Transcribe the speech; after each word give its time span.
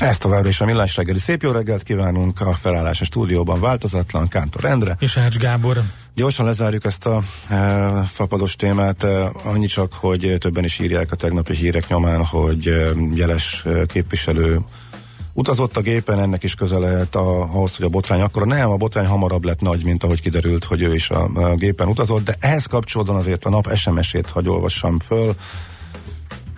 Ez 0.00 0.18
továbbra 0.18 0.48
is 0.48 0.60
a 0.60 0.64
Millás 0.64 0.96
reggeli. 0.96 1.18
Szép 1.18 1.42
jó 1.42 1.50
reggelt 1.50 1.82
kívánunk 1.82 2.40
a 2.40 2.52
felállás 2.52 3.00
a 3.00 3.04
stúdióban 3.04 3.60
változatlan, 3.60 4.28
Kántor 4.28 4.64
Endre. 4.64 4.96
És 4.98 5.16
Ács 5.16 5.36
Gábor. 5.36 5.82
Gyorsan 6.14 6.46
lezárjuk 6.46 6.84
ezt 6.84 7.06
a 7.06 7.22
e, 7.48 7.56
fapados 8.06 8.56
témát, 8.56 9.04
e, 9.04 9.30
annyi 9.44 9.66
csak, 9.66 9.92
hogy 9.92 10.36
többen 10.38 10.64
is 10.64 10.78
írják 10.78 11.12
a 11.12 11.16
tegnapi 11.16 11.54
hírek 11.54 11.88
nyomán, 11.88 12.24
hogy 12.24 12.66
e, 12.66 12.90
jeles 13.14 13.62
e, 13.66 13.86
képviselő 13.86 14.60
utazott 15.32 15.76
a 15.76 15.80
gépen, 15.80 16.20
ennek 16.20 16.42
is 16.42 16.54
köze 16.54 16.78
lehet 16.78 17.14
a, 17.14 17.40
ahhoz, 17.40 17.76
hogy 17.76 17.86
a 17.86 17.88
botrány 17.88 18.20
akkor 18.20 18.46
nem, 18.46 18.70
a 18.70 18.76
botrány 18.76 19.06
hamarabb 19.06 19.44
lett 19.44 19.60
nagy, 19.60 19.84
mint 19.84 20.04
ahogy 20.04 20.20
kiderült, 20.20 20.64
hogy 20.64 20.82
ő 20.82 20.94
is 20.94 21.10
a, 21.10 21.30
a 21.34 21.54
gépen 21.54 21.88
utazott, 21.88 22.24
de 22.24 22.36
ehhez 22.40 22.66
kapcsolódóan 22.66 23.18
azért 23.18 23.44
a 23.44 23.50
nap 23.50 23.74
SMS-ét 23.74 24.30
hagy 24.30 24.48
olvassam 24.48 24.98
föl, 24.98 25.34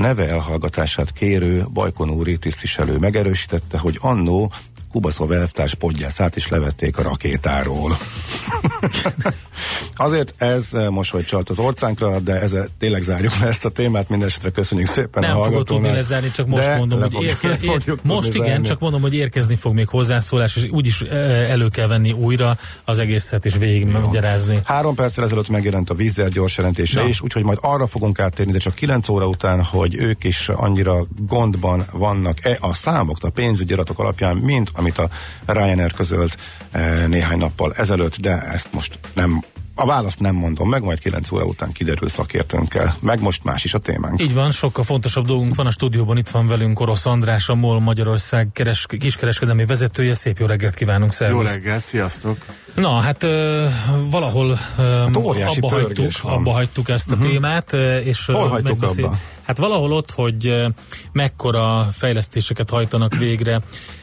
neve 0.02 0.28
elhallgatását 0.28 1.12
kérő 1.12 1.64
Bajkon 1.72 2.10
úri 2.10 2.38
tisztviselő 2.38 2.98
megerősítette, 2.98 3.78
hogy 3.78 3.98
annó 4.00 4.52
Kubaszov 4.92 5.32
elvtárs 5.32 5.74
podgyászát 5.74 6.36
is 6.36 6.48
levették 6.48 6.98
a 6.98 7.02
rakétáról. 7.02 7.98
Azért 9.96 10.34
ez 10.36 10.68
mosolyt 10.90 11.26
csalt 11.26 11.50
az 11.50 11.58
orcánkra, 11.58 12.18
de 12.18 12.40
ezzel 12.40 12.68
tényleg 12.78 13.02
zárjuk 13.02 13.38
le 13.38 13.46
ezt 13.46 13.64
a 13.64 13.68
témát. 13.68 14.08
Mindenesetre 14.08 14.50
köszönjük 14.50 14.88
szépen 14.88 15.22
Nem 15.22 15.38
a 15.38 15.44
fogod 15.44 15.66
tudni 15.66 15.90
lezárni, 15.90 16.30
csak 16.30 16.46
most 16.46 16.68
de 16.68 16.76
mondom, 16.76 17.00
hogy 17.00 17.22
érke, 17.22 17.58
ér, 17.60 17.98
most 18.02 18.34
igen, 18.34 18.46
zárni. 18.46 18.66
csak 18.66 18.78
mondom, 18.78 19.00
hogy 19.00 19.14
érkezni 19.14 19.56
fog 19.56 19.74
még 19.74 19.88
hozzászólás, 19.88 20.56
és 20.56 20.64
úgyis 20.70 21.00
eh, 21.00 21.50
elő 21.50 21.68
kell 21.68 21.86
venni 21.86 22.12
újra 22.12 22.56
az 22.84 22.98
egészet, 22.98 23.44
és 23.44 23.54
végig 23.56 23.86
magyarázni. 23.86 24.60
Három 24.64 24.94
perccel 24.94 25.24
ezelőtt 25.24 25.48
megjelent 25.48 25.90
a 25.90 25.94
vízzel 25.94 26.28
gyors 26.28 26.56
jelentése 26.56 27.00
Na. 27.00 27.08
is, 27.08 27.20
úgyhogy 27.20 27.44
majd 27.44 27.58
arra 27.60 27.86
fogunk 27.86 28.18
áttérni, 28.18 28.52
de 28.52 28.58
csak 28.58 28.74
9 28.74 29.08
óra 29.08 29.26
után, 29.26 29.62
hogy 29.64 29.94
ők 29.94 30.24
is 30.24 30.48
annyira 30.48 31.04
gondban 31.26 31.84
vannak-e 31.92 32.56
a 32.60 32.74
számok, 32.74 33.16
a 33.20 33.30
pénzügyi 33.30 33.72
adatok 33.72 33.98
alapján, 33.98 34.36
mint 34.36 34.70
amit 34.82 34.98
a 34.98 35.08
Ryanair 35.46 35.92
közölt 35.92 36.36
eh, 36.70 37.06
néhány 37.08 37.38
nappal 37.38 37.72
ezelőtt, 37.74 38.20
de 38.20 38.40
ezt 38.40 38.68
most 38.72 38.98
nem 39.14 39.42
a 39.74 39.86
választ 39.86 40.20
nem 40.20 40.34
mondom 40.34 40.68
meg, 40.68 40.82
majd 40.82 40.98
9 40.98 41.32
óra 41.32 41.44
után 41.44 41.72
kiderül 41.72 42.08
szakértőnkkel. 42.08 42.94
Meg 43.00 43.20
most 43.20 43.44
más 43.44 43.64
is 43.64 43.74
a 43.74 43.78
témánk. 43.78 44.22
Így 44.22 44.34
van, 44.34 44.50
sokkal 44.50 44.84
fontosabb 44.84 45.26
dolgunk 45.26 45.54
van 45.54 45.66
a 45.66 45.70
stúdióban, 45.70 46.16
itt 46.16 46.28
van 46.28 46.46
velünk 46.46 46.80
Orosz 46.80 47.06
András, 47.06 47.48
a 47.48 47.54
MOL 47.54 47.80
Magyarország 47.80 48.48
keres, 48.52 48.86
kiskereskedelmi 48.98 49.64
vezetője. 49.64 50.14
Szép 50.14 50.38
jó 50.38 50.46
reggelt 50.46 50.74
kívánunk, 50.74 51.10
Jó 51.10 51.16
szervusz! 51.16 51.52
reggel, 51.52 51.80
sziasztok! 51.80 52.36
Na, 52.74 53.00
hát 53.00 53.22
ö, 53.22 53.66
valahol 54.10 54.58
ö, 54.78 54.82
Hát 54.82 55.16
abba, 55.16 55.68
hagytuk, 55.68 56.20
van. 56.20 56.32
abba 56.32 56.52
hagytuk 56.52 56.88
ezt 56.88 57.10
a 57.10 57.14
uh-huh. 57.14 57.30
témát, 57.30 57.72
és 58.04 58.26
Hol 58.26 58.48
hagytuk 58.48 58.68
megbeszél- 58.68 59.04
abba? 59.06 59.16
Hát 59.52 59.60
valahol 59.60 59.92
ott, 59.92 60.10
hogy 60.10 60.46
ö, 60.46 60.66
mekkora 61.12 61.88
fejlesztéseket 61.92 62.70
hajtanak 62.70 63.16
végre 63.16 63.60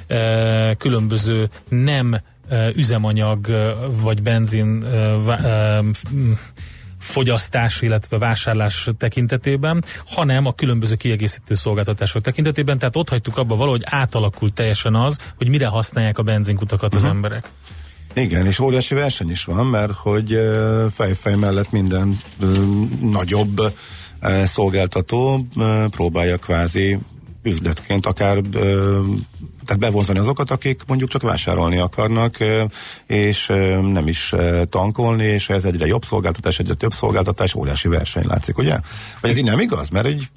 ö, 0.07 0.71
különböző 0.77 1.49
nem 1.69 2.15
ö, 2.49 2.69
üzemanyag 2.75 3.47
vagy 4.01 4.21
benzin 4.21 4.83
ö, 4.83 5.23
vá- 5.23 5.43
ö, 5.43 5.79
f- 5.93 6.11
m, 6.11 6.31
fogyasztás, 6.99 7.81
illetve 7.81 8.17
vásárlás 8.17 8.89
tekintetében, 8.97 9.83
hanem 10.05 10.45
a 10.45 10.53
különböző 10.53 10.95
kiegészítő 10.95 11.55
szolgáltatások 11.55 12.21
tekintetében. 12.21 12.77
Tehát 12.77 12.95
ott 12.95 13.09
hagytuk 13.09 13.37
abba 13.37 13.55
valahogy 13.55 13.81
átalakult 13.85 14.53
teljesen 14.53 14.95
az, 14.95 15.17
hogy 15.37 15.47
mire 15.47 15.67
használják 15.67 16.17
a 16.17 16.23
benzinkutakat 16.23 16.95
az 16.95 17.03
emberek. 17.03 17.49
Igen, 18.13 18.45
és 18.45 18.59
óriási 18.59 18.95
verseny 18.95 19.29
is 19.29 19.43
van, 19.43 19.65
mert 19.65 19.91
hogy 19.91 20.39
fej-fej 20.93 21.35
mellett 21.35 21.71
minden 21.71 22.17
ö, 22.39 22.47
nagyobb 23.01 23.61
szolgáltató 24.45 25.45
próbálja 25.89 26.37
kvázi 26.37 26.97
üzletként 27.43 28.05
akár 28.05 28.41
tehát 29.65 29.83
bevonzani 29.83 30.19
azokat, 30.19 30.51
akik 30.51 30.81
mondjuk 30.87 31.09
csak 31.09 31.21
vásárolni 31.21 31.77
akarnak, 31.77 32.37
és 33.07 33.47
nem 33.81 34.07
is 34.07 34.33
tankolni, 34.69 35.23
és 35.23 35.49
ez 35.49 35.65
egyre 35.65 35.85
jobb 35.85 36.03
szolgáltatás, 36.03 36.59
egyre 36.59 36.73
több 36.73 36.91
szolgáltatás, 36.91 37.55
óriási 37.55 37.87
verseny 37.87 38.25
látszik, 38.27 38.57
ugye? 38.57 38.79
Vagy 39.21 39.31
ez 39.31 39.37
így 39.37 39.43
nem 39.43 39.59
igaz? 39.59 39.89
Mert 39.89 40.05
egy 40.05 40.29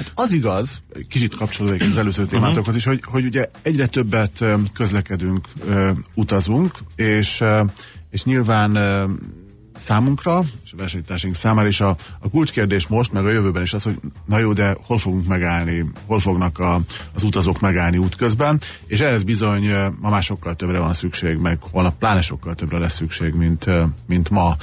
Hát 0.00 0.12
az 0.14 0.32
igaz, 0.32 0.82
kicsit 1.08 1.36
kapcsolódik 1.36 1.80
az 1.80 1.96
előző 1.96 2.26
témátokhoz 2.26 2.76
is, 2.76 2.84
hogy, 2.84 3.00
hogy 3.04 3.24
ugye 3.24 3.50
egyre 3.62 3.86
többet 3.86 4.44
közlekedünk, 4.74 5.48
utazunk, 6.14 6.78
és, 6.96 7.44
és 8.10 8.24
nyilván 8.24 8.78
számunkra, 9.80 10.42
és 10.64 10.72
a 10.72 10.76
versenytársaink 10.76 11.36
számára 11.36 11.68
is 11.68 11.80
a, 11.80 11.96
a 12.20 12.30
kulcskérdés 12.30 12.86
most, 12.86 13.12
meg 13.12 13.24
a 13.24 13.30
jövőben 13.30 13.62
is 13.62 13.72
az, 13.72 13.82
hogy 13.82 14.00
na 14.24 14.38
jó, 14.38 14.52
de 14.52 14.76
hol 14.86 14.98
fogunk 14.98 15.26
megállni, 15.26 15.84
hol 16.06 16.20
fognak 16.20 16.58
a, 16.58 16.80
az 17.14 17.22
utazók 17.22 17.60
megállni 17.60 17.96
útközben, 17.96 18.60
és 18.86 19.00
ehhez 19.00 19.22
bizony 19.22 19.70
ma 20.00 20.10
már 20.10 20.22
sokkal 20.22 20.54
többre 20.54 20.78
van 20.78 20.94
szükség, 20.94 21.36
meg 21.36 21.58
holnap 21.60 21.98
pláne 21.98 22.20
sokkal 22.20 22.54
többre 22.54 22.78
lesz 22.78 22.94
szükség, 22.94 23.34
mint, 23.34 23.66
mint 24.06 24.30
ma. 24.30 24.56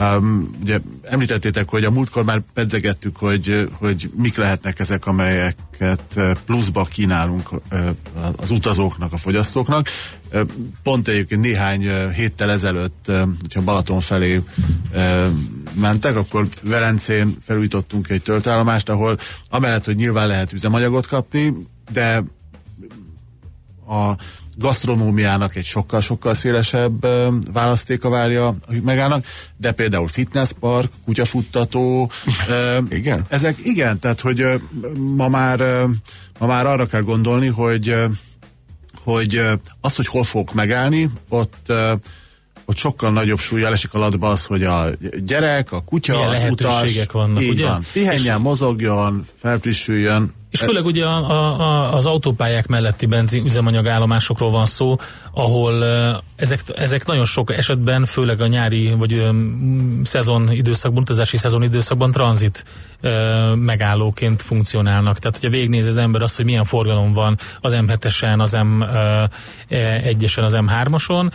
Um, 0.00 0.58
ugye 0.62 0.80
említettétek, 1.02 1.68
hogy 1.68 1.84
a 1.84 1.90
múltkor 1.90 2.24
már 2.24 2.42
pedzegettük, 2.54 3.16
hogy, 3.16 3.68
hogy 3.72 4.10
mik 4.16 4.36
lehetnek 4.36 4.78
ezek, 4.78 5.06
amelyeket 5.06 6.20
pluszba 6.46 6.84
kínálunk 6.84 7.50
az 8.36 8.50
utazóknak, 8.50 9.12
a 9.12 9.16
fogyasztóknak. 9.16 9.88
Pont 10.82 11.08
egyébként 11.08 11.40
néhány 11.40 12.10
héttel 12.12 12.50
ezelőtt, 12.50 13.10
hogyha 13.40 13.62
Balaton 13.62 14.00
felé 14.00 14.42
mentek, 15.74 16.16
akkor 16.16 16.48
Velencén 16.62 17.36
felújítottunk 17.40 18.08
egy 18.08 18.22
töltőállomást, 18.22 18.88
ahol 18.88 19.18
amellett, 19.48 19.84
hogy 19.84 19.96
nyilván 19.96 20.26
lehet 20.26 20.52
üzemanyagot 20.52 21.06
kapni, 21.06 21.54
de 21.92 22.22
a 23.88 24.16
gasztronómiának 24.56 25.56
egy 25.56 25.64
sokkal-sokkal 25.64 26.34
szélesebb 26.34 27.06
választéka 27.52 28.08
várja, 28.08 28.54
hogy 28.66 28.82
megállnak, 28.82 29.24
de 29.56 29.72
például 29.72 30.08
fitnesspark, 30.08 30.92
kutyafuttató, 31.04 32.10
Igen? 32.88 33.24
ezek 33.28 33.58
igen, 33.64 33.98
tehát 33.98 34.20
hogy 34.20 34.44
ma 35.16 35.28
már, 35.28 35.86
ma 36.38 36.46
már 36.46 36.66
arra 36.66 36.86
kell 36.86 37.02
gondolni, 37.02 37.46
hogy 37.46 37.96
hogy 39.04 39.40
az, 39.80 39.96
hogy 39.96 40.06
hol 40.06 40.24
fogok 40.24 40.52
megállni, 40.54 41.10
ott 41.28 41.72
ott 42.64 42.76
sokkal 42.76 43.12
nagyobb 43.12 43.38
súlya 43.38 43.72
esik 43.72 43.94
alatba 43.94 44.28
az, 44.28 44.44
hogy 44.44 44.62
a 44.62 44.84
gyerek, 45.24 45.72
a 45.72 45.80
kutya, 45.80 46.12
Milyen 46.12 46.28
az 46.28 46.50
utas, 46.50 47.06
vannak, 47.12 47.42
így 47.42 47.48
ugye? 47.48 47.66
van, 47.66 47.84
pihenjen, 47.92 48.36
És- 48.36 48.42
mozogjon, 48.42 49.26
felfrissüljön, 49.40 50.32
És 50.50 50.60
főleg 50.60 50.84
ugye 50.84 51.04
a, 51.04 51.30
a, 51.30 51.94
az 51.94 52.06
autópályák 52.06 52.66
melletti 52.66 53.06
benzin 53.06 53.44
üzemanyagállomásokról 53.44 54.50
van 54.50 54.66
szó, 54.66 54.96
ahol 55.32 55.84
ezek, 56.36 56.60
ezek 56.74 57.06
nagyon 57.06 57.24
sok 57.24 57.56
esetben, 57.56 58.04
főleg 58.04 58.40
a 58.40 58.46
nyári 58.46 58.90
vagy 58.90 59.30
szezon 60.02 60.52
időszakban, 60.52 61.02
utazási 61.02 61.36
szezon 61.36 61.62
időszakban 61.62 62.10
tranzit 62.10 62.64
megállóként 63.54 64.42
funkcionálnak. 64.42 65.18
Tehát, 65.18 65.38
hogyha 65.38 65.56
végignéz 65.56 65.86
az 65.86 65.96
ember 65.96 66.22
azt, 66.22 66.36
hogy 66.36 66.44
milyen 66.44 66.64
forgalom 66.64 67.12
van 67.12 67.38
az 67.60 67.76
M7-esen, 67.76 68.38
az 68.38 68.56
M1-esen, 68.56 70.42
az 70.42 70.56
M3-ason, 70.56 71.32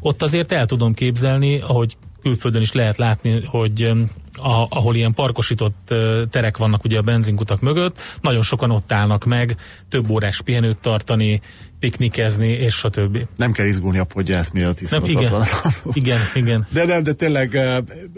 ott 0.00 0.22
azért 0.22 0.52
el 0.52 0.66
tudom 0.66 0.94
képzelni, 0.94 1.60
ahogy 1.60 1.96
külföldön 2.22 2.62
is 2.62 2.72
lehet 2.72 2.96
látni, 2.96 3.44
hogy 3.44 3.92
a, 4.36 4.66
ahol 4.68 4.94
ilyen 4.94 5.14
parkosított 5.14 5.94
terek 6.30 6.56
vannak 6.56 6.84
ugye 6.84 6.98
a 6.98 7.02
benzinkutak 7.02 7.60
mögött, 7.60 8.00
nagyon 8.20 8.42
sokan 8.42 8.70
ott 8.70 8.92
állnak 8.92 9.24
meg, 9.24 9.56
több 9.88 10.10
órás 10.10 10.40
pihenőt 10.42 10.76
tartani, 10.76 11.40
piknikezni, 11.78 12.48
és 12.48 12.74
stb. 12.74 13.18
nem 13.36 13.52
kell 13.52 13.66
izgulni 13.66 13.98
a 13.98 14.04
podgyász 14.04 14.50
miatt, 14.50 14.78
hiszen 14.78 15.00
Nem, 15.00 15.10
igen, 15.10 15.42
igen, 15.92 16.18
igen. 16.34 16.66
De 16.70 16.84
nem, 16.84 17.02
de 17.02 17.12
tényleg 17.12 17.58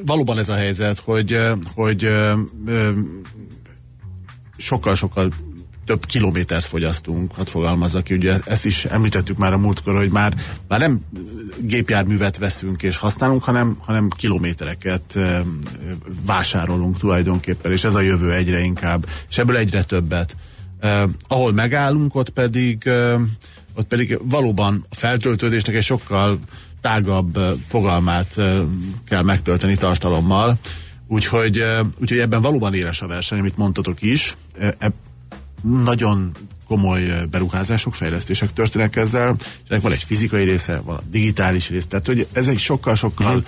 valóban 0.04 0.38
ez 0.38 0.48
a 0.48 0.54
helyzet, 0.54 0.98
hogy, 0.98 1.38
hogy 1.74 2.12
sokkal-sokkal 4.56 5.32
több 5.86 6.06
kilométert 6.06 6.64
fogyasztunk, 6.64 7.34
hadd 7.34 7.46
fogalmazzak 7.46 8.04
ki, 8.04 8.14
ugye 8.14 8.38
ezt 8.44 8.66
is 8.66 8.84
említettük 8.84 9.36
már 9.36 9.52
a 9.52 9.58
múltkor, 9.58 9.96
hogy 9.96 10.10
már, 10.10 10.34
már 10.68 10.80
nem 10.80 11.00
gépjárművet 11.58 12.38
veszünk 12.38 12.82
és 12.82 12.96
használunk, 12.96 13.44
hanem, 13.44 13.76
hanem 13.80 14.08
kilométereket 14.08 15.16
eh, 15.16 15.40
vásárolunk 16.26 16.98
tulajdonképpen, 16.98 17.72
és 17.72 17.84
ez 17.84 17.94
a 17.94 18.00
jövő 18.00 18.32
egyre 18.32 18.60
inkább, 18.60 19.06
és 19.28 19.38
ebből 19.38 19.56
egyre 19.56 19.84
többet. 19.84 20.36
Eh, 20.80 21.02
ahol 21.28 21.52
megállunk, 21.52 22.14
ott 22.14 22.30
pedig, 22.30 22.86
eh, 22.86 23.20
ott 23.74 23.86
pedig 23.86 24.18
valóban 24.22 24.86
a 24.88 24.94
feltöltődésnek 24.94 25.74
egy 25.74 25.84
sokkal 25.84 26.38
tágabb 26.80 27.38
fogalmát 27.68 28.40
kell 29.08 29.22
megtölteni 29.22 29.76
tartalommal, 29.76 30.58
úgyhogy, 31.08 31.64
úgyhogy 32.00 32.18
ebben 32.18 32.40
valóban 32.40 32.74
éles 32.74 33.02
a 33.02 33.06
verseny, 33.06 33.38
amit 33.38 33.56
mondtatok 33.56 34.02
is. 34.02 34.36
E, 34.58 34.92
nagyon 35.62 36.32
komoly 36.68 37.02
beruházások, 37.30 37.94
fejlesztések 37.94 38.52
történnek 38.52 38.96
ezzel, 38.96 39.36
és 39.38 39.68
ennek 39.68 39.82
van 39.82 39.92
egy 39.92 40.02
fizikai 40.02 40.44
része, 40.44 40.80
van 40.84 40.96
a 40.96 41.02
digitális 41.10 41.68
része, 41.68 41.86
tehát 41.86 42.06
hogy 42.06 42.26
ez 42.32 42.46
egy 42.46 42.58
sokkal-sokkal 42.58 43.36
uh-huh 43.36 43.46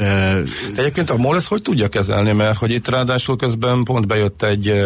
Uh, 0.00 0.48
Egyébként 0.76 1.10
a 1.10 1.16
MOL 1.16 1.36
ezt 1.36 1.48
hogy 1.48 1.62
tudja 1.62 1.88
kezelni, 1.88 2.32
mert 2.32 2.58
hogy 2.58 2.70
itt 2.70 2.88
ráadásul 2.88 3.36
közben 3.36 3.84
pont 3.84 4.06
bejött 4.06 4.42
egy 4.42 4.82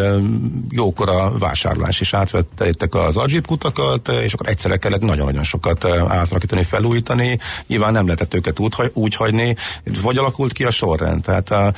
jókora 0.69 1.37
vásárlás, 1.37 1.99
és 1.99 2.13
átvettek 2.13 2.95
az 2.95 3.17
Ajib 3.17 3.47
kutakat, 3.47 4.07
és 4.07 4.33
akkor 4.33 4.49
egyszerre 4.49 4.77
kellett 4.77 5.01
nagyon-nagyon 5.01 5.43
sokat 5.43 5.85
átalakítani, 6.07 6.63
felújítani, 6.63 7.39
nyilván 7.67 7.91
nem 7.91 8.05
lehetett 8.05 8.33
őket 8.33 8.59
úgy, 8.59 8.73
úgy 8.93 9.15
hagyni, 9.15 9.55
vagy 10.01 10.17
alakult 10.17 10.53
ki 10.53 10.63
a 10.63 10.71
sorrend, 10.71 11.21
tehát 11.21 11.75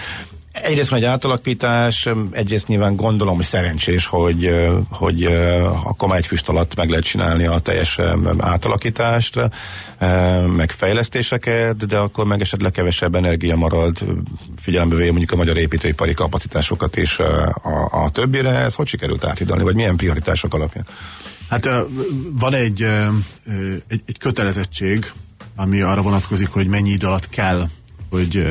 Egyrészt 0.64 0.90
van 0.90 1.00
egy 1.00 1.06
átalakítás, 1.06 2.10
egyrészt 2.32 2.68
nyilván 2.68 2.96
gondolom, 2.96 3.36
hogy 3.36 3.46
szerencsés, 3.46 4.06
hogy, 4.06 4.70
hogy 4.90 5.24
akkor 5.84 6.16
egy 6.16 6.28
füst 6.28 6.50
alatt 6.50 6.76
meg 6.76 6.90
lehet 6.90 7.06
csinálni 7.06 7.46
a 7.46 7.60
teljes 7.60 8.00
átalakítást, 8.38 9.50
meg 10.56 10.72
fejlesztéseket, 10.72 11.86
de 11.86 11.98
akkor 11.98 12.26
meg 12.26 12.42
esetleg 12.42 12.72
kevesebb 12.72 13.16
energia 13.16 13.56
marad, 13.56 13.98
figyelembe 14.58 14.96
véve 14.96 15.10
mondjuk 15.10 15.32
a 15.32 15.36
magyar 15.36 15.58
építőipari 15.58 16.14
kapacitásokat 16.14 16.98
is 16.98 17.20
a, 17.20 17.98
a 18.04 18.10
többire. 18.10 18.52
Ez 18.52 18.76
hogy 18.76 18.88
sikerült 18.88 19.26
áthidalni, 19.26 19.64
vagy 19.64 19.76
milyen 19.76 19.96
prioritások 19.96 20.54
alapján? 20.54 20.86
Hát 21.50 21.68
van 22.32 22.54
egy, 22.54 22.82
egy, 23.88 24.02
egy 24.06 24.18
kötelezettség, 24.18 25.12
ami 25.56 25.82
arra 25.82 26.02
vonatkozik, 26.02 26.50
hogy 26.50 26.68
mennyi 26.68 26.90
idő 26.90 27.08
alatt 27.08 27.30
kell, 27.30 27.70
hogy 28.10 28.48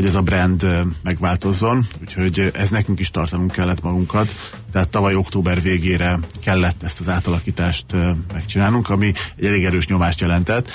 hogy 0.00 0.08
ez 0.08 0.14
a 0.14 0.22
brand 0.22 0.66
megváltozzon, 1.02 1.86
úgyhogy 2.00 2.50
ez 2.54 2.70
nekünk 2.70 3.00
is 3.00 3.10
tartanunk 3.10 3.52
kellett 3.52 3.82
magunkat, 3.82 4.34
tehát 4.72 4.88
tavaly 4.88 5.14
október 5.14 5.62
végére 5.62 6.18
kellett 6.42 6.82
ezt 6.82 7.00
az 7.00 7.08
átalakítást 7.08 7.84
megcsinálnunk, 8.32 8.88
ami 8.88 9.12
egy 9.36 9.44
elég 9.44 9.64
erős 9.64 9.86
nyomást 9.86 10.20
jelentett, 10.20 10.70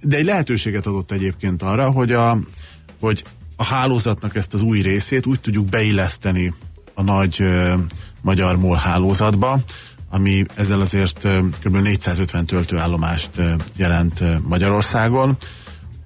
de 0.00 0.16
egy 0.16 0.24
lehetőséget 0.24 0.86
adott 0.86 1.10
egyébként 1.10 1.62
arra, 1.62 1.90
hogy 1.90 2.12
a, 2.12 2.38
hogy 3.00 3.24
a 3.56 3.64
hálózatnak 3.64 4.36
ezt 4.36 4.54
az 4.54 4.62
új 4.62 4.80
részét 4.80 5.26
úgy 5.26 5.40
tudjuk 5.40 5.66
beilleszteni 5.66 6.54
a 6.94 7.02
nagy 7.02 7.42
magyar 8.20 8.58
MOL 8.58 8.76
hálózatba, 8.76 9.60
ami 10.10 10.44
ezzel 10.54 10.80
azért 10.80 11.28
kb. 11.62 11.76
450 11.76 12.46
töltőállomást 12.46 13.30
jelent 13.76 14.22
Magyarországon, 14.48 15.36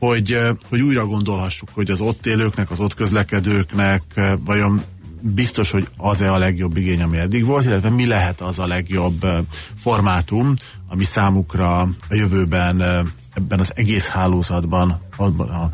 hogy, 0.07 0.39
hogy 0.69 0.81
újra 0.81 1.07
gondolhassuk, 1.07 1.69
hogy 1.73 1.91
az 1.91 2.01
ott 2.01 2.27
élőknek, 2.27 2.71
az 2.71 2.81
ott 2.81 2.95
közlekedőknek 2.95 4.03
vajon 4.45 4.83
biztos, 5.21 5.71
hogy 5.71 5.89
az-e 5.97 6.33
a 6.33 6.39
legjobb 6.39 6.77
igény, 6.77 7.03
ami 7.03 7.19
eddig 7.19 7.45
volt, 7.45 7.65
illetve 7.65 7.89
mi 7.89 8.07
lehet 8.07 8.41
az 8.41 8.59
a 8.59 8.67
legjobb 8.67 9.27
formátum, 9.83 10.55
ami 10.89 11.05
számukra 11.05 11.81
a 11.81 11.89
jövőben 12.11 12.83
ebben 13.35 13.59
az 13.59 13.73
egész 13.75 14.07
hálózatban, 14.07 15.01
abban 15.17 15.49
a 15.49 15.71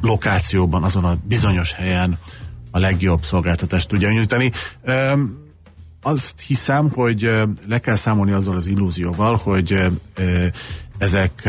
lokációban, 0.00 0.82
azon 0.82 1.04
a 1.04 1.16
bizonyos 1.24 1.72
helyen 1.72 2.18
a 2.70 2.78
legjobb 2.78 3.24
szolgáltatást 3.24 3.88
tudja 3.88 4.10
nyújtani. 4.10 4.52
Azt 6.02 6.40
hiszem, 6.40 6.90
hogy 6.90 7.30
le 7.68 7.78
kell 7.78 7.96
számolni 7.96 8.32
azzal 8.32 8.56
az 8.56 8.66
illúzióval, 8.66 9.36
hogy 9.36 9.74
ezek, 10.98 11.48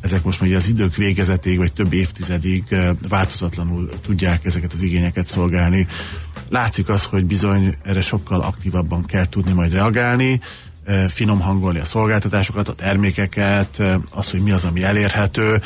ezek 0.00 0.22
most 0.22 0.40
még 0.40 0.54
az 0.54 0.68
idők 0.68 0.96
végezetéig, 0.96 1.58
vagy 1.58 1.72
több 1.72 1.92
évtizedig 1.92 2.76
változatlanul 3.08 3.90
tudják 4.02 4.44
ezeket 4.44 4.72
az 4.72 4.80
igényeket 4.80 5.26
szolgálni. 5.26 5.86
Látszik 6.48 6.88
az, 6.88 7.04
hogy 7.04 7.24
bizony 7.24 7.76
erre 7.82 8.00
sokkal 8.00 8.40
aktívabban 8.40 9.04
kell 9.04 9.28
tudni 9.28 9.52
majd 9.52 9.72
reagálni, 9.72 10.40
finom 11.08 11.40
hangolni 11.40 11.78
a 11.78 11.84
szolgáltatásokat, 11.84 12.68
a 12.68 12.72
termékeket, 12.72 13.82
az, 14.10 14.30
hogy 14.30 14.42
mi 14.42 14.50
az, 14.50 14.64
ami 14.64 14.82
elérhető, 14.82 15.60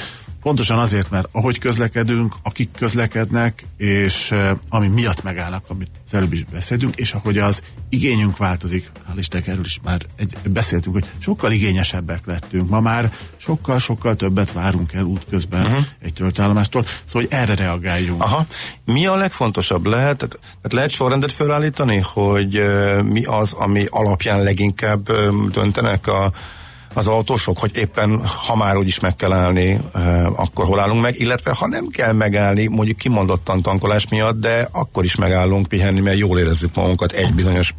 Pontosan 0.45 0.79
azért, 0.79 1.11
mert 1.11 1.29
ahogy 1.33 1.59
közlekedünk, 1.59 2.35
akik 2.43 2.69
közlekednek, 2.77 3.67
és 3.77 4.35
ami 4.69 4.89
miatt 4.89 5.23
megállnak, 5.23 5.65
amit 5.69 5.91
az 6.07 6.15
előbb 6.15 6.33
is 6.33 6.45
beszéltünk, 6.45 6.97
és 6.97 7.13
ahogy 7.13 7.39
az 7.39 7.63
igényünk 7.89 8.37
változik, 8.37 8.91
hál' 9.09 9.19
Istennek 9.19 9.47
erről 9.47 9.65
is 9.65 9.81
már 9.85 10.01
egy, 10.17 10.37
beszéltünk, 10.49 10.95
hogy 10.95 11.07
sokkal 11.19 11.53
igényesebbek 11.53 12.27
lettünk. 12.27 12.71
Ma 12.71 12.81
már 12.81 13.13
sokkal-sokkal 13.37 14.15
többet 14.15 14.53
várunk 14.53 14.93
el 14.93 15.05
útközben 15.05 15.65
uh-huh. 15.65 15.85
egy 16.03 16.13
töltállomástól, 16.13 16.83
szóval 17.05 17.29
hogy 17.29 17.39
erre 17.39 17.55
reagáljunk. 17.55 18.23
Aha. 18.23 18.47
Mi 18.85 19.07
a 19.07 19.17
legfontosabb 19.17 19.87
lehet? 19.87 20.17
Tehát, 20.17 20.73
lehet 20.73 20.91
sorrendet 20.91 21.33
felállítani, 21.33 21.99
hogy 21.99 22.63
mi 23.03 23.25
az, 23.25 23.53
ami 23.53 23.87
alapján 23.91 24.43
leginkább 24.43 25.13
döntenek 25.51 26.07
a 26.07 26.33
az 26.95 27.07
autósok, 27.07 27.59
hogy 27.59 27.77
éppen 27.77 28.27
ha 28.27 28.57
már 28.57 28.77
úgyis 28.77 29.01
meg 29.01 29.17
kell 29.17 29.33
állni, 29.33 29.81
eh, 29.95 30.41
akkor 30.41 30.65
hol 30.65 30.81
állunk 30.81 31.03
meg, 31.03 31.21
illetve 31.21 31.55
ha 31.55 31.69
nem 31.69 31.87
kell 31.87 32.13
megállni, 32.13 32.67
mondjuk 32.67 32.97
kimondottan 32.97 33.63
tankolás 33.63 34.09
miatt, 34.09 34.41
de 34.41 34.69
akkor 34.73 35.05
is 35.05 35.17
megállunk 35.17 35.67
pihenni, 35.67 36.01
mert 36.01 36.19
jól 36.19 36.39
érezzük 36.39 36.75
magunkat 36.75 37.13
egy 37.13 37.35
bizonyos 37.35 37.75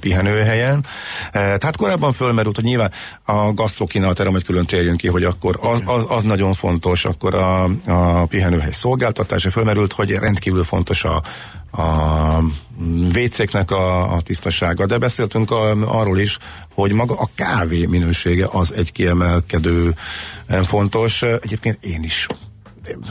pihenőhelyen. 0.00 0.84
Eh, 1.32 1.56
tehát 1.56 1.76
korábban 1.76 2.12
fölmerült, 2.12 2.56
hogy 2.56 2.64
nyilván 2.64 2.90
a 3.24 3.52
gasztrokínálat, 3.52 4.20
erre 4.20 4.30
majd 4.30 4.44
külön 4.44 4.66
térjünk 4.66 4.96
ki, 4.96 5.08
hogy 5.08 5.24
akkor 5.24 5.58
az, 5.60 5.82
az, 5.84 6.04
az 6.08 6.22
nagyon 6.22 6.54
fontos, 6.54 7.04
akkor 7.04 7.34
a, 7.34 7.64
a 7.86 8.26
pihenőhely 8.26 8.72
szolgáltatása. 8.72 9.50
Fölmerült, 9.50 9.92
hogy 9.92 10.10
rendkívül 10.10 10.64
fontos 10.64 11.04
a, 11.04 11.22
a 11.70 12.38
WC-knek 13.14 13.70
a, 13.70 14.12
a 14.14 14.20
tisztasága, 14.20 14.86
de 14.86 14.98
beszéltünk 14.98 15.50
a, 15.50 15.70
arról 16.00 16.18
is, 16.18 16.38
hogy 16.74 16.92
maga 16.92 17.14
a 17.14 17.28
kávé 17.34 17.86
minősége 17.86 18.48
az 18.50 18.72
egy 18.74 18.92
kiemelkedő 18.92 19.94
fontos. 20.62 21.22
Egyébként 21.22 21.84
én 21.84 22.02
is 22.02 22.26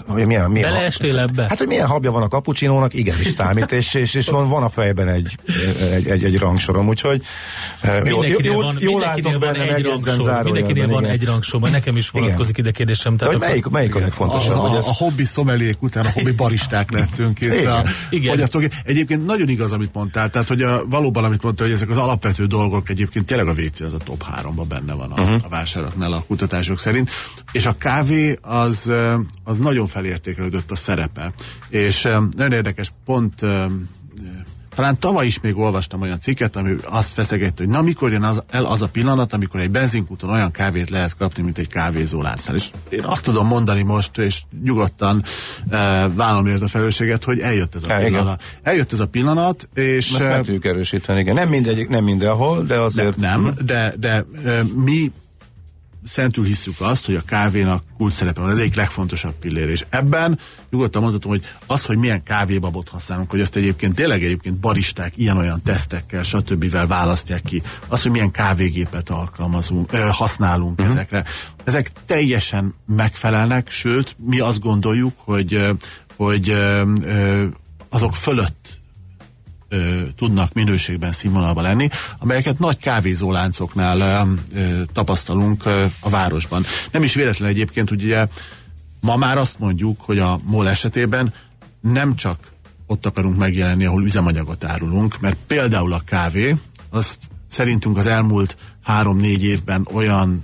hogy 0.08 0.26
milyen, 0.26 0.52
milyen 0.52 0.72
Beleestél 0.72 1.20
ebbe? 1.20 1.46
Hát, 1.50 1.58
hogy 1.58 1.68
milyen 1.68 1.88
habja 1.88 2.12
van 2.12 2.22
a 2.22 2.28
kapucsinónak, 2.28 2.94
igenis 2.94 3.28
számít, 3.28 3.72
és, 3.72 3.94
és, 3.94 4.14
és 4.14 4.28
van, 4.28 4.50
van 4.50 4.64
a 4.64 4.70
fejben 4.70 5.08
egy, 5.08 5.38
egy, 5.92 6.08
egy, 6.08 6.24
egy 6.24 6.38
rangsorom, 6.38 6.88
úgyhogy 6.88 7.22
mindenkinél 8.04 8.52
jó, 8.52 8.62
van, 8.62 8.78
jó 8.80 8.92
mindenkinél 8.92 9.40
van 9.40 9.56
egy 9.56 9.84
rangsor, 9.84 10.44
mindenkinél 10.44 10.88
van 10.88 11.06
egy 11.06 11.26
rangsor, 11.26 11.62
nekem 11.62 11.98
is 11.98 12.10
vonatkozik 12.10 12.58
ide 12.58 12.72
kérdésem. 12.72 13.18
Tehát 13.18 13.34
hogy 13.34 13.42
melyik, 13.42 13.68
melyik 13.68 13.96
a 13.96 14.00
legfontosabb? 14.00 14.58
A, 14.58 14.72
a, 14.72 14.78
a 14.78 14.94
hobbi 14.94 15.24
szomelék 15.24 15.82
után 15.82 16.06
a 16.06 16.10
hobbi 16.10 16.32
baristák 16.32 16.92
lettünk 16.92 17.42
itt. 17.42 17.54
Igen. 17.54 17.72
A, 17.72 17.84
Igen. 18.10 18.32
Fogyasztók. 18.32 18.64
Egyébként 18.84 19.26
nagyon 19.26 19.50
igaz, 19.50 19.72
amit 19.72 19.94
mondtál, 19.94 20.30
tehát 20.30 20.48
hogy 20.48 20.62
a, 20.62 20.86
valóban, 20.86 21.24
amit 21.24 21.44
mondtál, 21.44 21.68
hogy 21.68 21.76
ezek 21.76 21.90
az 21.90 21.98
alapvető 21.98 22.46
dolgok 22.46 22.90
egyébként 22.90 23.26
tényleg 23.26 23.48
a 23.48 23.52
WC 23.52 23.80
az 23.80 23.94
a 23.94 23.98
top 23.98 24.24
3-ban 24.42 24.66
benne 24.68 24.94
van 24.94 25.12
a, 25.12 25.22
uh-huh. 25.22 25.42
a 25.44 25.50
vásároknál 25.50 26.14
a 26.14 26.24
kutatások 26.28 26.80
szerint, 26.80 27.10
és 27.52 27.66
a 27.66 27.76
kávé 27.78 28.38
az, 28.42 28.92
az 29.44 29.58
nagyon 29.66 29.88
felértékelődött 29.88 30.72
a 30.72 30.76
szerepe. 30.76 31.34
És 31.70 32.02
nagyon 32.36 32.52
érdekes, 32.52 32.92
pont 33.06 33.42
talán 34.76 35.00
tavaly 35.00 35.26
is 35.26 35.40
még 35.40 35.58
olvastam 35.58 36.02
olyan 36.02 36.20
cikket, 36.20 36.56
ami 36.56 36.76
azt 36.84 37.14
feszegette, 37.14 37.64
hogy 37.64 37.72
na 37.72 37.82
mikor 37.82 38.12
jön 38.12 38.24
az, 38.24 38.44
el 38.50 38.66
az 38.66 38.82
a 38.82 38.88
pillanat, 38.88 39.34
amikor 39.34 39.60
egy 39.60 39.72
benzinkúton 39.72 40.30
olyan 40.30 40.52
kávét 40.52 40.90
lehet 40.90 41.16
kapni, 41.18 41.44
mint 41.44 41.58
egy 41.58 41.68
kávézóláncnál. 41.68 42.56
És 42.56 42.70
én 42.90 43.04
azt 43.04 43.24
tudom 43.24 43.48
mondani 43.48 43.82
most, 43.82 44.18
és 44.18 44.42
nyugodtan 44.64 45.24
e, 45.70 46.08
vállalom 46.08 46.58
a 46.62 46.68
felelősséget, 46.68 47.24
hogy 47.24 47.40
eljött 47.40 47.76
ez 47.76 47.84
a 47.84 47.88
ja, 47.88 48.06
pillanat. 48.06 48.42
Igen. 48.42 48.60
Eljött 48.64 48.92
ez 48.92 49.00
a 49.00 49.08
pillanat, 49.08 49.70
és... 49.74 50.12
Ezt 50.12 50.24
meg 50.24 50.44
tudjuk 50.44 50.66
erősíteni, 50.66 51.20
igen. 51.20 51.36
Nem 51.36 51.50
mindegyik, 51.50 51.88
nem 51.88 52.04
mindenhol, 52.04 52.64
de 52.64 52.80
azért... 52.80 53.20
De, 53.20 53.28
nem, 53.28 53.52
de, 53.66 53.94
de 54.00 54.26
e, 54.46 54.64
mi 54.76 55.12
szentül 56.06 56.44
hiszük 56.44 56.82
azt, 56.82 57.06
hogy 57.06 57.16
a 57.16 57.22
kávénak 57.22 57.84
kult 57.98 58.14
szerepe 58.14 58.42
van, 58.42 58.50
ez 58.50 58.58
egyik 58.58 58.76
legfontosabb 58.76 59.34
pillér, 59.40 59.70
és 59.70 59.86
ebben 59.90 60.40
nyugodtan 60.70 61.02
mondhatom, 61.02 61.32
hogy 61.32 61.44
az, 61.66 61.86
hogy 61.86 61.98
milyen 61.98 62.24
kávébabot 62.24 62.90
használunk, 62.90 63.30
hogy 63.30 63.40
ezt 63.40 63.56
egyébként 63.56 63.96
tényleg 63.96 64.24
egyébként 64.24 64.56
baristák 64.56 65.18
ilyen-olyan 65.18 65.62
tesztekkel, 65.62 66.24
stb. 66.24 66.88
választják 66.88 67.42
ki, 67.42 67.62
az, 67.88 68.02
hogy 68.02 68.12
milyen 68.12 68.32
kávégépet 68.32 69.10
alkalmazunk, 69.10 69.94
ö, 69.94 70.08
használunk 70.12 70.80
uh-huh. 70.80 70.96
ezekre, 70.96 71.24
ezek 71.64 71.92
teljesen 72.06 72.74
megfelelnek, 72.86 73.70
sőt, 73.70 74.16
mi 74.20 74.40
azt 74.40 74.60
gondoljuk, 74.60 75.14
hogy, 75.18 75.68
hogy 76.16 76.58
azok 77.90 78.16
fölött 78.16 78.84
ö, 79.76 80.02
tudnak 80.16 80.54
minőségben 80.54 81.12
színvonalban 81.12 81.64
lenni, 81.64 81.90
amelyeket 82.20 82.60
nagy 82.60 82.78
kávézóláncoknál 82.78 84.28
ö, 84.54 84.82
tapasztalunk 84.94 85.66
ö, 85.66 85.86
a 86.00 86.10
városban. 86.10 86.64
Nem 86.92 87.04
is 87.04 87.14
véletlen 87.14 87.50
egyébként, 87.50 87.90
hogy 87.90 88.04
ugye 88.04 88.28
ma 89.02 89.16
már 89.16 89.38
azt 89.38 89.60
mondjuk, 89.60 90.02
hogy 90.02 90.20
a 90.20 90.40
MOL 90.44 90.70
esetében 90.70 91.34
nem 91.82 92.16
csak 92.16 92.40
ott 92.88 93.06
akarunk 93.06 93.38
megjelenni, 93.38 93.86
ahol 93.86 94.04
üzemanyagot 94.04 94.64
árulunk, 94.64 95.20
mert 95.20 95.38
például 95.48 95.94
a 95.94 96.02
kávé, 96.06 96.56
azt 96.90 97.20
szerintünk 97.48 97.98
az 97.98 98.06
elmúlt 98.06 98.58
három-négy 98.84 99.44
évben 99.44 99.88
olyan 99.94 100.44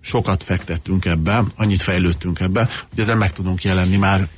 sokat 0.00 0.42
fektettünk 0.42 1.04
ebbe, 1.04 1.42
annyit 1.56 1.82
fejlődtünk 1.82 2.40
ebbe, 2.40 2.68
hogy 2.90 2.98
ezzel 3.00 3.16
meg 3.16 3.32
tudunk 3.32 3.62
jelenni 3.62 3.96
már 3.96 4.28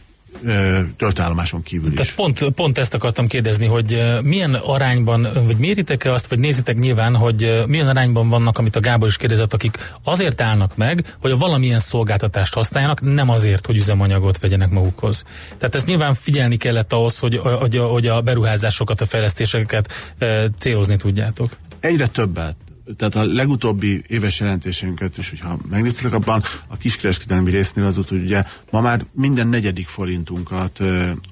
töltállomáson 0.96 1.62
kívül 1.62 1.92
is. 1.92 1.96
Tehát 1.98 2.14
pont, 2.14 2.50
pont 2.54 2.78
ezt 2.78 2.94
akartam 2.94 3.26
kérdezni, 3.26 3.66
hogy 3.66 4.02
milyen 4.22 4.54
arányban, 4.54 5.28
vagy 5.46 5.56
méritek-e 5.56 6.12
azt, 6.12 6.26
vagy 6.26 6.38
nézitek 6.38 6.78
nyilván, 6.78 7.16
hogy 7.16 7.62
milyen 7.66 7.88
arányban 7.88 8.28
vannak, 8.28 8.58
amit 8.58 8.76
a 8.76 8.80
Gábor 8.80 9.08
is 9.08 9.16
kérdezett, 9.16 9.52
akik 9.52 9.78
azért 10.02 10.40
állnak 10.40 10.76
meg, 10.76 11.16
hogy 11.20 11.30
a 11.30 11.36
valamilyen 11.36 11.80
szolgáltatást 11.80 12.54
használjanak, 12.54 13.00
nem 13.00 13.28
azért, 13.28 13.66
hogy 13.66 13.76
üzemanyagot 13.76 14.38
vegyenek 14.38 14.70
magukhoz. 14.70 15.24
Tehát 15.58 15.74
ezt 15.74 15.86
nyilván 15.86 16.14
figyelni 16.14 16.56
kellett 16.56 16.92
ahhoz, 16.92 17.18
hogy, 17.18 17.36
hogy, 17.36 17.76
hogy 17.76 18.06
a 18.06 18.20
beruházásokat, 18.20 19.00
a 19.00 19.06
fejlesztéseket 19.06 20.14
célozni 20.58 20.96
tudjátok. 20.96 21.56
Egyre 21.80 22.06
többet 22.06 22.56
tehát 22.96 23.14
a 23.14 23.24
legutóbbi 23.24 24.02
éves 24.06 24.40
jelentésünket 24.40 25.18
is, 25.18 25.30
hogyha 25.30 25.58
megnéztek 25.70 26.12
abban, 26.12 26.42
a 26.66 26.76
kiskereskedelmi 26.76 27.50
résznél 27.50 27.84
az 27.84 27.94
hogy 28.08 28.22
ugye 28.22 28.44
ma 28.70 28.80
már 28.80 29.04
minden 29.12 29.46
negyedik 29.46 29.88
forintunkat 29.88 30.78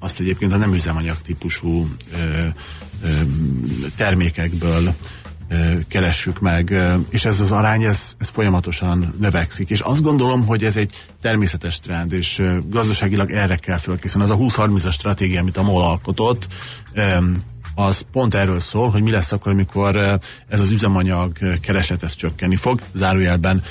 azt 0.01 0.21
egyébként 0.21 0.53
a 0.53 0.57
nem 0.57 0.75
üzemanyag 0.75 1.21
típusú 1.21 1.89
termékekből 3.97 4.95
keressük 5.89 6.41
meg, 6.41 6.75
és 7.11 7.25
ez 7.25 7.41
az 7.41 7.53
arány, 7.53 7.83
ez, 7.83 8.13
ez 8.19 8.29
folyamatosan 8.29 9.15
növekszik, 9.21 9.71
és 9.71 9.81
azt 9.81 10.03
gondolom, 10.03 10.47
hogy 10.47 10.65
ez 10.65 10.77
egy 10.77 10.93
természetes 11.21 11.81
trend, 11.81 12.13
és 12.13 12.43
gazdaságilag 12.69 13.31
erre 13.31 13.57
kell 13.57 13.79
fölkészülni. 13.79 14.31
Az 14.31 14.35
a 14.35 14.65
20-30-as 14.65 14.93
stratégia, 14.93 15.41
amit 15.41 15.57
a 15.57 15.63
MOL 15.63 15.83
alkotott, 15.83 16.49
az 17.79 18.05
pont 18.13 18.35
erről 18.35 18.61
szól, 18.61 18.91
hogy 18.91 19.03
mi 19.03 19.11
lesz 19.11 19.33
akkor, 19.33 19.53
amikor 19.53 19.97
ez 20.49 20.61
az 20.61 20.71
üzemanyag 20.71 21.39
kereset 21.61 22.03
ez 22.03 22.15
csökkenni 22.15 22.57
fog. 22.57 22.81
Zárójelben 22.93 23.63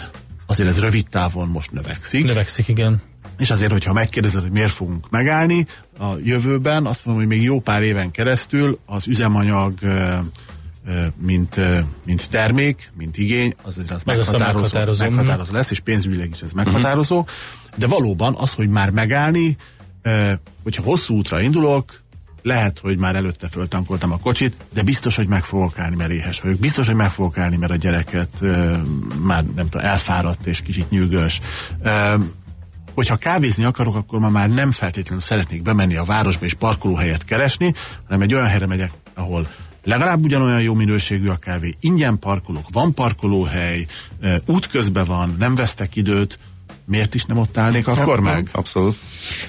azért 0.45 0.69
ez 0.69 0.79
rövid 0.79 1.07
távon 1.09 1.47
most 1.47 1.71
növekszik. 1.71 2.25
Növekszik, 2.25 2.67
igen. 2.67 3.01
És 3.37 3.49
azért, 3.49 3.71
hogyha 3.71 3.93
megkérdezed, 3.93 4.41
hogy 4.41 4.51
miért 4.51 4.71
fogunk 4.71 5.09
megállni 5.09 5.65
a 5.99 6.05
jövőben, 6.23 6.85
azt 6.85 7.05
mondom, 7.05 7.25
hogy 7.25 7.35
még 7.35 7.43
jó 7.43 7.59
pár 7.59 7.81
éven 7.81 8.11
keresztül 8.11 8.79
az 8.85 9.07
üzemanyag 9.07 9.73
mint, 11.21 11.59
mint 12.05 12.29
termék, 12.29 12.91
mint 12.97 13.17
igény, 13.17 13.53
az 13.57 13.67
azért 13.67 13.91
az, 13.91 13.95
az 13.95 14.03
meghatározó, 14.03 14.59
meghatározó, 14.61 15.03
meghatározó 15.03 15.53
lesz, 15.53 15.71
és 15.71 15.79
pénzügyileg 15.79 16.29
is 16.33 16.41
ez 16.41 16.51
meghatározó. 16.51 17.19
Uh-huh. 17.19 17.33
De 17.75 17.87
valóban 17.87 18.35
az, 18.37 18.53
hogy 18.53 18.69
már 18.69 18.89
megállni, 18.89 19.57
hogyha 20.63 20.83
hosszú 20.83 21.15
útra 21.15 21.41
indulok, 21.41 22.05
lehet, 22.47 22.79
hogy 22.79 22.97
már 22.97 23.15
előtte 23.15 23.47
föltankoltam 23.47 24.11
a 24.11 24.17
kocsit, 24.17 24.57
de 24.73 24.83
biztos, 24.83 25.15
hogy 25.15 25.27
meg 25.27 25.43
fogok 25.43 25.79
állni, 25.79 25.95
mert 25.95 26.11
éhes 26.11 26.41
vagyok. 26.41 26.59
Biztos, 26.59 26.85
hogy 26.85 26.95
meg 26.95 27.11
fogok 27.11 27.37
állni, 27.37 27.57
mert 27.57 27.71
a 27.71 27.75
gyereket 27.75 28.29
uh, 28.41 28.77
már 29.21 29.43
nem 29.55 29.69
tudom, 29.69 29.87
elfáradt 29.87 30.45
és 30.45 30.61
kicsit 30.61 30.89
nyűgös. 30.89 31.41
Uh, 31.83 32.23
hogyha 32.93 33.15
kávézni 33.15 33.63
akarok, 33.63 33.95
akkor 33.95 34.19
ma 34.19 34.29
már 34.29 34.49
nem 34.49 34.71
feltétlenül 34.71 35.23
szeretnék 35.23 35.61
bemenni 35.61 35.95
a 35.95 36.03
városba 36.03 36.45
és 36.45 36.53
parkolóhelyet 36.53 37.25
keresni, 37.25 37.73
hanem 38.03 38.21
egy 38.21 38.33
olyan 38.33 38.47
helyre 38.47 38.65
megyek, 38.65 38.91
ahol 39.13 39.47
legalább 39.83 40.23
ugyanolyan 40.23 40.61
jó 40.61 40.73
minőségű 40.73 41.27
a 41.27 41.35
kávé, 41.35 41.75
ingyen 41.79 42.19
parkolok, 42.19 42.65
van 42.71 42.93
parkolóhely, 42.93 43.85
útközben 44.45 45.05
van, 45.05 45.35
nem 45.39 45.55
vesztek 45.55 45.95
időt, 45.95 46.39
miért 46.87 47.15
is 47.15 47.25
nem 47.25 47.37
ott 47.37 47.57
állnék 47.57 47.87
akkor 47.87 48.19
meg? 48.19 48.49
Abszolút. 48.51 48.95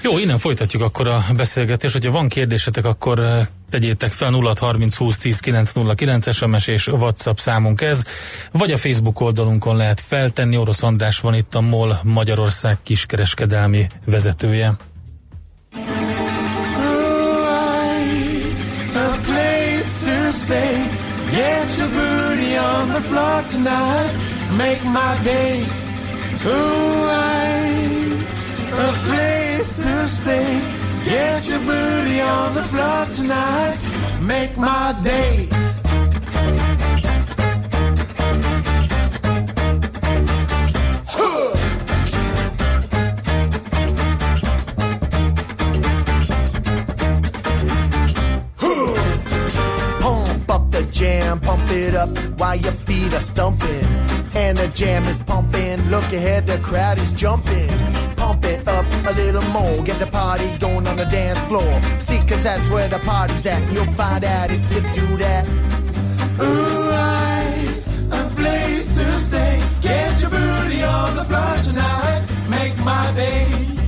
Jó, 0.01 0.17
innen 0.17 0.39
folytatjuk 0.39 0.81
akkor 0.81 1.07
a 1.07 1.25
beszélgetést. 1.35 1.93
Hogyha 1.93 2.11
van 2.11 2.27
kérdésetek, 2.27 2.85
akkor 2.85 3.19
eh, 3.19 3.47
tegyétek 3.69 4.11
fel 4.11 4.29
0 4.29 4.53
30 4.59 4.95
20 4.95 5.17
10 5.17 5.39
909 5.39 6.33
SMS 6.35 6.67
és 6.67 6.87
WhatsApp 6.87 7.37
számunk 7.37 7.81
ez, 7.81 8.03
vagy 8.51 8.71
a 8.71 8.77
Facebook 8.77 9.19
oldalunkon 9.19 9.75
lehet 9.75 10.03
feltenni. 10.07 10.57
Orosz 10.57 10.83
András 10.83 11.19
van 11.19 11.33
itt 11.33 11.55
a 11.55 11.61
MOL 11.61 11.99
Magyarország 12.03 12.77
kiskereskedelmi 12.83 13.87
vezetője. 14.05 14.77
Get 21.31 21.77
your 21.77 21.87
booty 21.89 22.57
on 22.57 22.87
the 22.87 23.01
floor 23.01 23.43
tonight, 23.43 24.13
make 24.57 24.83
my 24.83 25.15
day. 25.23 25.88
Ooh, 26.45 27.03
a 28.71 28.91
place 29.03 29.75
to 29.75 30.07
stay. 30.07 30.61
Get 31.03 31.49
your 31.49 31.59
booty 31.59 32.21
on 32.21 32.53
the 32.53 32.63
floor 32.63 33.05
tonight. 33.13 33.77
Make 34.21 34.57
my 34.57 34.97
day. 35.03 35.49
Pump 49.99 50.49
up 50.49 50.71
the 50.71 50.87
jam, 50.89 51.41
pump 51.41 51.69
it 51.69 51.95
up 51.95 52.17
while 52.39 52.55
your 52.55 52.71
feet 52.71 53.13
are 53.13 53.19
stumping 53.19 54.18
the 54.59 54.67
jam 54.69 55.05
is 55.05 55.21
pumping. 55.21 55.79
Look 55.89 56.03
ahead, 56.11 56.45
the 56.45 56.59
crowd 56.59 56.97
is 56.97 57.13
jumping. 57.13 57.69
Pump 58.17 58.43
it 58.43 58.67
up 58.67 58.85
a 59.07 59.13
little 59.13 59.47
more, 59.51 59.83
get 59.85 59.97
the 59.99 60.07
party 60.07 60.49
going 60.57 60.85
on 60.85 60.97
the 60.97 61.05
dance 61.05 61.41
floor. 61.45 61.71
See, 61.99 62.19
cause 62.27 62.43
that's 62.43 62.67
where 62.67 62.89
the 62.89 62.99
party's 62.99 63.45
at. 63.45 63.61
You'll 63.71 63.93
find 63.93 64.23
out 64.25 64.51
if 64.51 64.61
you 64.73 64.81
do 65.01 65.17
that. 65.17 65.47
Ooh, 66.41 66.89
I, 66.91 67.41
a 68.11 68.29
place 68.35 68.91
to 68.97 69.05
stay. 69.19 69.63
Get 69.81 70.21
your 70.21 70.31
booty 70.31 70.83
on 70.83 71.15
the 71.15 71.23
floor 71.23 71.55
tonight. 71.63 72.21
Make 72.49 72.77
my 72.83 73.13
day. 73.15 73.78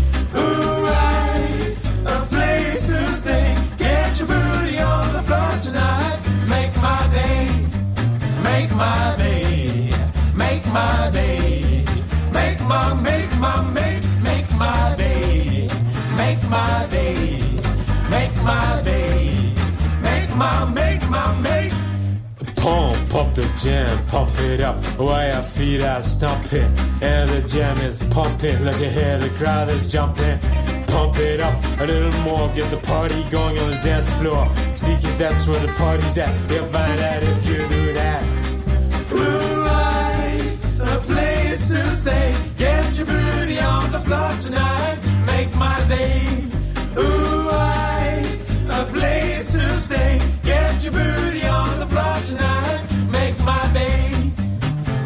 My, 13.41 13.63
make 13.71 13.71
my, 13.71 13.71
make, 13.73 14.03
make 14.23 14.59
my 14.59 14.95
day. 14.97 15.67
Make 16.15 16.43
my 16.47 16.87
day. 16.91 17.39
Make 18.09 18.35
my 18.43 18.81
day. 18.83 19.53
Make 20.01 20.35
my, 20.35 20.65
make 20.65 21.09
my, 21.09 21.27
make. 21.41 21.73
Pump, 22.55 23.09
pump 23.09 23.33
the 23.33 23.47
jam, 23.63 24.05
pump 24.07 24.39
it 24.39 24.61
up. 24.61 24.77
While 24.99 25.27
your 25.33 25.41
feet 25.41 25.81
are 25.81 26.03
stomping, 26.03 26.71
and 27.01 27.29
the 27.29 27.41
jam 27.47 27.77
is 27.79 28.03
pumping. 28.03 28.63
Look 28.63 28.79
ahead, 28.89 29.21
the 29.21 29.29
crowd 29.29 29.69
is 29.69 29.91
jumping. 29.91 30.37
Pump 30.85 31.17
it 31.17 31.39
up 31.39 31.57
a 31.79 31.85
little 31.85 32.21
more, 32.21 32.47
get 32.49 32.69
the 32.69 32.81
party 32.93 33.23
going 33.31 33.57
on 33.57 33.71
the 33.71 33.77
dance 33.77 34.09
floor. 34.19 34.43
See, 34.75 34.93
cause 35.01 35.17
that's 35.17 35.47
where 35.47 35.59
the 35.65 35.73
party's 35.73 36.17
at. 36.19 36.31
You'll 36.51 36.65
find 36.65 36.99
out 37.01 37.23
if 37.23 37.49
you 37.49 37.57
do 37.57 37.93
that. 37.93 38.21
Ooh 39.13 39.51
to 41.71 41.91
stay. 41.91 42.50
Your 43.01 43.09
booty 43.09 43.59
on 43.59 43.91
the 43.91 43.99
floor 44.01 44.31
tonight. 44.39 44.99
Make 45.25 45.55
my 45.55 45.75
day. 45.89 46.21
Ooh, 46.99 47.49
I, 47.49 48.37
a 48.69 48.85
place 48.93 49.53
to 49.53 49.75
stay. 49.75 50.21
Get 50.43 50.83
your 50.83 50.93
booty 50.93 51.43
on 51.47 51.79
the 51.79 51.87
floor 51.87 52.17
tonight. 52.27 52.83
Make 53.11 53.39
my 53.43 53.65
day. 53.73 54.31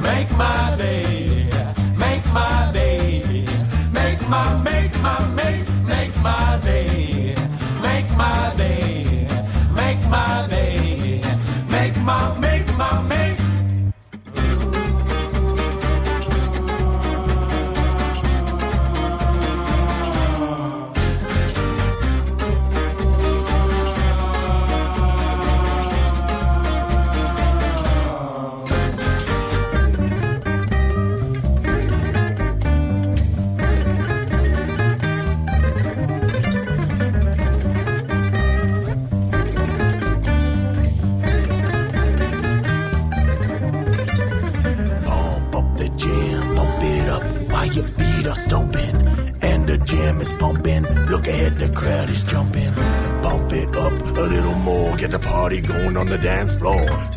Make 0.01 0.29
my 0.31 0.75
day. 0.77 1.49
Make 1.97 2.25
my 2.33 2.69
day. 2.73 3.45
Make 3.93 4.27
my, 4.27 4.61
make 4.61 4.74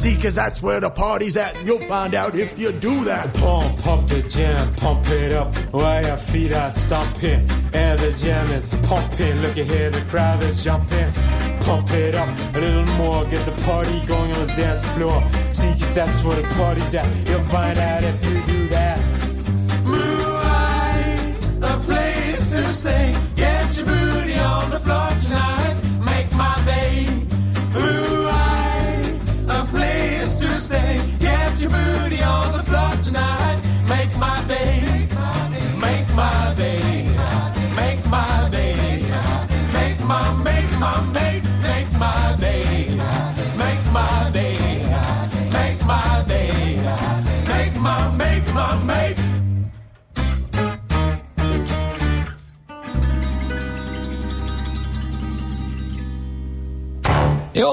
See, 0.08 0.16
cause 0.16 0.34
that's 0.34 0.62
where 0.62 0.80
the 0.80 0.88
party's 0.88 1.36
at, 1.36 1.54
and 1.58 1.68
you'll 1.68 1.86
find 1.86 2.14
out 2.14 2.34
if 2.34 2.58
you 2.58 2.72
do 2.72 3.04
that. 3.04 3.34
Pump, 3.34 3.82
pump 3.82 4.08
the 4.08 4.22
jam, 4.22 4.74
pump 4.76 5.06
it 5.10 5.32
up 5.32 5.54
while 5.70 6.02
your 6.02 6.16
feet 6.16 6.50
are 6.54 6.70
stomping. 6.70 7.46
And 7.74 7.98
the 8.00 8.12
jam 8.12 8.50
is 8.52 8.72
pumping. 8.84 9.42
Look 9.42 9.58
at 9.58 9.66
here, 9.66 9.90
the 9.90 10.00
crowd 10.08 10.42
is 10.44 10.64
jumping. 10.64 11.12
Pump 11.60 11.90
it 11.90 12.14
up 12.14 12.30
a 12.54 12.58
little 12.58 12.86
more, 12.96 13.26
get 13.26 13.44
the 13.44 13.52
party 13.66 14.00
going 14.06 14.32
on 14.32 14.46
the 14.46 14.54
dance 14.54 14.86
floor. 14.96 15.22
See, 15.52 15.72
cause 15.72 15.94
that's 15.94 16.24
where 16.24 16.40
the 16.40 16.48
party's 16.54 16.94
at. 16.94 17.28
You'll 17.28 17.42
find 17.42 17.78
out 17.78 18.02
if 18.02 18.24
you 18.24 18.40
do 18.46 18.68
that. 18.68 18.98
Moonlight, 19.84 21.34
a 21.60 21.80
place 21.84 22.48
to 22.48 22.64
stay. 22.72 23.14
Get 23.36 23.76
your 23.76 23.84
booty 23.84 24.38
on 24.38 24.70
the 24.70 24.80
floor 24.80 25.10
tonight. 25.22 25.76
Make 26.00 26.32
my 26.32 26.62
day. 26.64 27.17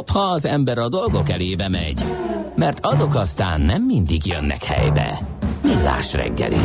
Jobb, 0.06 0.18
ha 0.18 0.32
az 0.32 0.46
ember 0.46 0.78
a 0.78 0.90
dolgok 0.90 1.30
elébe 1.30 1.70
megy, 1.70 2.02
mert 2.56 2.86
azok 2.86 3.16
aztán 3.16 3.62
nem 3.62 3.84
mindig 3.84 4.26
jönnek 4.26 4.64
helybe. 4.64 5.20
Millás 5.64 6.14
reggeli. 6.14 6.58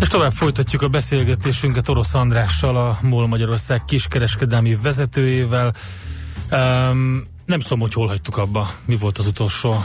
És 0.00 0.08
tovább 0.08 0.32
folytatjuk 0.32 0.82
a 0.82 0.88
beszélgetésünket 0.88 1.88
Orosz 1.88 2.14
Andrással, 2.14 2.76
a 2.76 2.98
MOL 3.02 3.26
Magyarország 3.26 3.84
kiskereskedelmi 3.84 4.76
vezetőjével. 4.82 5.74
Um, 6.50 7.26
nem 7.46 7.60
tudom, 7.60 7.80
hogy 7.80 7.92
hol 7.92 8.06
hagytuk 8.06 8.36
abba. 8.36 8.70
Mi 8.84 8.96
volt 8.96 9.18
az 9.18 9.26
utolsó? 9.26 9.84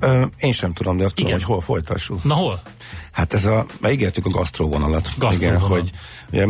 Ö, 0.00 0.24
én 0.38 0.52
sem 0.52 0.72
tudom, 0.72 0.96
de 0.96 1.04
azt 1.04 1.18
Igen. 1.18 1.30
tudom, 1.30 1.46
hogy 1.46 1.56
hol 1.56 1.60
folytassuk. 1.74 2.24
Na 2.24 2.34
hol? 2.34 2.60
Hát 3.12 3.34
ez 3.34 3.46
a, 3.46 3.66
már 3.80 3.92
ígértük 3.92 4.26
a 4.26 4.30
gasztróvonalat. 4.30 5.12
Gasztróvonal. 5.18 5.56
Igen, 5.56 5.58
hogy 5.58 5.90
ugye, 6.32 6.46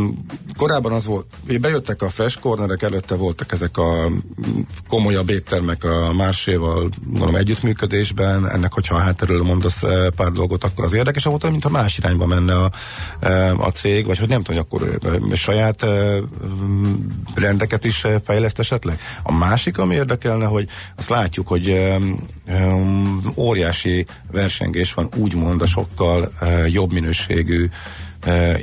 korábban 0.56 0.92
az 0.92 1.06
volt, 1.06 1.26
bejöttek 1.60 2.02
a 2.02 2.08
fresh 2.08 2.38
cornerek, 2.40 2.82
előtte 2.82 3.14
voltak 3.14 3.52
ezek 3.52 3.78
a 3.78 4.10
komolyabb 4.88 5.30
éttermek 5.30 5.84
a 5.84 6.12
máséval 6.12 6.88
gondolom 7.06 7.34
együttműködésben, 7.34 8.48
ennek, 8.48 8.72
hogyha 8.72 8.94
a 8.94 8.98
hátterről 8.98 9.42
mondasz 9.42 9.82
eh, 9.82 10.06
pár 10.16 10.30
dolgot, 10.30 10.64
akkor 10.64 10.84
az 10.84 10.92
érdekes 10.92 11.24
volt, 11.24 11.50
mintha 11.50 11.70
más 11.70 11.98
irányba 11.98 12.26
menne 12.26 12.54
a, 12.54 12.70
eh, 13.20 13.66
a 13.66 13.70
cég, 13.70 14.06
vagy 14.06 14.18
hogy 14.18 14.28
nem 14.28 14.42
tudom, 14.42 14.60
akkor 14.60 14.98
eh, 15.02 15.34
saját 15.34 15.86
rendeket 17.34 17.84
is 17.84 18.06
fejleszt 18.24 18.58
esetleg. 18.58 19.00
A 19.22 19.32
másik, 19.32 19.78
ami 19.78 19.94
érdekelne, 19.94 20.46
hogy 20.46 20.68
azt 20.96 21.08
látjuk, 21.08 21.48
hogy 21.48 21.94
óriási 23.36 24.06
versengés 24.32 24.94
van 24.94 25.08
úgymond 25.16 25.62
a 25.62 25.66
sokkal 25.66 26.32
jobb 26.66 26.92
minőségű 26.92 27.68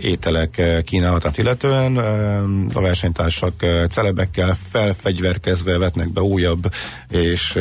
ételek 0.02 0.58
eh, 0.58 0.82
kínálatát 0.82 1.38
illetően. 1.38 2.00
Eh, 2.00 2.06
A 2.74 2.82
versenytársak 2.82 3.66
celebekkel 3.90 4.58
felfegyverkezve 4.70 5.78
vetnek 5.78 6.14
be 6.14 6.22
újabb 6.22 6.74
és 7.10 7.60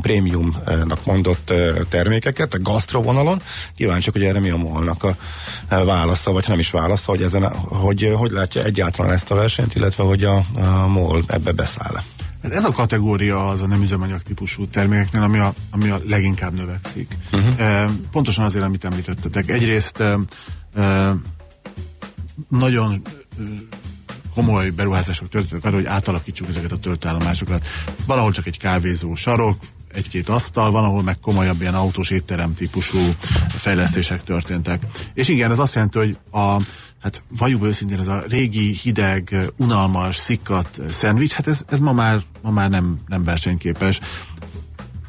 prémiumnak 0.00 1.04
mondott 1.04 1.52
termékeket 1.88 2.54
a 2.54 2.58
gasztrovonalon. 2.60 3.42
Kíváncsiak, 3.76 4.14
hogy 4.14 4.24
erre 4.24 4.40
mi 4.40 4.50
a 4.50 4.56
molnak 4.56 5.04
a 5.04 5.16
válasza, 5.68 6.32
vagy 6.32 6.44
nem 6.48 6.58
is 6.58 6.70
válasza, 6.70 7.10
hogy, 7.10 7.22
ezen, 7.22 7.48
hogy, 7.56 8.12
hogy 8.16 8.30
látja 8.30 8.64
egyáltalán 8.64 9.12
ezt 9.12 9.30
a 9.30 9.34
versenyt, 9.34 9.74
illetve 9.74 10.02
hogy 10.02 10.24
a, 10.24 10.36
a 10.54 10.86
MOL 10.86 11.22
ebbe 11.26 11.52
beszáll. 11.52 12.02
Hát 12.42 12.52
ez 12.54 12.64
a 12.64 12.70
kategória 12.70 13.48
az 13.48 13.62
a 13.62 13.66
nem 13.66 13.82
üzemanyag 13.82 14.22
típusú 14.22 14.66
termékeknél, 14.66 15.22
ami 15.22 15.38
a, 15.38 15.54
ami 15.70 15.88
a 15.88 16.00
leginkább 16.08 16.54
növekszik. 16.54 17.16
Uh-huh. 17.32 17.90
Pontosan 18.10 18.44
azért, 18.44 18.64
amit 18.64 18.84
említettetek. 18.84 19.50
Egyrészt 19.50 20.00
e, 20.00 20.04
e, 20.04 20.18
nagyon 22.48 23.02
komoly 24.34 24.70
beruházások 24.70 25.28
történtek 25.28 25.64
arra, 25.64 25.76
hogy 25.76 25.86
átalakítsuk 25.86 26.48
ezeket 26.48 26.72
a 26.72 26.78
töltőállomásokat. 26.78 27.66
Valahol 28.06 28.32
csak 28.32 28.46
egy 28.46 28.58
kávézó 28.58 29.14
sarok, 29.14 29.58
egy-két 29.92 30.28
asztal, 30.28 30.70
van, 30.70 30.84
ahol 30.84 31.02
meg 31.02 31.18
komolyabb 31.20 31.60
ilyen 31.60 31.74
autós 31.74 32.10
étterem 32.10 32.54
típusú 32.54 32.98
fejlesztések 33.48 34.24
történtek. 34.24 34.82
És 35.14 35.28
igen, 35.28 35.50
ez 35.50 35.58
azt 35.58 35.74
jelenti, 35.74 35.98
hogy 35.98 36.18
a, 36.30 36.60
hát 37.02 37.22
valljuk 37.38 37.64
őszintén, 37.64 37.98
ez 37.98 38.06
a 38.06 38.24
régi, 38.28 38.72
hideg, 38.72 39.36
unalmas, 39.56 40.16
szikkat 40.16 40.80
szendvics, 40.90 41.32
hát 41.32 41.46
ez, 41.46 41.62
ez 41.68 41.78
ma 41.78 41.92
már, 41.92 42.20
ma 42.42 42.50
már 42.50 42.70
nem, 42.70 42.98
nem 43.06 43.24
versenyképes. 43.24 44.00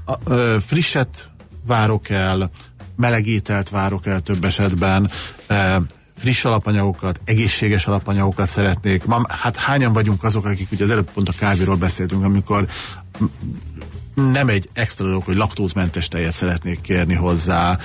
A, 0.05 0.13
ö, 0.23 0.57
frisset 0.65 1.29
várok 1.65 2.09
el, 2.09 2.51
meleg 2.95 3.27
ételt 3.27 3.69
várok 3.69 4.05
el 4.05 4.19
több 4.19 4.43
esetben, 4.43 5.11
friss 6.17 6.45
alapanyagokat, 6.45 7.21
egészséges 7.25 7.87
alapanyagokat 7.87 8.49
szeretnék. 8.49 9.05
Ma, 9.05 9.21
hát 9.27 9.55
hányan 9.55 9.93
vagyunk 9.93 10.23
azok, 10.23 10.45
akik 10.45 10.71
ugye 10.71 10.83
az 10.83 10.89
előbb 10.89 11.11
pont 11.11 11.29
a 11.29 11.33
kávéról 11.39 11.75
beszéltünk, 11.75 12.23
amikor 12.23 12.67
nem 14.17 14.47
egy 14.47 14.69
extra 14.73 15.05
dolog, 15.05 15.23
hogy 15.23 15.35
laktózmentes 15.35 16.07
tejet 16.07 16.33
szeretnék 16.33 16.81
kérni 16.81 17.13
hozzá. 17.13 17.77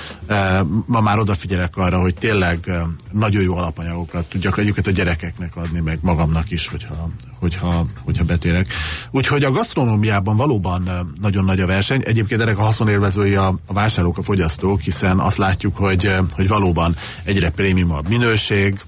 Ma 0.87 1.01
már 1.01 1.19
odafigyelek 1.19 1.77
arra, 1.77 2.01
hogy 2.01 2.15
tényleg 2.15 2.71
nagyon 3.11 3.43
jó 3.43 3.57
alapanyagokat 3.57 4.27
tudjak 4.27 4.59
egyébként 4.59 4.87
a 4.87 4.91
gyerekeknek 4.91 5.57
adni, 5.57 5.81
meg 5.81 5.99
magamnak 6.03 6.51
is, 6.51 6.69
hogyha, 6.69 7.11
hogyha, 7.39 7.87
hogyha 8.05 8.25
betérek. 8.25 8.67
Úgyhogy 9.11 9.45
a 9.45 9.51
gasztronómiában 9.51 10.37
valóban 10.37 10.89
nagyon 11.21 11.45
nagy 11.45 11.61
a 11.61 11.67
verseny. 11.67 12.03
Egyébként 12.05 12.41
ennek 12.41 12.59
a 12.59 12.63
haszonélvezői 12.63 13.35
a, 13.35 13.55
a 13.67 13.73
vásárlók, 13.73 14.19
a 14.19 14.23
fogyasztók, 14.23 14.81
hiszen 14.81 15.19
azt 15.19 15.37
látjuk, 15.37 15.77
hogy, 15.77 16.15
hogy 16.35 16.49
valóban 16.49 16.97
egyre 17.25 17.51
prémiumabb 17.51 18.09
minőség, 18.09 18.81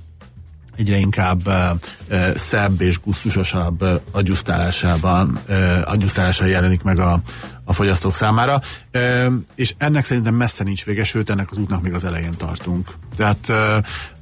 egyre 0.77 0.97
inkább 0.97 1.47
uh, 1.47 2.35
szebb 2.35 2.81
és 2.81 3.01
gusztusosabb 3.01 3.83
uh, 3.83 4.01
agyusztálásában, 4.11 5.41
uh, 5.49 5.81
agyusztálása 5.85 6.45
jelenik 6.45 6.83
meg 6.83 6.99
a, 6.99 7.21
a 7.65 7.73
fogyasztók 7.73 8.15
számára, 8.15 8.61
uh, 8.95 9.33
és 9.55 9.75
ennek 9.79 10.05
szerintem 10.05 10.35
messze 10.35 10.65
nincs 10.65 10.85
vége, 10.85 11.05
sőt 11.05 11.31
ennek 11.31 11.51
az 11.51 11.59
útnak 11.59 11.83
még 11.83 11.93
az 11.93 12.05
elején 12.05 12.37
tartunk. 12.37 12.93
Tehát 13.17 13.49
uh, 13.49 13.57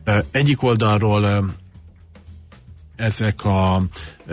uh, 0.07 0.25
egyik 0.31 0.62
oldalról 0.62 1.23
uh, 1.23 1.45
ezek 2.97 3.45
a 3.45 3.83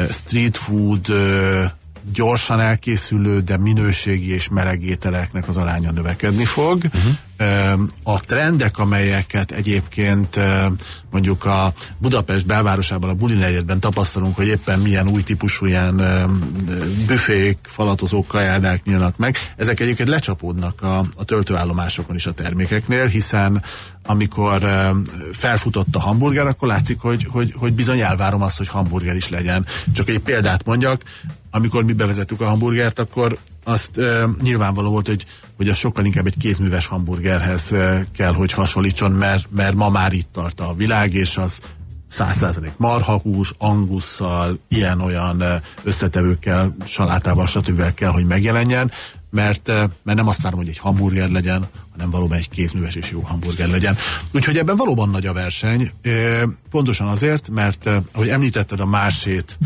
street 0.10 0.58
food 0.58 1.10
uh, 1.10 1.66
gyorsan 2.14 2.60
elkészülő, 2.60 3.40
de 3.40 3.58
minőségi 3.58 4.34
és 4.34 4.50
meleg 4.50 4.84
ételeknek 4.84 5.48
az 5.48 5.58
aránya 5.58 5.92
növekedni 5.92 6.46
fog. 6.46 6.84
Uh-huh. 6.84 7.14
A 8.04 8.20
trendek, 8.20 8.78
amelyeket 8.78 9.52
egyébként 9.52 10.40
mondjuk 11.12 11.46
a 11.46 11.74
Budapest 11.98 12.46
belvárosában, 12.46 13.10
a 13.10 13.14
Buli 13.14 13.34
negyedben 13.34 13.80
tapasztalunk, 13.80 14.36
hogy 14.36 14.48
éppen 14.48 14.80
milyen 14.80 15.08
új 15.08 15.24
típusú 15.24 15.66
ilyen 15.66 16.02
büfék, 17.08 17.58
falatozók, 17.62 18.28
kajádák 18.28 18.84
nyílnak 18.84 19.18
meg, 19.18 19.38
ezek 19.58 19.80
egyébként 19.80 20.10
lecsapódnak 20.10 20.82
a, 20.82 20.98
a 21.16 21.24
töltőállomásokon 21.24 22.16
is 22.16 22.26
a 22.26 22.34
termékeknél, 22.34 23.06
hiszen 23.06 23.64
amikor 24.04 24.66
felfutott 25.34 25.96
a 25.96 26.00
hamburger, 26.00 26.48
akkor 26.48 26.68
látszik, 26.68 27.00
hogy, 27.00 27.28
hogy, 27.30 27.54
hogy 27.58 27.74
bizony 27.74 28.00
elvárom 28.00 28.42
azt, 28.42 28.58
hogy 28.58 28.68
hamburger 28.68 29.16
is 29.16 29.30
legyen. 29.30 29.66
Csak 29.94 30.10
egy 30.10 30.20
példát 30.20 30.66
mondjak, 30.66 31.02
amikor 31.52 31.84
mi 31.84 31.94
bevezettük 31.94 32.42
a 32.42 32.48
hamburgert, 32.48 33.00
akkor 33.00 33.38
azt 33.64 33.98
uh, 33.98 34.24
nyilvánvaló 34.42 34.92
volt, 34.92 35.08
hogy, 35.08 35.26
hogy 35.58 35.70
az 35.70 35.78
sokkal 35.78 36.06
inkább 36.06 36.26
egy 36.26 36.38
kézműves 36.38 36.86
hamburgerhez 36.86 37.72
uh, 37.72 38.00
kell, 38.16 38.34
hogy 38.34 38.52
hasonlítson, 38.52 39.12
mert, 39.12 39.48
mert 39.52 39.76
ma 39.76 39.90
már 39.90 40.14
itt 40.14 40.30
tart 40.32 40.60
a 40.60 40.74
világ, 40.74 41.14
és 41.14 41.38
az 41.38 41.60
100% 42.18 42.70
marhahús, 42.78 43.54
angusszal, 43.58 44.60
ilyen-olyan 44.68 45.44
összetevőkkel, 45.84 46.76
salátával, 46.86 47.48
stb. 47.48 47.94
kell, 47.94 48.12
hogy 48.12 48.26
megjelenjen, 48.26 48.92
mert, 49.30 49.68
mert 49.68 50.18
nem 50.18 50.28
azt 50.28 50.42
várom, 50.42 50.60
hogy 50.60 50.68
egy 50.68 50.78
hamburger 50.78 51.30
legyen, 51.30 51.68
hanem 51.92 52.10
valóban 52.10 52.38
egy 52.38 52.50
kézműves 52.50 52.96
és 52.96 53.12
jó 53.12 53.22
hamburger 53.22 53.68
legyen. 53.68 53.96
Úgyhogy 54.34 54.58
ebben 54.58 54.76
valóban 54.76 55.10
nagy 55.10 55.26
a 55.26 55.34
verseny, 55.34 55.92
pontosan 56.70 57.08
azért, 57.08 57.50
mert 57.50 57.90
ahogy 58.12 58.30
említetted 58.30 58.80
a 58.80 58.86
másét, 58.86 59.58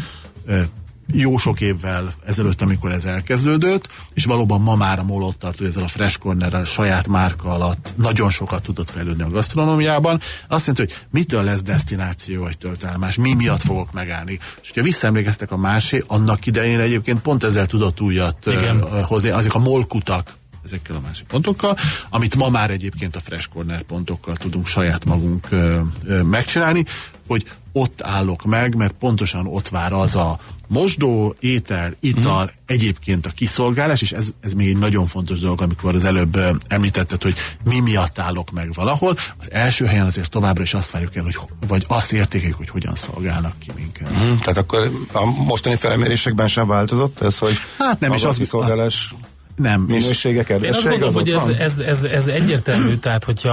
jó 1.12 1.38
sok 1.38 1.62
évvel 1.62 2.14
ezelőtt, 2.26 2.62
amikor 2.62 2.92
ez 2.92 3.06
elkezdődött, 3.06 3.88
és 4.14 4.26
valóban 4.26 4.62
ma 4.62 4.76
már 4.76 5.00
a 5.00 5.04
Mol 5.04 5.24
ott 5.24 5.40
tart, 5.40 5.58
hogy 5.58 5.68
ezzel 5.68 5.84
a 5.84 5.88
Fresh 5.88 6.18
corner 6.20 6.54
a 6.54 6.66
saját 6.66 7.08
márka 7.08 7.50
alatt 7.50 7.94
nagyon 7.96 8.30
sokat 8.30 8.64
tudott 8.64 8.90
fejlődni 8.90 9.24
a 9.24 9.30
gasztronómiában. 9.30 10.20
Azt 10.48 10.68
jelenti, 10.68 10.94
hogy 10.94 11.06
mitől 11.10 11.44
lesz 11.44 11.62
destináció 11.62 12.42
vagy 12.42 12.58
töltelmás, 12.58 13.16
mi 13.16 13.34
miatt 13.34 13.62
fogok 13.62 13.92
megállni. 13.92 14.40
És 14.62 14.68
hogyha 14.68 14.84
visszaemlékeztek 14.84 15.52
a 15.52 15.58
másé, 15.58 16.04
annak 16.08 16.46
idején 16.46 16.80
egyébként 16.80 17.22
pont 17.22 17.44
ezzel 17.44 17.66
tudott 17.66 18.02
újat 18.02 18.46
Igen. 18.46 19.04
hozni, 19.04 19.30
azok 19.30 19.56
a 19.56 19.60
molkutak, 19.60 20.34
ezekkel 20.64 20.96
a 20.96 21.00
másik 21.00 21.28
pontokkal, 21.28 21.78
amit 22.10 22.36
ma 22.36 22.50
már 22.50 22.72
egyébként 22.72 23.16
a 23.16 23.20
Fresh 23.20 23.50
Corner 23.50 23.82
pontokkal 23.82 24.36
tudunk 24.36 24.68
saját 24.68 25.06
magunk 25.06 25.48
ö, 25.50 25.80
ö, 26.06 26.22
megcsinálni, 26.22 26.86
hogy 27.28 27.46
ott 27.74 28.02
állok 28.04 28.44
meg, 28.46 28.76
mert 28.76 28.94
pontosan 29.00 29.48
ott 29.48 29.70
vár 29.70 29.94
az 29.94 30.16
a 30.16 30.40
mosdó, 30.68 31.36
étel, 31.40 31.94
ital, 32.00 32.44
Mhm. 32.44 32.54
egyébként 32.66 33.26
a 33.26 33.30
kiszolgálás, 33.30 34.02
és 34.02 34.12
ez, 34.12 34.28
ez 34.40 34.54
még 34.54 34.68
egy 34.68 34.78
nagyon 34.78 35.08
fontos 35.08 35.40
dolog, 35.40 35.62
amikor 35.62 35.96
az 35.96 36.06
előbb 36.06 36.40
említetted, 36.68 37.22
hogy 37.24 37.36
mi 37.64 37.80
miatt 37.80 38.20
állok 38.20 38.52
meg 38.52 38.74
valahol. 38.74 39.18
Az 39.40 39.52
első 39.52 39.86
helyen 39.86 40.06
azért 40.06 40.30
továbbra 40.30 40.64
is 40.64 40.74
azt 40.74 40.92
várjuk 40.92 41.16
el, 41.16 41.24
hogy, 41.24 41.38
vagy 41.68 41.86
azt 41.88 42.12
értékeljük, 42.14 42.58
hogy 42.58 42.70
hogyan 42.70 42.96
szolgálnak 42.96 43.60
ki 43.60 43.72
minket. 43.76 44.08
Hm, 44.08 44.38
Tehát 44.40 44.58
akkor 44.58 44.92
a 45.12 45.26
mostani 45.26 45.76
felmérésekben 45.76 46.48
sem 46.48 46.68
változott 46.68 47.22
ez, 47.22 47.38
hogy 47.38 47.56
Hát 47.78 48.00
nem, 48.00 48.12
az 48.12 48.18
és 48.18 48.24
a 48.26 48.30
az- 48.30 48.38
kiszolgálás 48.38 49.14
Nem, 49.56 49.86
és 49.90 50.02
minősége, 50.02 50.44
Én 50.48 50.74
azt 50.74 50.84
gondolom, 50.84 51.16
az 51.16 51.22
hogy 51.22 51.30
ez, 51.30 51.48
ez, 51.48 51.80
ez, 51.80 52.04
ez 52.04 52.28
egyértelmű, 52.28 52.96
tehát 52.96 53.24
hogyha 53.24 53.52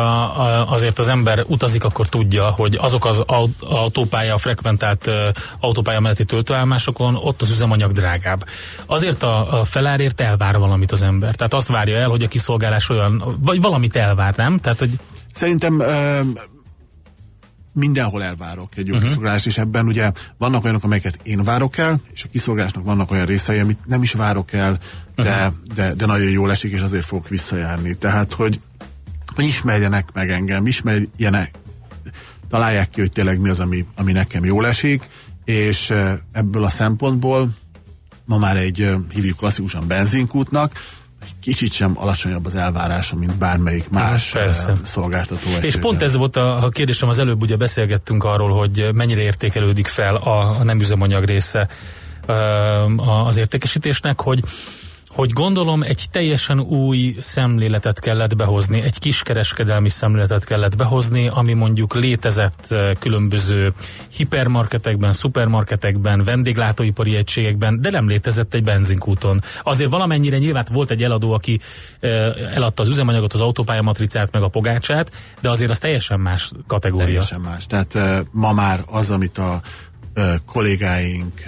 azért 0.69 0.99
az 0.99 1.09
ember 1.09 1.45
utazik, 1.47 1.85
akkor 1.85 2.09
tudja, 2.09 2.45
hogy 2.45 2.79
azok 2.81 3.05
az 3.05 3.23
aut- 3.27 3.63
autópálya, 3.63 4.39
frekventált 4.39 5.11
autópálya 5.61 6.01
melletti 6.01 6.25
töltőállomásokon 6.25 7.15
ott 7.15 7.43
az 7.43 7.51
üzemanyag 7.51 7.93
drágább. 7.93 8.45
Azért 8.87 9.23
a, 9.23 9.63
felárért 9.65 10.21
elvár 10.21 10.59
valamit 10.59 10.93
az 10.93 11.03
ember. 11.03 11.35
Tehát 11.35 11.55
azt 11.55 11.69
várja 11.69 11.97
el, 11.97 12.09
hogy 12.09 12.23
a 12.23 12.29
kiszolgálás 12.29 12.89
olyan, 12.89 13.39
vagy 13.41 13.61
valamit 13.61 13.97
elvár, 13.97 14.35
nem? 14.37 14.59
Tehát, 14.59 14.79
hogy 14.79 14.99
Szerintem 15.33 15.83
mindenhol 17.73 18.23
elvárok 18.23 18.77
egy 18.77 18.87
jó 18.87 18.95
uh-huh. 18.95 19.09
kiszolgálást, 19.09 19.47
és 19.47 19.59
ebben 19.59 19.87
ugye 19.87 20.13
vannak 20.39 20.65
olyanok, 20.65 20.85
amelyeket 20.85 21.21
én 21.23 21.45
várok 21.45 21.77
el, 21.77 22.01
és 22.13 22.25
a 22.25 22.29
kiszolgálásnak 22.33 22.85
vannak 22.85 23.11
olyan 23.11 23.27
részei, 23.27 23.59
amit 23.59 23.79
nem 23.87 24.03
is 24.03 24.13
várok 24.13 24.53
el, 24.53 24.79
de, 25.15 25.37
uh-huh. 25.37 25.75
de, 25.75 25.95
de 25.95 26.07
nagyon 26.07 26.31
jól 26.31 26.51
esik, 26.51 26.73
és 26.73 26.81
azért 26.81 27.05
fogok 27.05 27.29
visszajárni. 27.29 27.95
Tehát, 27.95 28.33
hogy, 28.33 28.61
hogy 29.35 29.45
ismerjenek 29.45 30.09
meg 30.13 30.31
engem, 30.31 30.67
ismerjenek, 30.67 31.51
találják 32.49 32.91
ki, 32.91 33.01
hogy 33.01 33.13
tényleg 33.13 33.41
mi 33.41 33.49
az, 33.49 33.61
ami, 33.61 33.87
ami 33.97 34.13
nekem 34.13 34.45
jól 34.45 34.67
esik, 34.67 35.05
és 35.45 35.91
ö, 35.91 36.13
ebből 36.33 36.65
a 36.65 36.71
szempontból 36.71 37.51
ma 38.25 38.39
már 38.39 38.57
egy, 38.57 38.81
ö, 38.81 38.97
hívjuk 39.13 39.37
klasszikusan 39.37 39.87
benzinkútnak, 39.87 40.73
kicsit 41.41 41.73
sem 41.73 41.93
alacsonyabb 41.99 42.47
az 42.47 42.55
elvárása, 42.55 43.17
mint 43.17 43.37
bármelyik 43.39 43.89
más 43.91 44.31
Persze. 44.31 44.71
ö, 44.71 44.73
szolgáltató. 44.85 45.49
És 45.61 45.77
pont 45.77 46.03
ez 46.03 46.17
volt 46.17 46.37
a, 46.37 46.65
a 46.65 46.69
kérdésem 46.69 47.09
az 47.09 47.19
előbb, 47.19 47.43
ugye 47.43 47.57
beszélgettünk 47.57 48.25
arról, 48.25 48.51
hogy 48.51 48.89
mennyire 48.95 49.21
értékelődik 49.21 49.87
fel 49.87 50.15
a, 50.17 50.59
a 50.61 50.63
nem 50.65 50.81
üzemanyag 50.81 51.25
része 51.25 51.69
a- 52.97 53.27
az 53.27 53.37
értékesítésnek, 53.37 54.21
hogy 54.21 54.43
hogy 55.13 55.31
gondolom 55.31 55.83
egy 55.83 56.07
teljesen 56.11 56.61
új 56.61 57.17
szemléletet 57.21 58.01
kellett 58.01 58.37
behozni, 58.37 58.81
egy 58.81 58.99
kiskereskedelmi 58.99 59.89
szemléletet 59.89 60.45
kellett 60.45 60.77
behozni, 60.77 61.29
ami 61.29 61.53
mondjuk 61.53 61.95
létezett 61.95 62.67
ö, 62.69 62.91
különböző 62.99 63.73
hipermarketekben, 64.17 65.13
szupermarketekben, 65.13 66.25
vendéglátóipari 66.25 67.17
egységekben, 67.17 67.81
de 67.81 67.91
nem 67.91 68.09
létezett 68.09 68.55
egy 68.55 68.65
benzinkúton. 68.65 69.43
Azért 69.63 69.91
valamennyire 69.91 70.39
nyilván 70.39 70.67
volt 70.73 70.91
egy 70.91 71.03
eladó, 71.03 71.33
aki 71.33 71.61
ö, 72.01 72.31
eladta 72.55 72.83
az 72.83 72.89
üzemanyagot, 72.89 73.33
az 73.33 73.41
autópályamatricát, 73.41 74.33
meg 74.33 74.43
a 74.43 74.49
pogácsát, 74.49 75.11
de 75.41 75.51
azért 75.51 75.71
az 75.71 75.79
teljesen 75.79 76.21
más 76.21 76.51
kategória. 76.67 77.07
Teljesen 77.07 77.41
más. 77.41 77.67
Tehát 77.67 77.95
uh, 77.95 78.19
ma 78.31 78.53
már 78.53 78.83
az, 78.87 79.11
amit 79.11 79.39
a 79.39 79.61
kollégáink 80.47 81.43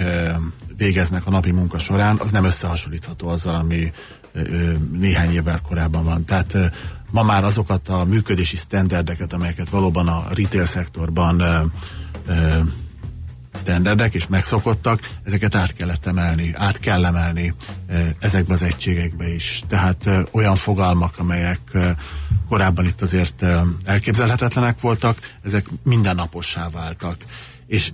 végeznek 0.77 1.27
a 1.27 1.31
napi 1.31 1.51
munka 1.51 1.79
során, 1.79 2.17
az 2.19 2.31
nem 2.31 2.45
összehasonlítható 2.45 3.29
azzal, 3.29 3.55
ami 3.55 3.93
néhány 4.93 5.33
évvel 5.33 5.61
korábban 5.61 6.05
van. 6.05 6.25
Tehát 6.25 6.57
ma 7.11 7.23
már 7.23 7.45
azokat 7.45 7.89
a 7.89 8.05
működési 8.05 8.57
sztenderdeket, 8.57 9.33
amelyeket 9.33 9.69
valóban 9.69 10.09
a 10.09 10.25
retail 10.35 10.67
szektorban 10.67 11.43
standardek 13.55 14.15
és 14.15 14.27
megszokottak, 14.27 15.11
ezeket 15.25 15.55
át 15.55 15.73
kellett 15.73 16.07
emelni, 16.07 16.53
át 16.55 16.79
kell 16.79 17.05
emelni 17.05 17.55
ezekbe 18.19 18.53
az 18.53 18.63
egységekbe 18.63 19.29
is. 19.29 19.63
Tehát 19.69 20.07
eh, 20.07 20.23
olyan 20.31 20.57
fogalmak, 20.57 21.19
amelyek 21.19 21.61
korábban 22.49 22.85
itt 22.85 23.03
azért 23.03 23.45
elképzelhetetlenek 23.85 24.81
voltak, 24.81 25.19
ezek 25.43 25.67
mindennapossá 25.83 26.71
váltak. 26.71 27.17
És 27.67 27.93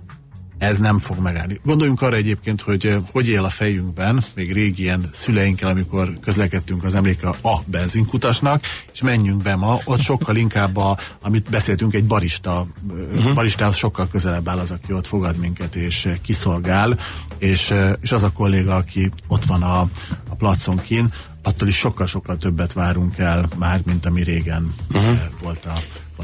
ez 0.59 0.79
nem 0.79 0.99
fog 0.99 1.19
megállni. 1.19 1.61
Gondoljunk 1.65 2.03
arra 2.03 2.17
egyébként, 2.17 2.61
hogy 2.61 2.87
eh, 2.87 2.97
hogy 3.11 3.29
él 3.29 3.45
a 3.45 3.49
fejünkben, 3.49 4.25
még 4.35 4.53
régi 4.53 4.83
ilyen 4.83 5.09
szüleinkkel, 5.13 5.69
amikor 5.69 6.19
közlekedtünk 6.21 6.85
az 6.85 6.95
emléke 6.95 7.29
a 7.29 7.61
benzinkutasnak, 7.67 8.63
és 8.93 9.03
menjünk 9.03 9.43
be 9.43 9.57
ma, 9.57 9.79
ott 9.85 10.01
sokkal 10.01 10.37
inkább, 10.37 10.77
a, 10.77 10.99
amit 11.23 11.51
beszéltünk, 11.51 11.95
egy 11.95 12.05
barista, 12.05 12.67
uh-huh. 12.89 13.35
baristához 13.35 13.77
sokkal 13.77 14.09
közelebb 14.09 14.49
áll 14.49 14.59
az, 14.59 14.71
aki 14.71 14.93
ott 14.93 15.07
fogad 15.07 15.37
minket 15.37 15.77
és 15.77 16.05
eh, 16.05 16.17
kiszolgál, 16.23 16.99
és, 17.39 17.71
eh, 17.71 17.93
és 18.01 18.13
az 18.13 18.23
a 18.23 18.33
kolléga, 18.33 18.77
aki 18.77 19.11
ott 19.27 19.45
van 19.45 19.63
a, 19.63 19.81
a 20.29 20.35
placon 20.37 20.77
kin, 20.77 21.13
attól 21.43 21.69
is 21.69 21.77
sokkal-sokkal 21.77 22.37
többet 22.37 22.73
várunk 22.73 23.19
el 23.19 23.49
már, 23.57 23.81
mint 23.85 24.07
ami 24.07 24.23
régen 24.23 24.75
uh-huh. 24.93 25.19
volt 25.43 25.65
a 25.65 25.73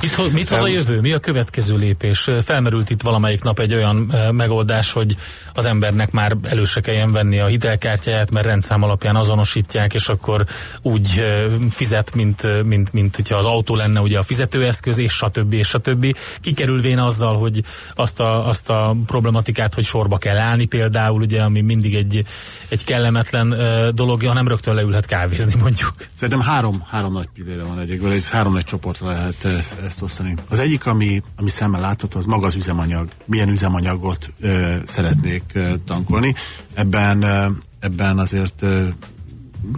Mit, 0.00 0.14
ho- 0.14 0.33
mit 0.33 0.48
hoz 0.48 0.61
a 0.61 0.66
jövő? 0.66 1.00
Mi 1.00 1.12
a 1.12 1.18
következő 1.18 1.76
lépés? 1.76 2.30
Felmerült 2.44 2.90
itt 2.90 3.02
valamelyik 3.02 3.42
nap 3.42 3.59
egy 3.59 3.74
olyan 3.74 4.11
e, 4.12 4.33
megoldás, 4.33 4.92
hogy 4.92 5.16
az 5.52 5.64
embernek 5.64 6.11
már 6.11 6.37
elő 6.42 6.64
se 6.64 6.80
kelljen 6.80 7.12
venni 7.12 7.38
a 7.38 7.46
hitelkártyáját, 7.46 8.30
mert 8.30 8.46
rendszám 8.46 8.83
alapján 8.83 9.16
azonosítják, 9.16 9.94
és 9.94 10.09
akkor 10.09 10.44
úgy 10.83 11.18
e, 11.18 11.44
fizet, 11.70 12.14
mint, 12.14 12.44
e, 12.44 12.62
mint, 12.62 12.92
mint 12.92 13.16
hogyha 13.16 13.37
az 13.37 13.44
autó 13.44 13.74
lenne 13.76 14.00
ugye 14.00 14.18
a 14.18 14.22
fizetőeszköz, 14.22 14.98
és 14.98 15.12
stb. 15.12 15.52
és 15.52 15.68
stb. 15.68 16.16
Kikerülvén 16.40 16.98
azzal, 16.98 17.38
hogy 17.38 17.64
azt 17.94 18.20
a, 18.20 18.48
azt 18.48 18.70
a 18.70 18.96
problematikát, 19.07 19.74
hogy 19.74 19.85
sorba 19.85 20.18
kell 20.18 20.37
állni 20.38 20.64
például, 20.64 21.20
ugye, 21.20 21.42
ami 21.42 21.61
mindig 21.61 21.94
egy, 21.94 22.24
egy 22.68 22.85
kellemetlen 22.85 23.52
e, 23.52 23.90
dolog, 23.90 24.22
hanem 24.26 24.48
rögtön 24.48 24.74
leülhet 24.74 25.07
kávézni 25.07 25.54
mondjuk. 25.61 25.94
Szerintem 26.14 26.44
három, 26.44 26.85
három 26.90 27.12
nagy 27.12 27.28
pillére 27.35 27.62
van 27.62 27.78
egyébként, 27.78 28.12
egy 28.12 28.30
három 28.30 28.52
nagy 28.52 28.64
csoportra 28.64 29.07
lehet 29.07 29.46
ezt 29.85 30.03
osztani. 30.03 30.35
Az 30.49 30.59
egyik, 30.59 30.87
ami, 30.87 31.23
ami 31.37 31.49
szemmel 31.49 31.81
látható, 31.81 32.18
az 32.18 32.25
maga 32.25 32.47
az 32.47 32.55
üzemanyag. 32.55 33.09
Milyen 33.25 33.49
üzemanyagot 33.49 34.33
ö, 34.40 34.77
szeretnék 34.87 35.42
ö, 35.53 35.75
tankolni. 35.85 36.35
Ebben, 36.75 37.23
ö, 37.23 37.47
ebben 37.81 38.18
azért 38.18 38.62
ö, 38.62 38.87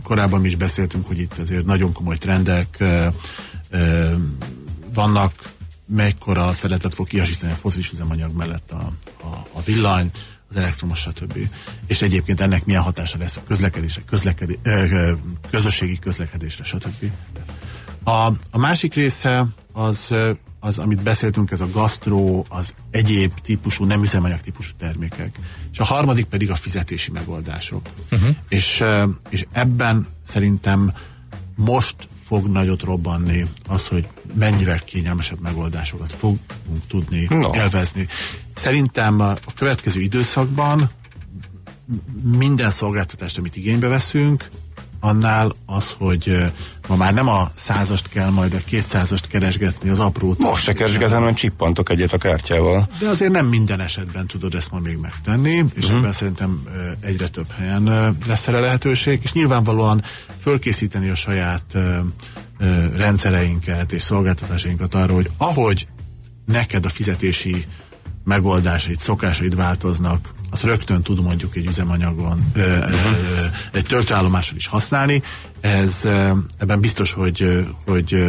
korábban 0.02 0.44
is 0.44 0.56
beszéltünk, 0.56 1.06
hogy 1.06 1.18
itt 1.18 1.38
azért 1.38 1.64
nagyon 1.64 1.92
komoly 1.92 2.16
trendek 2.16 2.76
ö, 2.78 3.06
ö, 3.70 4.14
vannak, 4.94 5.54
mekkora 5.86 6.52
szeretet 6.52 6.94
fog 6.94 7.06
kiasítani 7.06 7.52
a 7.52 7.56
foszilis 7.56 7.92
üzemanyag 7.92 8.36
mellett 8.36 8.70
a, 8.70 8.92
a, 9.22 9.46
a 9.52 9.62
villany, 9.64 10.10
az 10.50 10.56
elektromos, 10.56 10.98
stb. 10.98 11.38
És 11.86 12.02
egyébként 12.02 12.40
ennek 12.40 12.64
milyen 12.64 12.82
hatása 12.82 13.18
lesz 13.18 13.36
a 13.36 13.42
közlekedésre, 13.46 14.02
közlekedé, 14.06 14.58
ö, 14.62 15.12
közösségi 15.50 15.98
közlekedésre, 15.98 16.64
stb. 16.64 17.10
A, 18.06 18.26
a 18.50 18.58
másik 18.58 18.94
része 18.94 19.46
az, 19.72 20.14
az, 20.60 20.78
amit 20.78 21.02
beszéltünk, 21.02 21.50
ez 21.50 21.60
a 21.60 21.70
gasztró, 21.70 22.46
az 22.48 22.74
egyéb 22.90 23.40
típusú, 23.40 23.84
nem 23.84 24.02
üzemanyag 24.02 24.40
típusú 24.40 24.72
termékek. 24.78 25.38
És 25.72 25.78
a 25.78 25.84
harmadik 25.84 26.24
pedig 26.24 26.50
a 26.50 26.54
fizetési 26.54 27.10
megoldások. 27.10 27.88
Uh-huh. 28.10 28.36
És, 28.48 28.84
és 29.28 29.46
ebben 29.52 30.06
szerintem 30.22 30.92
most 31.54 31.96
fog 32.24 32.46
nagyot 32.46 32.82
robbanni 32.82 33.46
az, 33.68 33.86
hogy 33.86 34.08
mennyivel 34.34 34.78
kényelmesebb 34.78 35.40
megoldásokat 35.40 36.12
fogunk 36.12 36.40
tudni 36.88 37.26
no. 37.28 37.54
élvezni. 37.54 38.06
Szerintem 38.54 39.20
a 39.20 39.34
következő 39.54 40.00
időszakban 40.00 40.90
minden 42.22 42.70
szolgáltatást, 42.70 43.38
amit 43.38 43.56
igénybe 43.56 43.88
veszünk, 43.88 44.48
annál 45.00 45.52
az, 45.66 45.94
hogy 45.98 46.36
ma 46.88 46.96
már 46.96 47.14
nem 47.14 47.28
a 47.28 47.50
százast 47.54 48.08
kell 48.08 48.30
majd 48.30 48.54
a 48.54 48.58
kétszázast 48.64 49.26
keresgetni 49.26 49.88
az 49.88 49.98
aprót. 49.98 50.38
Most 50.38 50.62
se 50.62 50.72
keresgetem, 50.72 51.18
hanem 51.18 51.34
csippantok 51.34 51.90
egyet 51.90 52.12
a 52.12 52.18
kártyával. 52.18 52.88
De 52.98 53.08
azért 53.08 53.32
nem 53.32 53.46
minden 53.46 53.80
esetben 53.80 54.26
tudod 54.26 54.54
ezt 54.54 54.70
ma 54.70 54.78
még 54.78 54.96
megtenni, 54.96 55.64
és 55.74 55.84
uh-huh. 55.84 55.98
ebben 55.98 56.12
szerintem 56.12 56.62
egyre 57.00 57.28
több 57.28 57.50
helyen 57.50 58.16
lesz 58.26 58.48
erre 58.48 58.60
lehetőség, 58.60 59.20
és 59.22 59.32
nyilvánvalóan 59.32 60.02
fölkészíteni 60.40 61.08
a 61.08 61.14
saját 61.14 61.76
rendszereinket 62.96 63.92
és 63.92 64.02
szolgáltatásainkat 64.02 64.94
arra, 64.94 65.14
hogy 65.14 65.30
ahogy 65.36 65.86
neked 66.46 66.84
a 66.84 66.88
fizetési 66.88 67.66
megoldásait, 68.26 69.00
szokásait 69.00 69.54
változnak, 69.54 70.28
az 70.50 70.62
rögtön 70.62 71.02
tud 71.02 71.22
mondjuk 71.22 71.56
egy 71.56 71.66
üzemanyagon, 71.66 72.50
ö, 72.54 72.78
egy 73.72 73.84
töltőállomáson 73.84 74.56
is 74.56 74.66
használni. 74.66 75.22
Ez 75.60 76.08
ebben 76.58 76.80
biztos, 76.80 77.12
hogy, 77.12 77.66
hogy, 77.86 78.24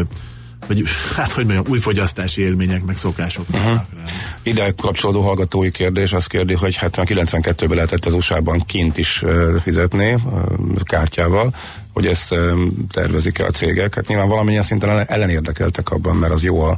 hogy 0.67 0.83
hát 1.15 1.31
hogy 1.31 1.45
mondjam, 1.45 1.65
új 1.69 1.79
fogyasztási 1.79 2.41
élmények, 2.41 2.85
meg 2.85 2.97
szokások 2.97 3.45
rá. 3.51 3.85
Ide 4.43 4.71
kapcsolódó 4.71 5.21
hallgatói 5.21 5.71
kérdés 5.71 6.13
azt 6.13 6.27
kérdi, 6.27 6.53
hogy 6.53 6.75
hát 6.75 6.97
a 6.97 7.03
92-ben 7.03 7.75
lehetett 7.75 8.05
az 8.05 8.13
USA-ban 8.13 8.65
kint 8.65 8.97
is 8.97 9.23
fizetni 9.61 10.17
kártyával, 10.83 11.53
hogy 11.97 12.07
ezt 12.07 12.35
tervezik-e 12.91 13.45
a 13.45 13.49
cégek. 13.49 13.95
Hát 13.95 14.07
nyilván 14.07 14.27
valamilyen 14.27 14.63
szinten 14.63 14.89
ellen- 14.89 15.09
ellenérdekeltek 15.09 15.89
abban, 15.89 16.15
mert 16.15 16.33
az 16.33 16.43
jó 16.43 16.61
a, 16.61 16.77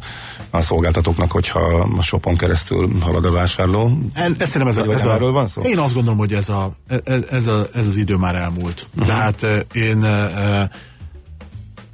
a 0.49 0.61
szolgáltatóknak, 0.61 1.31
hogyha 1.31 1.59
a 1.97 2.01
shopon 2.01 2.37
keresztül 2.37 2.89
halad 3.01 3.25
a 3.25 3.31
vásárló. 3.31 3.91
En, 4.13 4.35
ezt 4.37 4.51
szerintem 4.51 4.67
ez, 4.67 4.87
a, 4.87 4.93
ez 4.93 5.05
a, 5.05 5.13
erről 5.13 5.31
van 5.31 5.47
szó? 5.47 5.61
Én 5.61 5.77
azt 5.77 5.93
gondolom, 5.93 6.19
hogy 6.19 6.33
ez, 6.33 6.49
a, 6.49 6.73
ez, 7.03 7.23
ez, 7.29 7.47
a, 7.47 7.67
ez 7.73 7.87
az 7.87 7.97
idő 7.97 8.15
már 8.15 8.35
elmúlt. 8.35 8.87
Uh-huh. 8.91 9.07
Tehát 9.07 9.67
én 9.73 10.03
eh, 10.03 10.61
eh, 10.61 10.67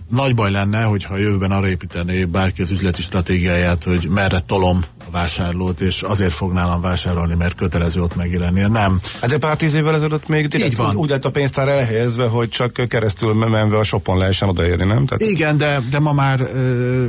nagy 0.10 0.36
baj 0.36 0.52
lenne, 0.52 0.84
hogyha 0.84 1.14
a 1.14 1.18
jövőben 1.18 1.52
arra 1.52 1.68
építené 1.68 2.26
bárki 2.26 2.62
az 2.62 2.72
üzleti 2.72 3.02
stratégiáját, 3.02 3.84
hogy 3.84 4.08
merre 4.10 4.40
tolom 4.40 4.80
a 5.08 5.12
vásárlót, 5.12 5.82
és 5.82 6.02
azért 6.02 6.34
fog 6.34 6.54
nálam 6.54 6.82
vásárolni, 6.82 7.36
mert 7.36 7.56
kötelező 7.56 8.02
ott 8.02 8.16
megjelennie. 8.16 8.68
Nem. 8.68 9.00
Hát 9.22 9.30
de 9.30 9.38
pár 9.38 9.56
tíz 9.56 9.74
évvel 9.74 9.96
ezelőtt 9.96 10.28
még 10.28 10.48
direkt 10.48 10.72
Így 10.72 10.78
van. 10.78 10.96
Úgy, 10.96 11.10
lett 11.10 11.26
a 11.26 11.32
pénztár 11.32 11.68
elhelyezve, 11.68 12.28
hogy 12.28 12.50
csak 12.50 12.74
keresztül 12.88 13.34
menve 13.34 13.78
a 13.78 13.84
shopon 13.84 14.18
lehessen 14.18 14.50
odaérni, 14.50 14.86
nem? 14.86 15.06
Tehát 15.06 15.22
Igen, 15.22 15.58
de, 15.58 15.82
de 15.90 16.00
ma 16.00 16.14
már 16.14 16.42
ö, 16.42 17.08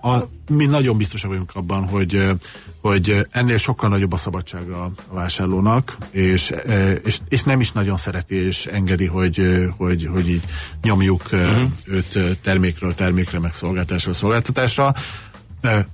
a, 0.00 0.28
mi 0.48 0.66
nagyon 0.66 0.96
biztosak 0.96 1.30
vagyunk 1.30 1.50
abban, 1.54 1.88
hogy 1.88 2.26
hogy 2.80 3.26
ennél 3.30 3.56
sokkal 3.56 3.88
nagyobb 3.88 4.12
a 4.12 4.16
szabadsága 4.16 4.82
a 4.82 5.14
vásárlónak, 5.14 5.96
és, 6.10 6.52
és, 7.04 7.18
és 7.28 7.42
nem 7.42 7.60
is 7.60 7.72
nagyon 7.72 7.96
szereti 7.96 8.34
és 8.34 8.66
engedi, 8.66 9.06
hogy, 9.06 9.42
hogy, 9.76 10.08
hogy 10.12 10.28
így 10.28 10.42
nyomjuk 10.82 11.22
uh-huh. 11.32 11.70
őt 11.84 12.38
termékről 12.40 12.94
termékre, 12.94 13.38
meg 13.38 13.52
szolgáltatásról 13.52 14.14
szolgáltatásra. 14.14 14.94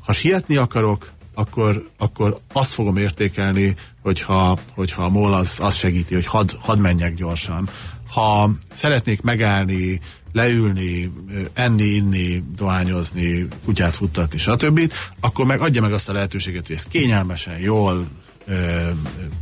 Ha 0.07 0.13
sietni 0.13 0.57
akarok, 0.57 1.11
akkor, 1.35 1.89
akkor 1.99 2.37
azt 2.53 2.73
fogom 2.73 2.97
értékelni, 2.97 3.75
hogyha, 4.03 4.59
hogyha 4.75 5.03
a 5.03 5.09
MOL 5.09 5.35
az, 5.35 5.59
az 5.61 5.75
segíti, 5.75 6.15
hogy 6.15 6.27
hadd 6.27 6.51
had 6.61 6.79
menjek 6.79 7.15
gyorsan. 7.15 7.69
Ha 8.13 8.51
szeretnék 8.75 9.23
megállni, 9.23 10.01
leülni, 10.33 11.13
enni, 11.53 11.85
inni, 11.85 12.45
dohányozni, 12.57 13.49
kutyát 13.65 13.97
futtatni, 13.97 14.39
stb., 14.39 14.93
akkor 15.21 15.47
meg 15.47 15.61
adja 15.61 15.81
meg 15.81 15.93
azt 15.93 16.09
a 16.09 16.13
lehetőséget, 16.13 16.67
hogy 16.67 16.77
ezt 16.77 16.89
kényelmesen, 16.89 17.59
jól 17.59 18.09
ö, 18.47 18.89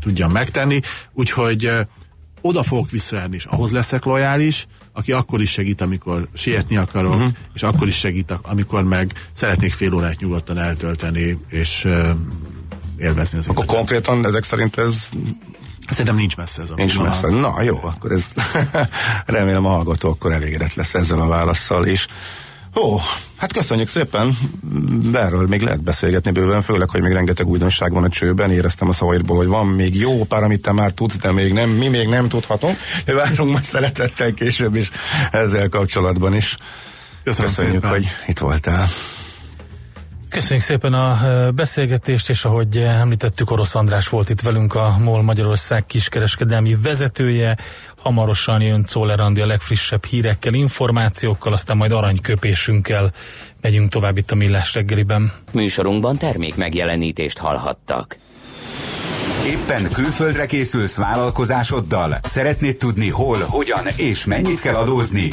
tudjam 0.00 0.32
megtenni. 0.32 0.80
Úgyhogy 1.12 1.64
ö, 1.64 1.80
oda 2.40 2.62
fogok 2.62 2.90
visszajárni, 2.90 3.36
és 3.36 3.44
ahhoz 3.44 3.72
leszek 3.72 4.04
lojális, 4.04 4.66
aki 4.98 5.12
akkor 5.12 5.40
is 5.40 5.50
segít, 5.50 5.80
amikor 5.80 6.28
sietni 6.34 6.76
akarok, 6.76 7.14
uh-huh. 7.14 7.28
és 7.54 7.62
akkor 7.62 7.88
is 7.88 7.96
segít, 7.96 8.38
amikor 8.42 8.84
meg 8.84 9.12
szeretnék 9.32 9.72
fél 9.72 9.94
órát 9.94 10.20
nyugodtan 10.20 10.58
eltölteni, 10.58 11.38
és 11.48 11.84
uh, 11.84 12.08
élvezni 12.98 13.38
az 13.38 13.48
akkor 13.48 13.64
életet. 13.64 13.76
konkrétan 13.76 14.26
ezek 14.26 14.42
szerint 14.42 14.76
ez 14.76 15.08
Szerintem 15.88 16.16
nincs 16.16 16.36
messze 16.36 16.62
ez 16.62 16.70
a 16.70 16.74
nincs 16.74 16.98
messze. 16.98 17.28
Na 17.28 17.62
jó, 17.62 17.78
akkor 17.82 18.12
ez 18.12 18.24
remélem 19.36 19.66
a 19.66 19.68
hallgató 19.68 20.10
akkor 20.10 20.32
elégedett 20.32 20.74
lesz 20.74 20.94
ezzel 20.94 21.20
a 21.20 21.26
válaszsal 21.26 21.86
is. 21.86 22.06
Ó, 22.76 22.96
hát 23.36 23.52
köszönjük 23.52 23.88
szépen, 23.88 24.36
de 25.10 25.18
erről 25.18 25.46
még 25.46 25.60
lehet 25.60 25.82
beszélgetni 25.82 26.30
bőven, 26.30 26.62
főleg, 26.62 26.90
hogy 26.90 27.02
még 27.02 27.12
rengeteg 27.12 27.46
újdonság 27.46 27.92
van 27.92 28.04
a 28.04 28.08
csőben, 28.08 28.50
éreztem 28.50 28.88
a 28.88 28.92
szavaidból, 28.92 29.36
hogy 29.36 29.46
van 29.46 29.66
még 29.66 29.96
jó 29.96 30.24
pár, 30.24 30.42
amit 30.42 30.62
te 30.62 30.72
már 30.72 30.90
tudsz, 30.90 31.16
de 31.16 31.32
még 31.32 31.52
nem, 31.52 31.70
mi 31.70 31.88
még 31.88 32.08
nem 32.08 32.28
tudhatunk, 32.28 32.76
de 33.04 33.14
várunk 33.14 33.50
majd 33.52 33.64
szeretettel 33.64 34.34
később 34.34 34.76
is 34.76 34.90
ezzel 35.30 35.68
kapcsolatban 35.68 36.34
is. 36.34 36.56
Köszönöm 37.24 37.50
Köszönjük, 37.50 37.82
szépen. 37.82 37.90
hogy 37.90 38.06
itt 38.26 38.38
voltál. 38.38 38.88
Köszönjük 40.28 40.64
szépen 40.64 40.92
a 40.92 41.20
ö, 41.24 41.50
beszélgetést, 41.50 42.30
és 42.30 42.44
ahogy 42.44 42.76
említettük, 42.78 43.50
Orosz 43.50 43.74
András 43.74 44.08
volt 44.08 44.28
itt 44.28 44.40
velünk, 44.40 44.74
a 44.74 44.96
MOL 44.98 45.22
Magyarország 45.22 45.86
kiskereskedelmi 45.86 46.76
vezetője. 46.82 47.56
Hamarosan 47.96 48.60
jön 48.60 48.84
Czoller 48.84 49.20
Andi 49.20 49.40
a 49.40 49.46
legfrissebb 49.46 50.04
hírekkel, 50.04 50.54
információkkal, 50.54 51.52
aztán 51.52 51.76
majd 51.76 51.92
aranyköpésünkkel 51.92 53.12
megyünk 53.60 53.88
tovább 53.88 54.16
itt 54.16 54.30
a 54.30 54.34
Millás 54.34 54.74
reggeliben. 54.74 55.32
Műsorunkban 55.52 56.16
termék 56.16 56.56
megjelenítést 56.56 57.38
hallhattak. 57.38 58.16
Éppen 59.46 59.90
külföldre 59.92 60.46
készülsz 60.46 60.96
vállalkozásoddal? 60.96 62.18
Szeretnéd 62.22 62.76
tudni 62.76 63.10
hol, 63.10 63.38
hogyan 63.48 63.86
és 63.96 64.24
mennyit 64.24 64.60
kell 64.60 64.74
adózni? 64.74 65.28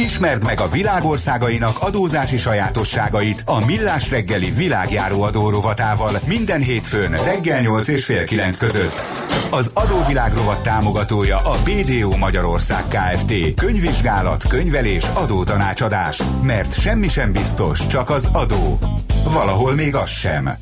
Ismerd 0.00 0.44
meg 0.44 0.60
a 0.60 0.68
világországainak 0.68 1.82
adózási 1.82 2.36
sajátosságait 2.36 3.42
a 3.46 3.64
Millás 3.64 4.10
reggeli 4.10 4.50
világjáró 4.50 5.22
adó 5.22 5.50
rovatával 5.50 6.12
minden 6.26 6.60
hétfőn 6.60 7.10
reggel 7.10 7.60
8 7.60 7.88
és 7.88 8.04
fél 8.04 8.24
9 8.24 8.56
között. 8.56 9.02
Az 9.50 9.70
adóvilág 9.74 10.34
rovat 10.34 10.62
támogatója 10.62 11.36
a 11.36 11.56
BDO 11.64 12.16
Magyarország 12.16 12.84
Kft. 12.88 13.54
Könyvvizsgálat, 13.54 14.46
könyvelés, 14.46 15.04
adótanácsadás. 15.14 16.22
Mert 16.42 16.80
semmi 16.80 17.08
sem 17.08 17.32
biztos, 17.32 17.86
csak 17.86 18.10
az 18.10 18.28
adó. 18.32 18.78
Valahol 19.24 19.74
még 19.74 19.94
az 19.94 20.10
sem. 20.10 20.58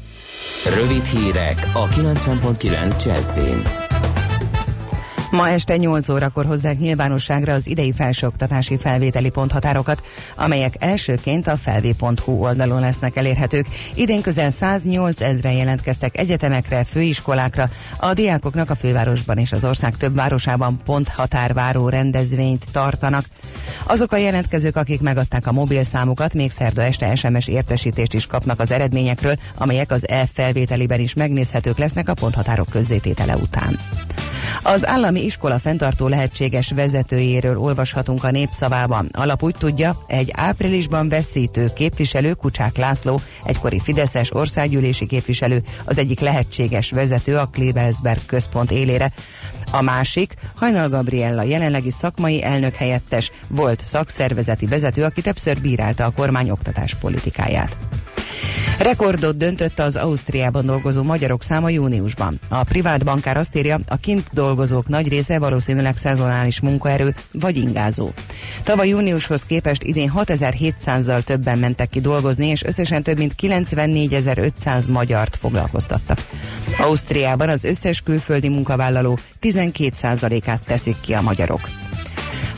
Rövid 0.74 1.04
hírek 1.04 1.66
a 1.72 1.88
90.9 1.88 3.04
Jazzin. 3.04 3.87
Ma 5.30 5.48
este 5.48 5.76
8 5.76 6.08
órakor 6.08 6.44
hozzák 6.46 6.78
nyilvánosságra 6.78 7.52
az 7.52 7.66
idei 7.66 7.92
felsőoktatási 7.92 8.78
felvételi 8.78 9.28
ponthatárokat, 9.28 10.02
amelyek 10.36 10.74
elsőként 10.78 11.46
a 11.46 11.56
felvé.hu 11.56 12.32
oldalon 12.32 12.80
lesznek 12.80 13.16
elérhetők. 13.16 13.66
Idén 13.94 14.20
közel 14.20 14.50
108 14.50 15.20
ezre 15.20 15.52
jelentkeztek 15.52 16.18
egyetemekre, 16.18 16.84
főiskolákra. 16.84 17.70
A 17.96 18.12
diákoknak 18.12 18.70
a 18.70 18.74
fővárosban 18.74 19.38
és 19.38 19.52
az 19.52 19.64
ország 19.64 19.96
több 19.96 20.14
városában 20.14 20.80
ponthatárváró 20.84 21.88
rendezvényt 21.88 22.64
tartanak. 22.72 23.24
Azok 23.86 24.12
a 24.12 24.16
jelentkezők, 24.16 24.76
akik 24.76 25.00
megadták 25.00 25.46
a 25.46 25.52
mobilszámukat, 25.52 26.34
még 26.34 26.50
szerda 26.50 26.82
este 26.82 27.14
SMS 27.14 27.48
értesítést 27.48 28.14
is 28.14 28.26
kapnak 28.26 28.60
az 28.60 28.70
eredményekről, 28.70 29.36
amelyek 29.54 29.90
az 29.90 30.08
e-felvételiben 30.08 31.00
is 31.00 31.14
megnézhetők 31.14 31.78
lesznek 31.78 32.08
a 32.08 32.14
ponthatárok 32.14 32.68
közzététele 32.68 33.36
után. 33.36 33.78
Az 34.62 34.86
állami 34.86 35.17
iskola 35.24 35.58
fenntartó 35.58 36.08
lehetséges 36.08 36.70
vezetőjéről 36.70 37.58
olvashatunk 37.58 38.24
a 38.24 38.30
népszavában. 38.30 39.08
Alap 39.12 39.42
úgy 39.42 39.54
tudja, 39.58 39.96
egy 40.06 40.30
áprilisban 40.36 41.08
veszítő 41.08 41.72
képviselő 41.72 42.32
Kucsák 42.32 42.76
László, 42.76 43.20
egykori 43.44 43.80
Fideszes 43.80 44.34
országgyűlési 44.34 45.06
képviselő, 45.06 45.62
az 45.84 45.98
egyik 45.98 46.20
lehetséges 46.20 46.90
vezető 46.90 47.36
a 47.36 47.46
Klebelsberg 47.46 48.20
központ 48.26 48.70
élére. 48.70 49.12
A 49.70 49.82
másik, 49.82 50.34
Hajnal 50.54 50.88
Gabriella 50.88 51.42
jelenlegi 51.42 51.90
szakmai 51.90 52.44
elnök 52.44 52.74
helyettes, 52.74 53.30
volt 53.48 53.84
szakszervezeti 53.84 54.66
vezető, 54.66 55.04
aki 55.04 55.20
többször 55.20 55.60
bírálta 55.60 56.04
a 56.04 56.12
kormány 56.16 56.50
oktatás 56.50 56.94
politikáját. 56.94 57.76
Rekordot 58.78 59.36
döntött 59.36 59.78
az 59.78 59.96
Ausztriában 59.96 60.66
dolgozó 60.66 61.02
magyarok 61.02 61.42
száma 61.42 61.68
júniusban. 61.68 62.40
A 62.48 62.64
privát 62.64 63.04
bankár 63.04 63.36
azt 63.36 63.56
írja, 63.56 63.80
a 63.88 63.96
kint 63.96 64.28
dolgozók 64.32 64.88
nagy 64.88 65.08
része 65.08 65.38
valószínűleg 65.38 65.96
szezonális 65.96 66.60
munkaerő 66.60 67.14
vagy 67.32 67.56
ingázó. 67.56 68.10
Tavaly 68.62 68.88
júniushoz 68.88 69.42
képest 69.42 69.82
idén 69.82 70.12
6700-zal 70.16 71.22
többen 71.22 71.58
mentek 71.58 71.88
ki 71.88 72.00
dolgozni, 72.00 72.46
és 72.46 72.64
összesen 72.64 73.02
több 73.02 73.18
mint 73.18 73.34
94.500 73.42 74.90
magyart 74.90 75.36
foglalkoztattak. 75.36 76.18
Ausztriában 76.78 77.48
az 77.48 77.64
összes 77.64 78.00
külföldi 78.00 78.48
munkavállaló 78.48 79.18
12%-át 79.42 80.62
teszik 80.66 80.96
ki 81.00 81.14
a 81.14 81.20
magyarok. 81.20 81.60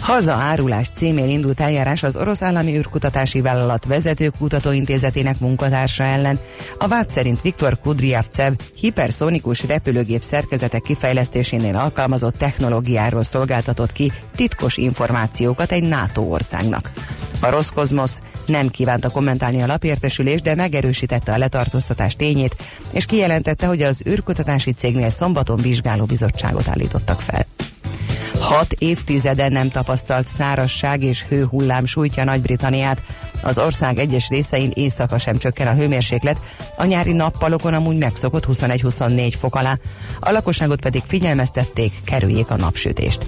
Haza 0.01 0.33
árulás 0.33 0.89
címén 0.95 1.29
indult 1.29 1.61
eljárás 1.61 2.03
az 2.03 2.17
orosz 2.17 2.43
állami 2.43 2.77
űrkutatási 2.77 3.41
vállalat 3.41 3.85
vezető 3.85 4.33
kutatóintézetének 4.39 5.39
munkatársa 5.39 6.03
ellen. 6.03 6.39
A 6.79 6.89
vád 6.89 7.11
szerint 7.11 7.43
Viktor 7.43 7.81
Kudryavcev 7.81 8.53
hiperszonikus 8.75 9.67
repülőgép 9.67 10.23
szerkezetek 10.23 10.83
kifejlesztésénél 10.83 11.77
alkalmazott 11.77 12.39
technológiáról 12.39 13.25
szolgáltatott 13.25 13.93
ki 13.93 14.13
titkos 14.37 14.77
információkat 14.77 15.73
egy 15.73 15.83
NATO 15.83 16.23
országnak. 16.23 16.91
A 17.41 17.51
Roszkozmosz 17.51 18.21
nem 18.47 18.69
kívánta 18.69 19.09
kommentálni 19.09 19.63
a 19.63 19.67
lapértesülést, 19.67 20.43
de 20.43 20.55
megerősítette 20.55 21.33
a 21.33 21.39
letartóztatás 21.39 22.17
tényét, 22.17 22.57
és 22.91 23.07
kijelentette, 23.07 23.67
hogy 23.67 23.83
az 23.83 24.03
űrkutatási 24.09 24.73
cégnél 24.73 25.11
szombaton 25.11 25.57
vizsgáló 25.57 26.05
bizottságot 26.05 26.69
állítottak 26.69 27.21
fel. 27.21 27.47
Hat 28.41 28.73
évtizeden 28.79 29.53
nem 29.53 29.71
tapasztalt 29.71 30.29
szárazság 30.29 31.03
és 31.03 31.25
hőhullám 31.29 31.85
sújtja 31.85 32.25
Nagy-Britanniát. 32.25 33.03
Az 33.43 33.59
ország 33.59 33.99
egyes 33.99 34.29
részein 34.29 34.71
éjszaka 34.75 35.19
sem 35.19 35.39
csökken 35.39 35.67
a 35.67 35.75
hőmérséklet, 35.75 36.41
a 36.77 36.85
nyári 36.85 37.13
nappalokon 37.13 37.75
amúgy 37.75 37.97
megszokott 37.97 38.47
21-24 38.53 39.35
fok 39.39 39.55
alá. 39.55 39.79
A 40.21 40.31
lakosságot 40.31 40.81
pedig 40.81 41.03
figyelmeztették, 41.07 41.93
kerüljék 42.05 42.51
a 42.51 42.57
napsütést. 42.57 43.27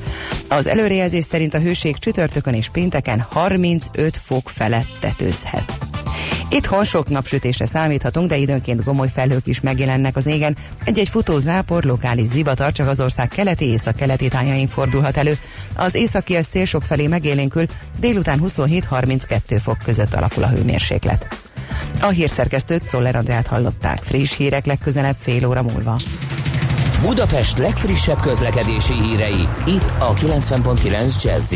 Az 0.48 0.66
előrejelzés 0.66 1.25
szerint 1.25 1.55
a 1.55 1.61
hőség 1.61 1.98
csütörtökön 1.98 2.55
és 2.55 2.68
pénteken 2.68 3.27
35 3.31 4.20
fok 4.25 4.48
felett 4.48 4.96
tetőzhet. 5.01 5.79
Itthon 6.53 6.85
sok 6.85 7.09
napsütésre 7.09 7.67
számíthatunk, 7.67 8.29
de 8.29 8.37
időnként 8.37 8.85
gomoly 8.85 9.09
felhők 9.15 9.47
is 9.47 9.61
megjelennek 9.61 10.17
az 10.17 10.27
égen. 10.27 10.57
Egy-egy 10.85 11.09
futó 11.09 11.38
zápor, 11.38 11.85
lokális 11.85 12.29
zivatar 12.29 12.73
csak 12.73 12.88
az 12.88 13.01
ország 13.01 13.29
keleti 13.29 13.65
észak-keleti 13.65 14.29
tájain 14.29 14.69
fordulhat 14.69 15.17
elő. 15.17 15.38
Az 15.75 15.95
északi 15.95 16.38
szél 16.43 16.65
sok 16.65 16.83
felé 16.83 17.07
megélénkül, 17.07 17.67
délután 17.99 18.41
27-32 18.47 19.61
fok 19.62 19.79
között 19.85 20.15
alakul 20.15 20.43
a 20.43 20.49
hőmérséklet. 20.49 21.41
A 22.01 22.09
hírszerkesztőt 22.09 22.88
Szoller 22.88 23.17
Andrát 23.17 23.47
hallották. 23.47 24.03
Friss 24.03 24.37
hírek 24.37 24.67
legközelebb 24.67 25.17
fél 25.21 25.47
óra 25.47 25.62
múlva. 25.62 26.01
Budapest 27.01 27.59
legfrissebb 27.59 28.21
közlekedési 28.21 28.95
hírei, 28.95 29.49
itt 29.67 29.95
a 29.99 30.15
90.9 30.15 31.23
jazz 31.23 31.53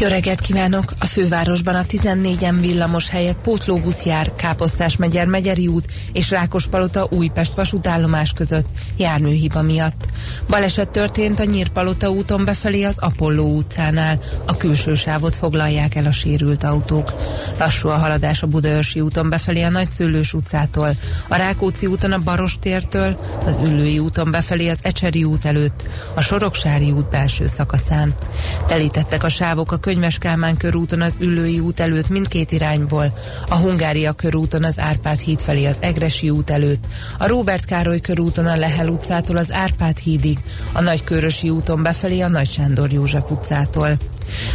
jó 0.00 0.08
reggelt 0.08 0.40
kívánok! 0.40 0.92
A 0.98 1.06
fővárosban 1.06 1.74
a 1.74 1.82
14-en 1.82 2.56
villamos 2.60 3.08
helyett 3.08 3.36
pótlóbusz 3.42 4.02
jár 4.02 4.34
Káposztás 4.34 4.96
megyer 4.96 5.26
Megyeri 5.26 5.66
út 5.66 5.92
és 6.12 6.30
Rákospalota 6.30 7.06
Újpest 7.10 7.54
vasútállomás 7.54 8.32
között 8.32 8.66
járműhiba 8.96 9.62
miatt. 9.62 10.08
Baleset 10.48 10.88
történt 10.88 11.40
a 11.40 11.44
Nyírpalota 11.44 12.10
úton 12.10 12.44
befelé 12.44 12.82
az 12.82 12.98
Apolló 12.98 13.56
utcánál. 13.56 14.20
A 14.46 14.56
külső 14.56 14.94
sávot 14.94 15.34
foglalják 15.34 15.94
el 15.94 16.06
a 16.06 16.12
sérült 16.12 16.64
autók. 16.64 17.12
Lassú 17.58 17.88
a 17.88 17.96
haladás 17.96 18.42
a 18.42 18.46
Budaörsi 18.46 19.00
úton 19.00 19.28
befelé 19.28 19.62
a 19.62 19.70
Nagyszőlős 19.70 20.32
utcától, 20.32 20.90
a 21.28 21.36
Rákóczi 21.36 21.86
úton 21.86 22.12
a 22.12 22.18
Barostértől, 22.18 23.20
az 23.46 23.58
Üllői 23.64 23.98
úton 23.98 24.30
befelé 24.30 24.68
az 24.68 24.78
Ecseri 24.82 25.24
út 25.24 25.44
előtt, 25.44 25.84
a 26.14 26.20
Soroksári 26.20 26.90
út 26.90 27.10
belső 27.10 27.46
szakaszán. 27.46 28.14
Telítettek 28.66 29.24
a 29.24 29.28
sávok 29.28 29.72
a 29.72 29.78
Könyves 29.90 30.18
Kálmán 30.18 30.56
körúton 30.56 31.00
az 31.00 31.16
Üllői 31.20 31.58
út 31.58 31.80
előtt 31.80 32.08
mindkét 32.08 32.52
irányból, 32.52 33.18
a 33.48 33.54
Hungária 33.54 34.12
körúton 34.12 34.64
az 34.64 34.78
Árpád 34.78 35.18
híd 35.18 35.40
felé 35.40 35.66
az 35.66 35.78
Egresi 35.80 36.30
út 36.30 36.50
előtt, 36.50 36.84
a 37.18 37.26
Róbert 37.26 37.64
Károly 37.64 38.00
körúton 38.00 38.46
a 38.46 38.56
Lehel 38.56 38.88
utcától 38.88 39.36
az 39.36 39.52
Árpád 39.52 39.98
hídig, 39.98 40.38
a 40.72 40.80
Nagykörösi 40.82 41.50
úton 41.50 41.82
befelé 41.82 42.20
a 42.20 42.28
Nagy 42.28 42.50
Sándor 42.50 42.92
József 42.92 43.30
utcától. 43.30 43.98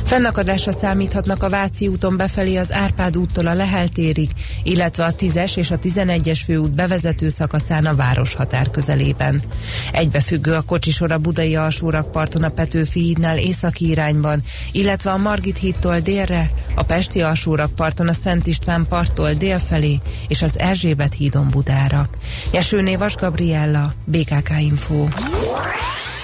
Fennakadásra 0.03 0.71
számíthatnak 0.71 1.43
a 1.43 1.49
Váci 1.49 1.88
úton 1.88 2.17
befelé 2.17 2.55
az 2.55 2.71
Árpád 2.71 3.17
úttól 3.17 3.47
a 3.47 3.53
Lehel 3.53 3.88
térig, 3.88 4.29
illetve 4.63 5.05
a 5.05 5.11
10-es 5.11 5.57
és 5.57 5.71
a 5.71 5.79
11-es 5.79 6.39
főút 6.45 6.71
bevezető 6.71 7.29
szakaszán 7.29 7.85
a 7.85 7.95
város 7.95 8.33
határ 8.33 8.69
közelében. 8.69 9.43
Egybefüggő 9.91 10.53
a 10.53 10.61
kocsisor 10.61 11.11
a 11.11 11.17
Budai 11.17 11.55
alsórakparton 11.55 12.43
a 12.43 12.49
Petőfi 12.49 12.99
hídnál 12.99 13.38
északi 13.38 13.89
irányban, 13.89 14.43
illetve 14.71 15.11
a 15.11 15.17
Margit 15.17 15.57
hídtól 15.57 15.99
délre, 15.99 16.51
a 16.75 16.83
Pesti 16.83 17.21
alsórakparton 17.21 18.07
a 18.07 18.13
Szent 18.13 18.47
István 18.47 18.85
parttól 18.89 19.33
dél 19.33 19.59
felé 19.59 19.99
és 20.27 20.41
az 20.41 20.59
Erzsébet 20.59 21.13
hídon 21.13 21.49
Budára. 21.49 22.09
Jesőné 22.51 22.95
Vas 22.95 23.15
Gabriella, 23.15 23.93
BKK 24.05 24.51
Info. 24.59 25.07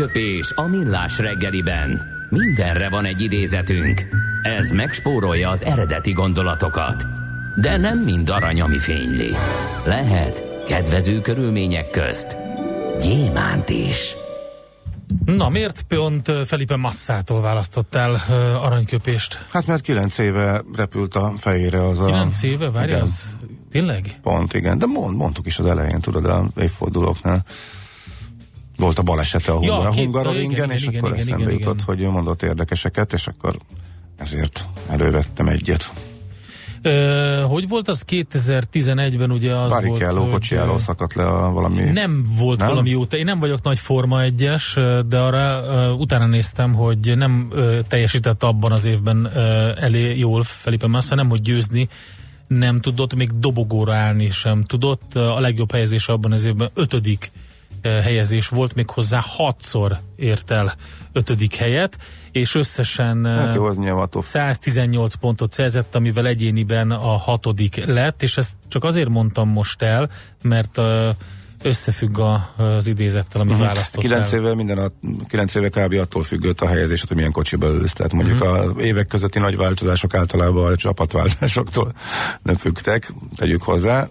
Aranyköpés 0.00 0.52
a 0.54 0.66
millás 0.66 1.18
reggeliben. 1.18 2.02
Mindenre 2.28 2.88
van 2.88 3.04
egy 3.04 3.20
idézetünk. 3.20 4.06
Ez 4.42 4.70
megspórolja 4.70 5.48
az 5.48 5.64
eredeti 5.64 6.12
gondolatokat. 6.12 7.06
De 7.56 7.76
nem 7.76 7.98
mind 7.98 8.30
arany, 8.30 8.60
ami 8.60 8.78
fényli. 8.78 9.34
Lehet 9.86 10.64
kedvező 10.66 11.20
körülmények 11.20 11.90
közt 11.90 12.36
gyémánt 13.00 13.68
is. 13.68 14.16
Na, 15.24 15.48
miért 15.48 15.82
pont 15.82 16.32
Felipe 16.46 16.76
Masszától 16.76 17.40
választottál 17.40 18.12
uh, 18.12 18.64
aranyköpést? 18.64 19.44
Hát 19.50 19.66
mert 19.66 19.82
kilenc 19.82 20.18
éve 20.18 20.62
repült 20.76 21.14
a 21.14 21.32
fejére 21.36 21.82
az 21.82 22.00
a... 22.00 22.06
9 22.06 22.42
éve? 22.42 22.70
Várj, 22.70 22.90
Igen. 22.90 23.00
az 23.00 23.34
tényleg? 23.70 24.18
Pont, 24.22 24.54
igen. 24.54 24.78
De 24.78 24.86
mond, 24.86 25.16
mondtuk 25.16 25.46
is 25.46 25.58
az 25.58 25.66
elején, 25.66 26.00
tudod, 26.00 26.24
a 26.24 26.46
évfordulóknál. 26.56 27.44
Volt 28.80 28.98
a 28.98 29.02
balesete 29.02 29.52
a, 29.52 29.58
Ja, 29.62 29.72
hungar, 29.72 29.86
a 29.86 29.90
két- 29.90 30.04
Hungaroringen, 30.04 30.50
igen, 30.50 30.70
és 30.70 30.82
igen, 30.82 30.94
akkor 30.98 31.08
igen, 31.10 31.20
eszembe 31.20 31.42
igen, 31.42 31.54
jutott, 31.58 31.74
igen. 31.74 31.86
hogy 31.86 32.00
ő 32.00 32.08
mondott 32.08 32.42
érdekeseket, 32.42 33.12
és 33.12 33.26
akkor 33.26 33.56
ezért 34.16 34.66
elővettem 34.88 35.48
egyet. 35.48 35.90
Ö, 36.82 37.44
hogy 37.48 37.68
volt 37.68 37.88
az 37.88 38.04
2011-ben 38.08 39.30
ugye 39.30 39.56
az 39.56 39.72
Barrichello 39.72 40.20
volt, 40.26 40.46
hogy, 40.48 40.78
szakadt 40.78 41.14
le 41.14 41.26
a 41.26 41.52
valami... 41.52 41.80
nem 41.80 42.24
volt 42.38 42.58
Nem? 42.58 42.68
valami 42.68 42.90
jó, 42.90 43.02
én 43.02 43.24
nem 43.24 43.38
vagyok 43.38 43.62
nagy 43.62 43.78
Forma 43.78 44.18
1-es, 44.22 44.62
de 45.08 45.18
arra 45.18 45.64
ö, 45.64 45.90
utána 45.90 46.26
néztem, 46.26 46.74
hogy 46.74 47.12
nem 47.16 47.48
ö, 47.52 47.80
teljesített 47.88 48.42
abban 48.42 48.72
az 48.72 48.84
évben 48.84 49.30
ö, 49.34 49.72
elé 49.76 50.18
jól 50.18 50.42
Felipe 50.42 50.86
Massa, 50.86 51.14
nem 51.14 51.28
hogy 51.28 51.42
győzni 51.42 51.88
nem 52.46 52.80
tudott, 52.80 53.14
még 53.14 53.38
dobogóra 53.38 53.94
állni 53.94 54.30
sem 54.30 54.64
tudott. 54.64 55.14
A 55.14 55.40
legjobb 55.40 55.72
helyezés 55.72 56.08
abban 56.08 56.32
az 56.32 56.44
évben 56.44 56.70
ötödik 56.74 57.30
helyezés 57.82 58.48
volt, 58.48 58.74
még 58.74 58.90
hozzá 58.90 59.22
hatszor 59.26 59.98
ért 60.16 60.50
el 60.50 60.74
ötödik 61.12 61.54
helyet, 61.54 61.96
és 62.32 62.54
összesen 62.54 63.24
ö, 63.24 63.36
Hát 63.36 63.54
jó, 63.54 63.64
az 63.64 63.76
nyilvánvaló. 63.76 64.22
118 64.22 65.14
pontot 65.14 65.52
szerzett, 65.52 65.94
amivel 65.94 66.26
egyéniben 66.26 66.90
a 66.90 67.16
hatodik 67.16 67.84
lett, 67.84 68.22
és 68.22 68.36
ezt 68.36 68.52
csak 68.68 68.84
azért 68.84 69.08
mondtam 69.08 69.48
most 69.48 69.82
el, 69.82 70.10
mert 70.42 70.80
összefügg 71.62 72.18
az 72.56 72.86
idézettel, 72.86 73.40
amit 73.40 73.52
uh-huh. 73.52 73.66
választottál. 73.66 74.10
9 74.10 74.32
éve 74.32 74.54
minden 74.54 74.78
a, 74.78 74.86
9 75.28 75.54
éve 75.54 75.68
kb. 75.68 75.94
attól 75.94 76.22
függött 76.22 76.60
a 76.60 76.66
helyezés, 76.66 77.04
hogy 77.08 77.16
milyen 77.16 77.32
kocsiba 77.32 77.66
ülsz. 77.66 77.92
Tehát 77.92 78.12
mondjuk 78.12 78.38
Mhm. 78.38 78.48
uh-huh. 78.48 78.76
a 78.76 78.80
évek 78.80 79.06
közötti 79.06 79.38
nagy 79.38 79.56
változások 79.56 80.14
általában 80.14 80.72
a 80.72 80.76
csapatváltásoktól 80.76 81.92
nem 82.42 82.54
függtek, 82.54 83.12
tegyük 83.36 83.62
hozzá. 83.62 84.08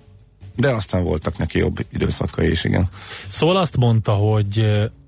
De 0.60 0.70
aztán 0.70 1.04
voltak 1.04 1.38
neki 1.38 1.58
jobb 1.58 1.78
időszakai 1.94 2.50
is, 2.50 2.64
igen. 2.64 2.90
Szóval 3.30 3.58
azt 3.58 3.78
mondta, 3.78 4.12
hogy 4.14 4.66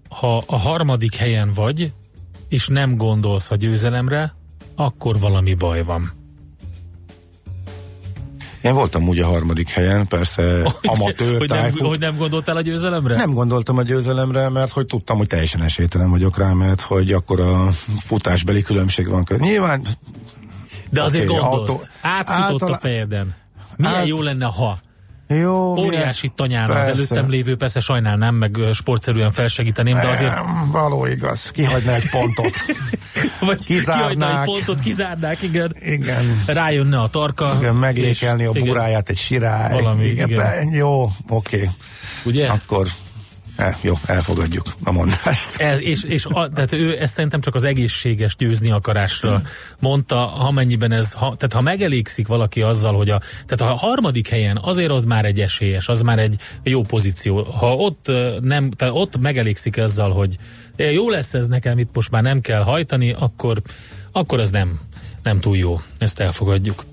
ha 0.09 0.43
a 0.45 0.57
harmadik 0.57 1.15
helyen 1.15 1.51
vagy, 1.53 1.93
és 2.49 2.67
nem 2.67 2.95
gondolsz 2.97 3.51
a 3.51 3.55
győzelemre, 3.55 4.35
akkor 4.75 5.19
valami 5.19 5.53
baj 5.53 5.83
van. 5.83 6.11
Én 8.61 8.73
voltam 8.73 9.07
úgy 9.07 9.19
a 9.19 9.25
harmadik 9.27 9.69
helyen, 9.69 10.07
persze 10.07 10.61
amatőr 10.81 11.37
hogy, 11.37 11.49
nem, 11.49 11.71
hogy 11.71 11.99
nem 11.99 12.17
gondoltál 12.17 12.57
a 12.57 12.61
győzelemre? 12.61 13.15
Nem 13.15 13.33
gondoltam 13.33 13.77
a 13.77 13.81
győzelemre, 13.81 14.49
mert 14.49 14.71
hogy 14.71 14.85
tudtam, 14.85 15.17
hogy 15.17 15.27
teljesen 15.27 15.61
esélytelen 15.61 16.09
vagyok 16.09 16.37
rá, 16.37 16.53
mert 16.53 16.81
hogy 16.81 17.11
akkor 17.11 17.39
a 17.39 17.69
futásbeli 17.97 18.61
különbség 18.61 19.07
van. 19.09 19.23
között. 19.23 19.43
Nyilván 19.43 19.81
De 20.89 21.01
azért 21.03 21.29
Oké, 21.29 21.37
gondolsz, 21.37 21.69
autó- 21.69 21.83
átfutott 22.01 22.39
a 22.39 22.43
általá- 22.63 22.79
fejeden. 22.79 23.35
Milyen 23.75 23.95
Át- 23.95 24.07
jó 24.07 24.21
lenne, 24.21 24.45
ha 24.45 24.79
jó, 25.39 25.77
óriási 25.77 26.31
tanyán 26.35 26.69
az 26.69 26.87
előttem 26.87 27.29
lévő, 27.29 27.55
persze 27.57 27.79
sajnálnám, 27.79 28.35
meg 28.35 28.57
sportszerűen 28.73 29.31
felsegíteném, 29.31 29.99
de 29.99 30.07
azért 30.07 30.35
Nem, 30.35 30.69
való 30.71 31.05
igaz, 31.05 31.51
kihagyna 31.51 31.93
egy 31.93 32.09
pontot. 32.09 32.51
Vagy 33.39 33.65
Kizárnák. 33.65 33.97
kihagyna 33.97 34.39
egy 34.39 34.45
pontot, 34.45 34.79
kizárnák, 34.79 35.41
igen. 35.41 35.75
Igen. 35.85 36.41
Rájönne 36.47 36.99
a 36.99 37.07
tarka. 37.07 37.55
Igen, 37.57 37.75
megékelni 37.75 38.41
és- 38.43 38.49
a 38.49 38.51
igen. 38.53 38.67
buráját 38.67 39.09
egy 39.09 39.17
sirály. 39.17 39.73
Valami, 39.73 40.05
igen. 40.05 40.29
igen. 40.29 40.71
Jó, 40.73 41.09
oké. 41.29 41.69
Ugye? 42.25 42.47
Akkor 42.47 42.87
eh, 43.61 43.75
jó, 43.81 43.93
elfogadjuk 44.05 44.73
a 44.83 44.91
mondást. 44.91 45.55
El, 45.57 45.79
és, 45.79 46.03
és 46.03 46.25
a, 46.25 46.49
tehát 46.53 46.73
ő 46.73 47.01
ezt 47.01 47.13
szerintem 47.13 47.41
csak 47.41 47.55
az 47.55 47.63
egészséges 47.63 48.35
győzni 48.35 48.71
akarásra 48.71 49.41
mondta, 49.79 50.35
amennyiben 50.35 50.91
ez, 50.91 51.13
ha, 51.13 51.35
tehát 51.35 51.53
ha 51.53 51.61
megelégszik 51.61 52.27
valaki 52.27 52.61
azzal, 52.61 52.93
hogy 52.95 53.09
a, 53.09 53.19
tehát 53.45 53.73
ha 53.73 53.85
a 53.85 53.87
harmadik 53.87 54.27
helyen 54.27 54.59
azért 54.61 54.89
ott 54.91 55.05
már 55.05 55.25
egy 55.25 55.39
esélyes, 55.39 55.87
az 55.87 56.01
már 56.01 56.19
egy 56.19 56.35
jó 56.63 56.81
pozíció. 56.81 57.41
Ha 57.43 57.75
ott 57.75 58.07
ö, 58.07 58.37
nem, 58.41 58.71
tehát 58.71 58.93
ott 58.97 59.17
megelégszik 59.17 59.77
ezzel, 59.77 60.09
hogy 60.09 60.37
"Eh, 60.75 60.93
jó 60.93 61.09
lesz 61.09 61.33
ez 61.33 61.47
nekem, 61.47 61.77
itt 61.79 61.89
most 61.93 62.11
már 62.11 62.23
nem 62.23 62.41
kell 62.41 62.63
hajtani, 62.63 63.13
akkor, 63.19 63.61
akkor 64.11 64.39
ez 64.39 64.49
nem, 64.49 64.79
nem 65.23 65.39
túl 65.39 65.57
jó. 65.57 65.81
Ezt 65.97 66.19
elfogadjuk. 66.19 66.83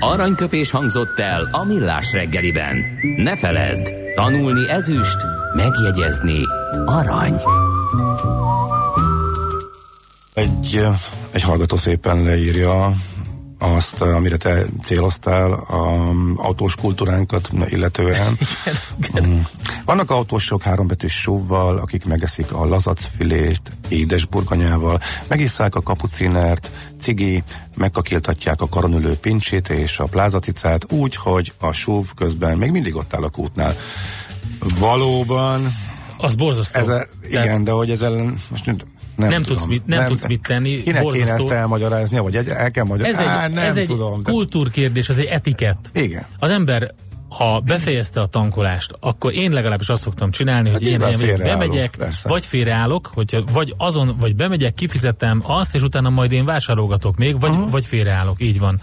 Aranyköpés 0.00 0.70
hangzott 0.70 1.18
el 1.18 1.48
a 1.52 1.64
millás 1.64 2.12
reggeliben. 2.12 2.84
Ne 3.16 3.36
feledd, 3.36 3.88
tanulni 4.14 4.68
ezüst, 4.68 5.16
megjegyezni 5.54 6.40
arany. 6.86 7.40
Egy, 10.34 10.86
egy 11.30 11.42
hallgató 11.42 11.76
szépen 11.76 12.22
leírja 12.22 12.92
azt, 13.58 14.02
amire 14.02 14.36
te 14.36 14.64
céloztál, 14.82 15.52
a 15.52 16.10
autós 16.36 16.74
kultúránkat 16.74 17.50
illetően. 17.68 18.38
Mm. 19.20 19.38
Vannak 19.84 20.10
autósok 20.10 20.62
hárombetűs 20.62 21.12
súvval, 21.20 21.78
akik 21.78 22.04
megeszik 22.04 22.52
a 22.52 22.64
lazacfilét 22.64 23.60
édes 23.88 24.24
burgonyával, 24.24 25.00
megisszák 25.28 25.74
a 25.74 25.82
kapucinert, 25.82 26.70
cigi, 27.00 27.42
megkakiltatják 27.76 28.60
a 28.60 28.68
karonülő 28.68 29.14
pincsét 29.14 29.68
és 29.68 29.98
a 29.98 30.04
plázacicát 30.04 30.92
úgy, 30.92 31.16
hogy 31.16 31.52
a 31.58 31.72
súv 31.72 32.14
közben 32.14 32.58
még 32.58 32.70
mindig 32.70 32.96
ott 32.96 33.14
áll 33.14 33.22
a 33.22 33.28
kútnál. 33.28 33.76
Valóban, 34.78 35.60
Az 36.18 36.34
borzasztó. 36.34 36.80
ez 36.80 36.88
a, 36.88 37.06
igen, 37.28 37.64
de 37.64 37.70
hogy 37.70 37.90
ezzel 37.90 38.12
most 38.50 38.66
nem, 38.66 38.76
nem, 39.16 39.28
Nem 39.28 39.42
tudom. 39.42 39.56
tudsz 39.56 39.68
mit- 39.68 39.86
nem 39.86 40.06
tudsz 40.06 40.26
mit 40.26 40.42
tenni, 40.42 40.68
Kinek 40.68 40.84
kéne 40.84 41.00
borzasztó. 41.00 41.34
ezt 41.44 41.50
elmagyaráznia, 41.50 42.22
vagy 42.22 42.36
egy, 42.36 42.48
el 42.48 42.70
kell 42.70 42.84
magyarázni? 42.84 43.18
Ez 43.22 43.28
egy, 43.28 43.34
Á, 43.34 43.48
nem 43.48 43.64
ez 43.64 43.76
egy 43.76 43.86
tudom. 43.86 44.22
kultúrkérdés, 44.22 45.08
ez 45.08 45.18
egy 45.18 45.24
etikett. 45.24 45.90
Igen. 45.92 46.26
Az 46.38 46.50
ember, 46.50 46.94
ha 47.28 47.60
befejezte 47.60 48.20
a 48.20 48.26
tankolást, 48.26 48.92
akkor 49.00 49.34
én 49.34 49.50
legalábbis 49.50 49.88
azt 49.88 50.02
szoktam 50.02 50.30
csinálni, 50.30 50.70
hogy 50.70 50.82
Hát 50.82 50.92
én 50.92 50.98
nyilván 50.98 51.18
helyen 51.18 51.38
bemegyek, 51.58 51.94
persze. 51.96 52.28
vagy 52.28 52.44
félreállok, 52.44 53.10
hogyha, 53.14 53.42
vagy 53.52 53.74
azon, 53.76 54.16
vagy 54.20 54.36
bemegyek, 54.36 54.74
kifizetem 54.74 55.42
azt, 55.46 55.74
és 55.74 55.82
utána 55.82 56.10
majd 56.10 56.32
én 56.32 56.44
vásárolgatok 56.44 57.16
még, 57.16 57.40
vagy, 57.40 57.50
uh-huh. 57.50 57.70
vagy 57.70 57.86
félreállok, 57.86 58.42
így 58.42 58.58
van. 58.58 58.80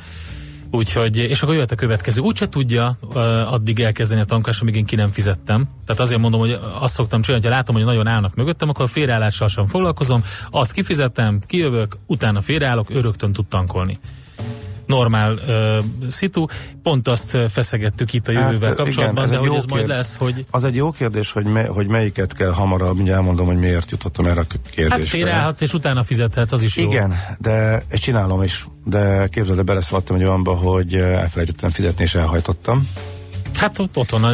Úgyhogy, 0.76 1.18
és 1.18 1.42
akkor 1.42 1.54
jöhet 1.54 1.72
a 1.72 1.76
következő. 1.76 2.22
Úgyse 2.22 2.50
tudja 2.50 2.98
uh, 3.02 3.54
addig 3.54 3.80
elkezdeni 3.80 4.22
a 4.22 4.26
tankolást, 4.26 4.62
amíg 4.62 4.76
én 4.76 4.86
ki 4.86 4.96
nem 4.96 5.10
fizettem. 5.12 5.68
Tehát 5.86 6.02
azért 6.02 6.20
mondom, 6.20 6.40
hogy 6.40 6.60
azt 6.80 6.94
szoktam 6.94 7.22
csinálni, 7.22 7.46
hogy 7.46 7.56
látom, 7.56 7.76
hogy 7.76 7.86
nagyon 7.86 8.08
állnak 8.08 8.36
mögöttem, 8.36 8.70
akkor 8.70 8.86
a 8.86 8.88
félreállással 8.88 9.48
sem 9.48 9.68
foglalkozom, 9.68 10.24
azt 10.52 10.72
kifizettem, 10.72 11.40
kijövök, 11.40 11.98
utána 12.06 12.42
félreállok, 12.42 12.90
ő 12.90 13.00
rögtön 13.00 13.34
tud 13.34 13.48
tankolni 13.48 14.00
normál 14.86 15.34
uh, 15.34 15.84
szitu. 16.10 16.46
Pont 16.84 17.08
azt 17.08 17.38
feszegettük 17.52 18.14
itt 18.14 18.28
a 18.28 18.32
jövővel 18.32 18.68
Hát, 18.68 18.78
kapcsolatban, 18.78 19.26
igen, 19.28 19.42
de 19.42 19.48
hogy 19.48 19.58
ez 19.58 19.66
majd 19.66 19.80
kérdés. 19.86 19.96
lesz, 19.98 20.16
hogy 20.16 20.46
Az 20.52 20.64
egy 20.64 20.76
jó 20.76 20.92
kérdés, 20.92 21.32
hogy, 21.32 21.46
me, 21.46 21.66
hogy 21.66 21.88
melyiket 21.88 22.34
kell 22.34 22.52
hamarabb, 22.52 23.00
ugye 23.00 23.14
elmondom, 23.14 23.46
hogy 23.46 23.58
miért 23.60 23.92
jutottam 23.92 24.26
erre 24.26 24.40
a 24.40 24.44
k- 24.44 24.60
kérdésre. 24.70 24.98
hát 24.98 25.08
félreállhatsz, 25.08 25.62
és 25.62 25.74
utána 25.74 26.04
fizethetsz, 26.04 26.52
az 26.52 26.64
is 26.64 26.76
jó. 26.76 26.90
Igen, 26.90 27.16
de 27.40 27.84
ezt 27.88 28.02
csinálom 28.02 28.42
is, 28.44 28.68
de 28.86 29.28
képzeld, 29.28 29.58
el, 29.58 29.64
beleszaladtam 29.64 30.16
egy 30.16 30.24
olyanba, 30.24 30.54
hogy 30.56 30.96
elfelejtettem 30.96 31.70
fizetni, 31.70 32.04
és 32.04 32.16
elhajtottam. 32.16 32.90
Hát 33.56 33.80
ott, 33.80 33.98
ott 33.98 34.10
van 34.10 34.24
a 34.24 34.34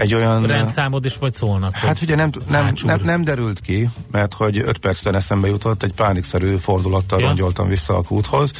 Egy 0.00 0.14
olyan... 0.14 0.46
rendszámod, 0.46 1.04
és 1.04 1.18
majd 1.18 1.34
szólnak. 1.34 1.76
Hát 1.76 2.02
ugye 2.02 2.14
nem, 2.14 2.30
nem, 2.48 2.74
nem, 2.82 3.00
nem 3.04 3.24
derült 3.24 3.60
ki, 3.60 3.88
mert 4.10 4.34
hogy 4.34 4.58
5 4.58 4.78
perc 4.78 5.00
után 5.00 5.14
eszembe 5.14 5.48
jutott, 5.48 5.82
egy 5.82 5.92
pánikszerű 5.92 6.56
fordulattal 6.56 7.20
Ja. 7.20 7.26
rongyoltam 7.26 7.68
vissza 7.68 7.96
a 7.96 8.02
kúthoz, 8.02 8.50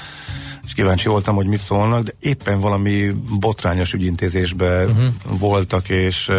és 0.65 0.75
kíváncsi 0.75 1.09
voltam, 1.09 1.35
hogy 1.35 1.47
mit 1.47 1.59
szólnak, 1.59 2.03
de 2.03 2.13
éppen 2.21 2.61
valami 2.61 3.11
botrányos 3.39 3.93
ügyintézésbe 3.93 4.85
uh-huh. 4.85 5.05
voltak, 5.39 5.89
és 5.89 6.31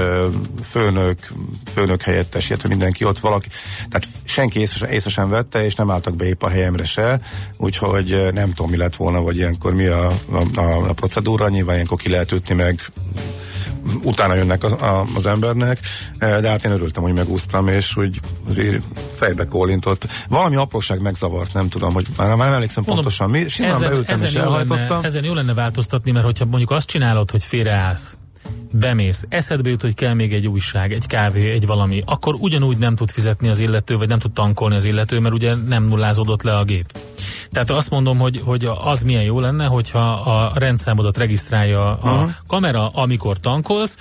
főnök, 0.64 1.32
főnök 1.74 2.02
helyettes, 2.02 2.50
illetve 2.50 2.70
mindenki 2.70 3.04
ott 3.04 3.20
valaki, 3.20 3.48
tehát 3.90 4.08
senki 4.24 4.60
észre, 4.60 4.90
észre 4.90 5.10
sem 5.10 5.30
vette, 5.30 5.64
és 5.64 5.76
nem 5.76 5.92
álltak 5.92 6.16
be 6.16 6.26
épp 6.26 6.44
a 6.44 6.50
helyemre 6.50 6.84
se, 6.84 7.20
úgyhogy 7.58 8.28
nem 8.34 8.54
tudom, 8.54 8.72
mi 8.72 8.78
lett 8.78 8.96
volna, 8.96 9.22
vagy 9.22 9.38
ilyenkor 9.38 9.74
mi 9.74 9.86
a, 9.86 10.08
a, 10.32 10.60
a, 10.60 10.90
a 10.90 10.94
procedúra, 10.94 11.50
nyilván 11.50 11.76
ilyenkor 11.76 11.98
ki 11.98 12.10
lehet 12.10 12.32
ütni 12.32 12.56
meg 12.56 12.82
utána 14.04 14.36
jönnek 14.36 14.64
az, 14.64 14.72
a, 14.72 15.06
az 15.16 15.26
embernek, 15.26 15.80
eh, 16.18 16.40
de 16.40 16.50
hát 16.50 16.66
én 16.66 16.72
örültem, 16.72 17.04
hogy 17.04 17.14
megúsztam, 17.14 17.68
és 17.68 17.98
úgy 17.98 18.20
azért 18.50 18.84
fejbe 19.16 19.46
kólintott. 19.46 20.08
Valami 20.30 20.56
apróság 20.56 21.02
megzavart, 21.02 21.54
nem 21.54 21.68
tudom, 21.68 21.94
hogy 21.94 22.06
már, 22.18 22.28
nem 22.28 22.42
emlékszem 22.42 22.84
Mondom, 22.86 23.04
pontosan 23.04 23.30
mi. 23.30 23.48
Simán 23.48 23.80
beültem 23.80 24.24
és 24.24 24.34
jó 24.34 24.40
lenne, 24.42 24.52
elhajtottam. 24.52 25.04
ezen 25.04 25.24
jó 25.24 25.34
lenne 25.34 25.54
változtatni, 25.54 26.12
mert 26.12 26.26
hogyha 26.26 26.46
mondjuk 26.46 26.72
azt 26.72 26.88
csinálod, 26.88 27.32
hogy 27.32 27.44
félreállsz, 27.44 28.18
bemész, 28.72 29.26
eszedbe 29.30 29.70
jut, 29.70 29.82
hogy 29.82 29.94
kell 29.94 30.14
még 30.14 30.34
egy 30.34 30.48
újság, 30.48 30.94
egy 30.94 31.08
kávé, 31.08 31.52
egy 31.52 31.66
valami, 31.66 32.04
akkor 32.06 32.36
ugyanúgy 32.40 32.78
nem 32.78 32.96
tud 32.96 33.12
fizetni 33.12 33.48
az 33.48 33.60
illető, 33.60 33.98
vagy 33.98 34.08
nem 34.08 34.20
tud 34.20 34.32
tankolni 34.32 34.76
az 34.76 34.86
illető, 34.86 35.20
mert 35.20 35.34
ugye 35.34 35.56
nem 35.56 35.84
nullázódott 35.84 36.42
le 36.42 36.58
a 36.58 36.64
gép. 36.64 37.00
Tehát 37.52 37.70
azt 37.70 37.90
mondom, 37.90 38.18
hogy, 38.18 38.42
hogy 38.44 38.70
az 38.84 39.04
milyen 39.04 39.24
jó 39.24 39.40
lenne, 39.40 39.66
hogyha 39.66 40.10
a 40.10 40.52
rendszámodat 40.56 41.18
regisztrálja 41.18 41.86
a 41.86 41.98
Aha. 42.02 42.30
kamera, 42.48 42.88
amikor 42.88 43.38
tankolsz, 43.38 43.98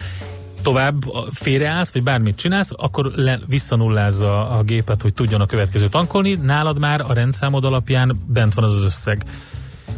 tovább 0.63 1.03
félreállsz, 1.33 1.93
vagy 1.93 2.03
bármit 2.03 2.37
csinálsz, 2.37 2.71
akkor 2.77 3.13
le, 3.15 3.39
visszanullázza 3.47 4.51
a 4.51 4.63
gépet, 4.63 5.03
hogy 5.03 5.15
tudjon 5.15 5.41
a 5.41 5.47
következő 5.47 5.89
tankolni, 5.89 6.35
nálad 6.35 6.79
már 6.79 7.01
a 7.01 7.13
rendszámod 7.13 7.65
alapján 7.65 8.23
bent 8.27 8.55
van 8.55 8.65
az 8.65 8.75
az 8.75 8.85
összeg. 8.85 9.25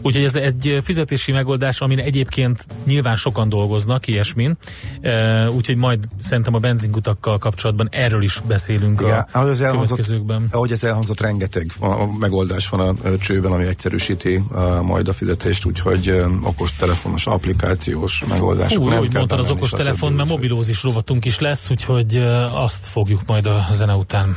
Úgyhogy 0.03 0.25
ez 0.25 0.35
egy 0.35 0.79
fizetési 0.85 1.33
megoldás, 1.33 1.81
amin 1.81 1.99
egyébként 1.99 2.67
nyilván 2.85 3.17
sokan 3.17 3.49
dolgoznak, 3.49 4.07
ilyesmin. 4.07 4.57
E, 5.01 5.49
úgyhogy 5.51 5.77
majd 5.77 6.05
szerintem 6.21 6.55
a 6.55 6.59
benzinkutakkal 6.59 7.39
kapcsolatban 7.39 7.89
erről 7.91 8.23
is 8.23 8.41
beszélünk 8.47 9.01
Igen, 9.01 9.13
a 9.13 9.27
elhangzott, 9.33 9.71
következőkben. 9.71 10.47
ahogy 10.51 10.73
ez 10.73 10.85
elhangzott, 10.85 11.21
rengeteg 11.21 11.71
a, 11.81 12.17
megoldás 12.19 12.69
van 12.69 12.99
a 13.03 13.17
csőben, 13.19 13.53
ami 13.53 13.65
egyszerűsíti 13.67 14.43
a, 14.51 14.83
majd 14.83 15.09
a 15.09 15.13
fizetést, 15.13 15.65
úgyhogy 15.65 16.09
ö, 16.09 16.27
okos 16.43 16.77
telefonos, 16.77 17.27
applikációs 17.27 18.25
megoldások. 18.29 18.79
Hú, 18.79 18.85
úgy 18.85 19.15
mondtad 19.15 19.23
az 19.23 19.29
bemenni, 19.29 19.51
okos 19.51 19.69
stb. 19.69 19.77
telefon, 19.77 20.13
mert 20.13 20.29
mobilózis 20.29 20.83
rovatunk 20.83 21.25
is 21.25 21.39
lesz, 21.39 21.71
úgyhogy 21.71 22.17
azt 22.53 22.87
fogjuk 22.87 23.21
majd 23.27 23.47
a 23.47 23.67
zene 23.71 23.95
után. 23.95 24.37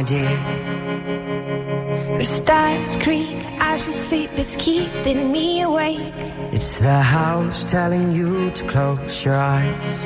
My 0.00 0.06
dear. 0.06 0.36
The 2.16 2.24
stars 2.24 2.96
creak 2.96 3.38
as 3.60 3.86
you 3.86 3.92
sleep, 3.92 4.30
it's 4.36 4.56
keeping 4.56 5.30
me 5.30 5.60
awake. 5.60 6.14
It's 6.52 6.78
the 6.78 7.00
house 7.02 7.70
telling 7.70 8.12
you 8.12 8.50
to 8.50 8.66
close 8.66 9.24
your 9.24 9.36
eyes. 9.36 10.02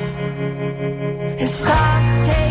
And 1.39 1.49
some 1.49 2.44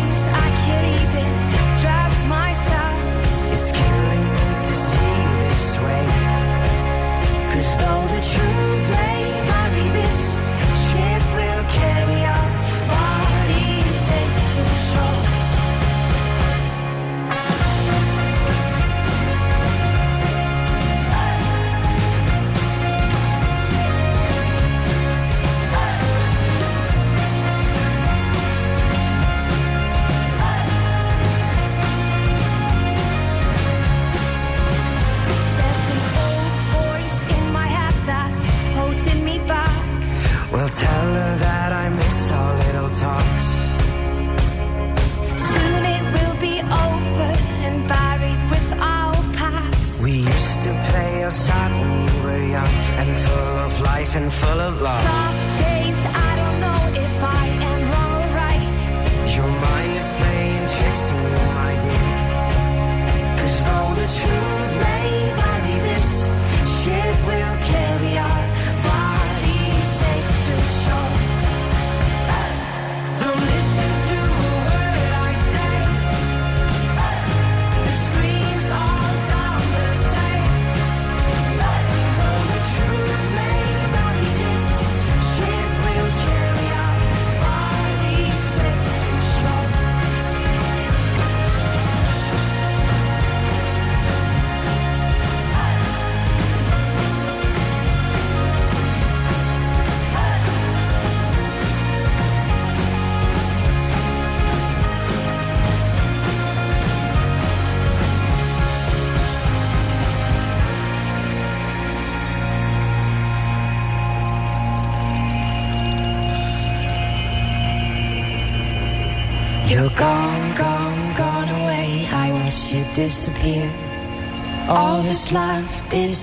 full 54.29 54.61
of 54.61 54.81
love. 54.81 55.44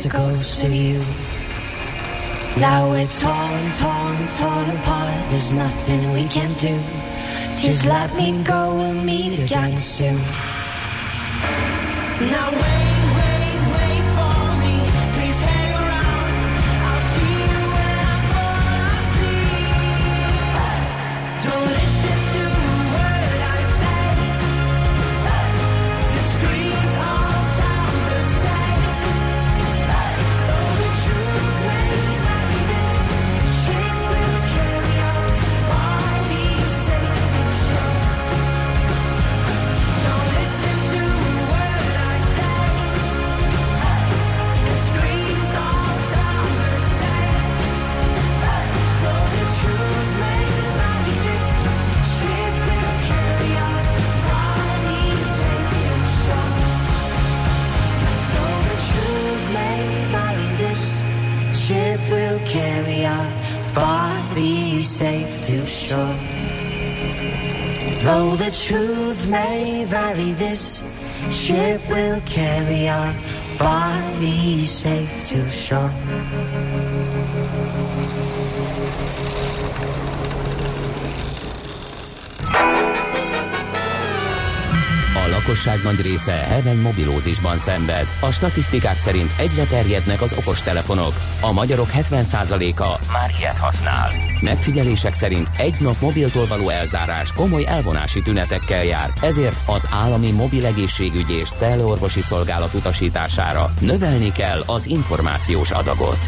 A 0.04 0.08
ghost 0.08 0.62
of 0.62 0.72
you. 0.72 0.98
Now 2.58 2.90
we're 2.90 3.06
torn, 3.06 3.70
torn, 3.72 4.28
torn 4.28 4.70
apart. 4.76 5.30
There's 5.30 5.52
nothing 5.52 6.12
we 6.12 6.26
can 6.28 6.52
do. 6.54 6.76
Just 7.60 7.84
let 7.84 8.14
me 8.16 8.42
go, 8.42 8.74
we'll 8.76 8.94
meet 8.94 9.38
again 9.38 9.76
soon. 9.76 10.18
Now 12.30 12.50
truth 68.72 69.28
may 69.28 69.84
vary, 69.84 70.32
this 70.32 70.82
ship 71.30 71.86
will 71.90 72.18
carry 72.24 72.88
our 72.88 73.14
bodies 73.58 74.70
safe 74.70 75.28
to 75.28 75.50
shore. 75.50 75.92
Lakosság 85.42 85.82
nagy 85.82 86.00
része 86.00 86.32
heveny 86.32 86.80
mobilózisban 86.80 87.58
szenved. 87.58 88.06
A 88.20 88.30
statisztikák 88.30 88.98
szerint 88.98 89.30
egyre 89.38 89.64
terjednek 89.64 90.22
az 90.22 90.34
okostelefonok. 90.38 91.12
A 91.40 91.52
magyarok 91.52 91.88
70%-a 91.94 93.12
már 93.12 93.30
ilyet 93.38 93.58
használ. 93.58 94.10
Megfigyelések 94.40 95.14
szerint 95.14 95.48
egy 95.56 95.74
nap 95.80 96.00
mobiltól 96.00 96.46
való 96.46 96.68
elzárás 96.68 97.32
komoly 97.32 97.66
elvonási 97.66 98.22
tünetekkel 98.22 98.84
jár, 98.84 99.12
ezért 99.20 99.56
az 99.66 99.86
állami 99.90 100.30
mobil 100.30 100.66
egészségügyi 100.66 101.34
és 101.34 101.48
cellorvosi 101.48 102.20
szolgálat 102.20 102.74
utasítására 102.74 103.74
növelni 103.80 104.32
kell 104.32 104.62
az 104.66 104.86
információs 104.86 105.70
adagot. 105.70 106.18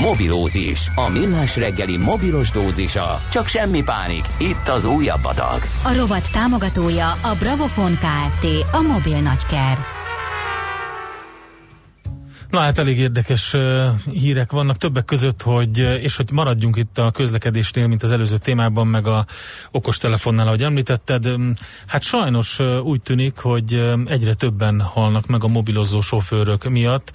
Mobilózis. 0.00 0.90
A 0.94 1.08
millás 1.08 1.56
reggeli 1.56 1.96
mobilos 1.96 2.50
dózisa. 2.50 3.20
Csak 3.30 3.46
semmi 3.46 3.82
pánik. 3.82 4.24
Itt 4.38 4.68
az 4.68 4.84
újabb 4.84 5.24
adag. 5.24 5.60
A 5.84 5.94
rovat 5.96 6.32
támogatója 6.32 7.10
a 7.10 7.34
Bravofon 7.38 7.92
Kft. 7.92 8.46
A 8.72 8.80
mobil 8.80 9.20
nagyker. 9.20 9.78
Na 12.50 12.60
hát 12.60 12.78
elég 12.78 12.98
érdekes 12.98 13.52
uh, 13.54 13.62
hírek 14.12 14.52
vannak 14.52 14.76
többek 14.76 15.04
között, 15.04 15.42
hogy 15.42 15.78
és 15.78 16.16
hogy 16.16 16.30
maradjunk 16.32 16.76
itt 16.76 16.98
a 16.98 17.10
közlekedésnél, 17.10 17.86
mint 17.86 18.02
az 18.02 18.12
előző 18.12 18.36
témában, 18.36 18.86
meg 18.86 19.06
a 19.06 19.26
okostelefonnál, 19.70 20.46
ahogy 20.46 20.62
említetted. 20.62 21.26
Um, 21.26 21.54
Hát 21.86 22.02
sajnos 22.02 22.58
uh, 22.58 22.84
úgy 22.84 23.02
tűnik, 23.02 23.38
hogy 23.38 23.74
um, 23.74 24.04
egyre 24.08 24.34
többen 24.34 24.80
halnak 24.80 25.26
meg 25.26 25.44
a 25.44 25.48
mobilozó 25.48 26.00
sofőrök 26.00 26.68
miatt. 26.68 27.12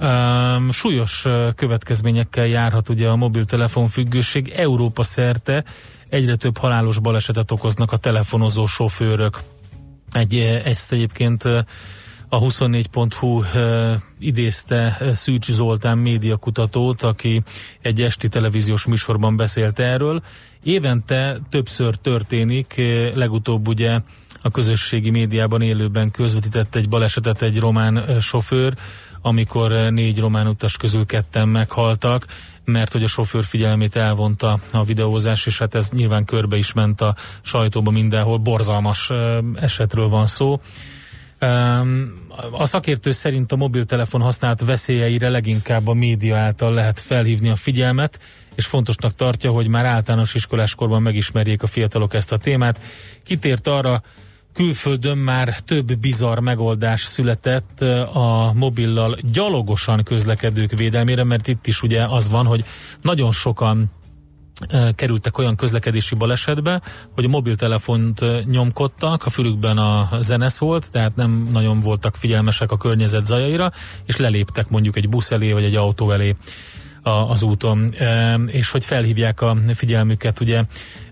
Um, 0.00 0.70
súlyos 0.70 1.24
következményekkel 1.54 2.46
járhat 2.46 2.88
ugye 2.88 3.08
a 3.08 3.16
mobiltelefon 3.16 3.88
függőség. 3.88 4.48
Európa 4.48 5.02
szerte 5.02 5.64
egyre 6.08 6.36
több 6.36 6.58
halálos 6.58 6.98
balesetet 6.98 7.50
okoznak 7.50 7.92
a 7.92 7.96
telefonozó 7.96 8.66
sofőrök. 8.66 9.38
Egy, 10.10 10.36
ezt 10.64 10.92
egyébként 10.92 11.44
a 12.28 12.38
24.hu 12.38 13.42
eh, 13.42 14.00
idézte 14.18 14.98
Szűcs 15.14 15.50
Zoltán 15.50 15.98
médiakutatót, 15.98 17.02
aki 17.02 17.42
egy 17.82 18.02
esti 18.02 18.28
televíziós 18.28 18.86
műsorban 18.86 19.36
beszélt 19.36 19.78
erről. 19.78 20.22
Évente 20.62 21.38
többször 21.50 21.94
történik, 21.94 22.82
legutóbb 23.14 23.68
ugye 23.68 24.00
a 24.42 24.50
közösségi 24.50 25.10
médiában 25.10 25.62
élőben 25.62 26.10
közvetített 26.10 26.74
egy 26.74 26.88
balesetet 26.88 27.42
egy 27.42 27.58
román 27.58 28.20
sofőr, 28.20 28.74
amikor 29.26 29.72
eh, 29.72 29.90
négy 29.90 30.18
román 30.18 30.46
utas 30.46 30.76
közül 30.76 31.06
ketten 31.06 31.48
meghaltak, 31.48 32.26
mert 32.64 32.92
hogy 32.92 33.02
a 33.02 33.08
sofőr 33.08 33.44
figyelmét 33.44 33.96
elvonta 33.96 34.58
a 34.72 34.84
videózás, 34.84 35.46
és 35.46 35.58
hát 35.58 35.74
ez 35.74 35.90
nyilván 35.90 36.24
körbe 36.24 36.56
is 36.56 36.72
ment 36.72 37.00
a 37.00 37.14
sajtóba 37.42 37.90
mindenhol, 37.90 38.38
borzalmas 38.38 39.10
eh, 39.10 39.38
esetről 39.54 40.08
van 40.08 40.26
szó. 40.26 40.60
A 42.50 42.66
szakértő 42.66 43.10
szerint 43.10 43.52
a 43.52 43.56
mobiltelefon 43.56 44.20
használat 44.20 44.64
veszélyeire 44.64 45.28
leginkább 45.28 45.86
a 45.86 45.94
média 45.94 46.36
által 46.36 46.72
lehet 46.72 47.00
felhívni 47.00 47.48
a 47.48 47.56
figyelmet, 47.56 48.20
és 48.54 48.66
fontosnak 48.66 49.14
tartja, 49.14 49.50
hogy 49.50 49.68
már 49.68 49.84
általános 49.84 50.34
iskoláskorban 50.34 51.02
megismerjék 51.02 51.62
a 51.62 51.66
fiatalok 51.66 52.14
ezt 52.14 52.32
a 52.32 52.36
témát. 52.36 52.80
Kitért 53.24 53.66
arra, 53.66 54.02
külföldön 54.56 55.18
már 55.18 55.60
több 55.60 55.98
bizarr 55.98 56.38
megoldás 56.38 57.02
született 57.02 57.80
a 58.12 58.52
mobillal 58.54 59.16
gyalogosan 59.32 60.02
közlekedők 60.02 60.70
védelmére, 60.70 61.24
mert 61.24 61.48
itt 61.48 61.66
is 61.66 61.82
ugye 61.82 62.04
az 62.04 62.28
van, 62.28 62.46
hogy 62.46 62.64
nagyon 63.02 63.32
sokan 63.32 63.90
kerültek 64.94 65.38
olyan 65.38 65.56
közlekedési 65.56 66.14
balesetbe, 66.14 66.82
hogy 67.14 67.24
a 67.24 67.28
mobiltelefont 67.28 68.24
nyomkodtak, 68.46 69.24
a 69.24 69.30
fülükben 69.30 69.78
a 69.78 70.08
zene 70.20 70.48
szólt, 70.48 70.90
tehát 70.90 71.16
nem 71.16 71.48
nagyon 71.52 71.80
voltak 71.80 72.16
figyelmesek 72.16 72.70
a 72.70 72.76
környezet 72.76 73.26
zajaira, 73.26 73.72
és 74.04 74.16
leléptek 74.16 74.68
mondjuk 74.68 74.96
egy 74.96 75.08
busz 75.08 75.30
elé, 75.30 75.52
vagy 75.52 75.64
egy 75.64 75.74
autó 75.74 76.10
elé 76.10 76.36
a, 77.06 77.30
az 77.30 77.42
úton, 77.42 77.92
e, 77.98 78.34
és 78.34 78.70
hogy 78.70 78.84
felhívják 78.84 79.40
a 79.40 79.56
figyelmüket, 79.74 80.40
ugye 80.40 80.62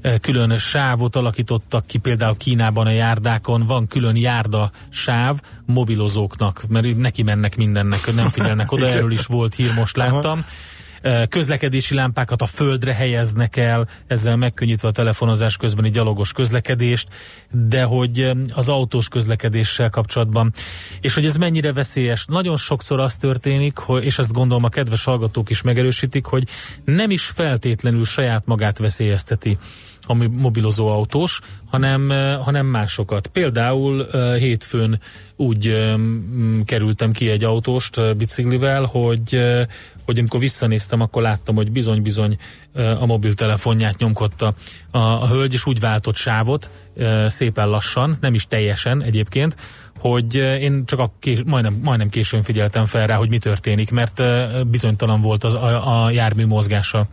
e, 0.00 0.18
külön 0.18 0.58
sávot 0.58 1.16
alakítottak 1.16 1.86
ki, 1.86 1.98
például 1.98 2.36
Kínában 2.36 2.86
a 2.86 2.90
járdákon. 2.90 3.66
Van 3.66 3.86
külön 3.86 4.16
járda 4.16 4.70
sáv 4.88 5.40
mobilozóknak, 5.66 6.64
mert 6.68 6.96
neki 6.96 7.22
mennek 7.22 7.56
mindennek, 7.56 8.14
nem 8.14 8.28
figyelnek 8.28 8.72
oda, 8.72 8.88
erről 8.94 9.12
is 9.12 9.26
volt 9.26 9.54
hír, 9.54 9.74
most 9.74 9.96
láttam. 9.96 10.38
E, 10.38 10.44
Közlekedési 11.28 11.94
lámpákat 11.94 12.42
a 12.42 12.46
földre 12.46 12.94
helyeznek 12.94 13.56
el, 13.56 13.88
ezzel 14.06 14.36
megkönnyítve 14.36 14.88
a 14.88 14.90
telefonozás 14.90 15.56
közbeni 15.56 15.90
gyalogos 15.90 16.32
közlekedést, 16.32 17.08
de 17.50 17.82
hogy 17.82 18.30
az 18.54 18.68
autós 18.68 19.08
közlekedéssel 19.08 19.90
kapcsolatban, 19.90 20.52
és 21.00 21.14
hogy 21.14 21.24
ez 21.24 21.36
mennyire 21.36 21.72
veszélyes. 21.72 22.24
Nagyon 22.24 22.56
sokszor 22.56 23.00
az 23.00 23.16
történik, 23.16 23.76
hogy, 23.76 24.04
és 24.04 24.18
ezt 24.18 24.32
gondolom 24.32 24.64
a 24.64 24.68
kedves 24.68 25.04
hallgatók 25.04 25.50
is 25.50 25.62
megerősítik, 25.62 26.26
hogy 26.26 26.48
nem 26.84 27.10
is 27.10 27.24
feltétlenül 27.24 28.04
saját 28.04 28.46
magát 28.46 28.78
veszélyezteti 28.78 29.58
a 30.06 30.14
mi- 30.14 30.26
mobilozó 30.26 30.86
autós, 30.86 31.40
hanem, 31.70 32.08
hanem 32.42 32.66
másokat. 32.66 33.26
Például 33.26 34.06
hétfőn 34.38 35.00
úgy 35.36 35.92
kerültem 36.64 37.12
ki 37.12 37.28
egy 37.30 37.44
autóst 37.44 38.16
biciklivel, 38.16 38.84
hogy, 38.84 39.42
hogy 40.04 40.18
amikor 40.18 40.40
visszanéztem, 40.40 41.00
akkor 41.00 41.22
láttam, 41.22 41.54
hogy 41.54 41.72
bizony-bizony 41.72 42.38
a 43.00 43.06
mobiltelefonját 43.06 43.98
nyomkodta 43.98 44.54
a, 44.90 44.98
a 44.98 45.28
hölgy, 45.28 45.52
és 45.52 45.66
úgy 45.66 45.80
váltott 45.80 46.16
sávot, 46.16 46.70
szépen 47.26 47.68
lassan, 47.68 48.16
nem 48.20 48.34
is 48.34 48.46
teljesen 48.46 49.02
egyébként, 49.02 49.56
hogy 49.98 50.34
én 50.36 50.84
csak 50.86 50.98
a 50.98 51.12
kés, 51.18 51.40
majdnem, 51.46 51.78
majdnem 51.82 52.08
későn 52.08 52.42
figyeltem 52.42 52.86
fel 52.86 53.06
rá, 53.06 53.14
hogy 53.14 53.28
mi 53.28 53.38
történik, 53.38 53.90
mert 53.90 54.22
bizonytalan 54.66 55.20
volt 55.20 55.44
az, 55.44 55.54
a, 55.54 56.04
a 56.04 56.10
jármű 56.10 56.46
mozgása. 56.46 57.06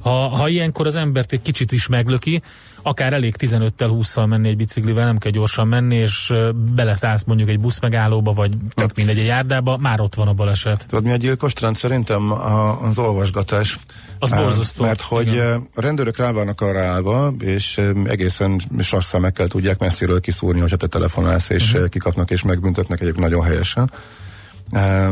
Ha, 0.00 0.28
ha 0.28 0.48
ilyenkor 0.48 0.86
az 0.86 0.96
embert 0.96 1.32
egy 1.32 1.42
kicsit 1.42 1.72
is 1.72 1.86
meglöki, 1.86 2.42
akár 2.82 3.12
elég 3.12 3.34
15-tel 3.38 3.70
20-szal 3.78 4.28
menni 4.28 4.48
egy 4.48 4.56
biciklivel, 4.56 5.04
nem 5.04 5.18
kell 5.18 5.32
gyorsan 5.32 5.68
menni, 5.68 5.94
és 5.94 6.32
beleszállsz 6.74 7.24
mondjuk 7.24 7.48
egy 7.48 7.60
buszmegállóba, 7.60 8.32
vagy 8.32 8.52
tök 8.74 8.94
mindegy 8.94 9.18
egy 9.18 9.26
járdába, 9.26 9.76
már 9.76 10.00
ott 10.00 10.14
van 10.14 10.28
a 10.28 10.32
baleset. 10.32 10.86
Tudod, 10.88 11.04
mi 11.04 11.10
a 11.10 11.16
gyilkos 11.16 11.52
trend? 11.52 11.76
Szerintem 11.76 12.32
a, 12.32 12.82
az 12.82 12.98
olvasgatás. 12.98 13.78
Az 14.18 14.30
borzasztó. 14.30 14.84
Mert 14.84 15.00
hogy 15.00 15.26
Igen. 15.26 15.66
a 15.74 15.80
rendőrök 15.80 16.16
rá 16.16 16.30
vannak 16.30 16.60
arra 16.60 16.80
állva, 16.80 17.32
és 17.38 17.80
egészen 18.04 18.60
sas 18.78 19.04
szemekkel 19.04 19.48
tudják 19.48 19.78
messziről 19.78 20.20
kiszúrni, 20.20 20.60
hogyha 20.60 20.76
te 20.76 20.86
telefonálsz, 20.86 21.50
és 21.50 21.72
uh-huh. 21.72 21.88
kikapnak 21.88 22.30
és 22.30 22.42
megbüntetnek 22.42 23.00
egyébként 23.00 23.24
nagyon 23.24 23.44
helyesen. 23.44 23.90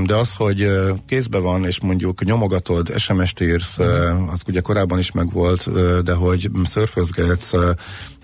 De 0.04 0.14
az, 0.14 0.32
hogy 0.34 0.70
kézbe 1.06 1.38
van, 1.38 1.64
és 1.64 1.80
mondjuk 1.80 2.24
nyomogatod, 2.24 2.98
SMS-t 2.98 3.40
írsz, 3.40 3.78
uh-huh. 3.78 4.32
az 4.32 4.40
ugye 4.46 4.60
korábban 4.60 4.98
is 4.98 5.12
megvolt, 5.12 5.70
de 6.02 6.12
hogy 6.12 6.50
szörfözgetsz, 6.64 7.52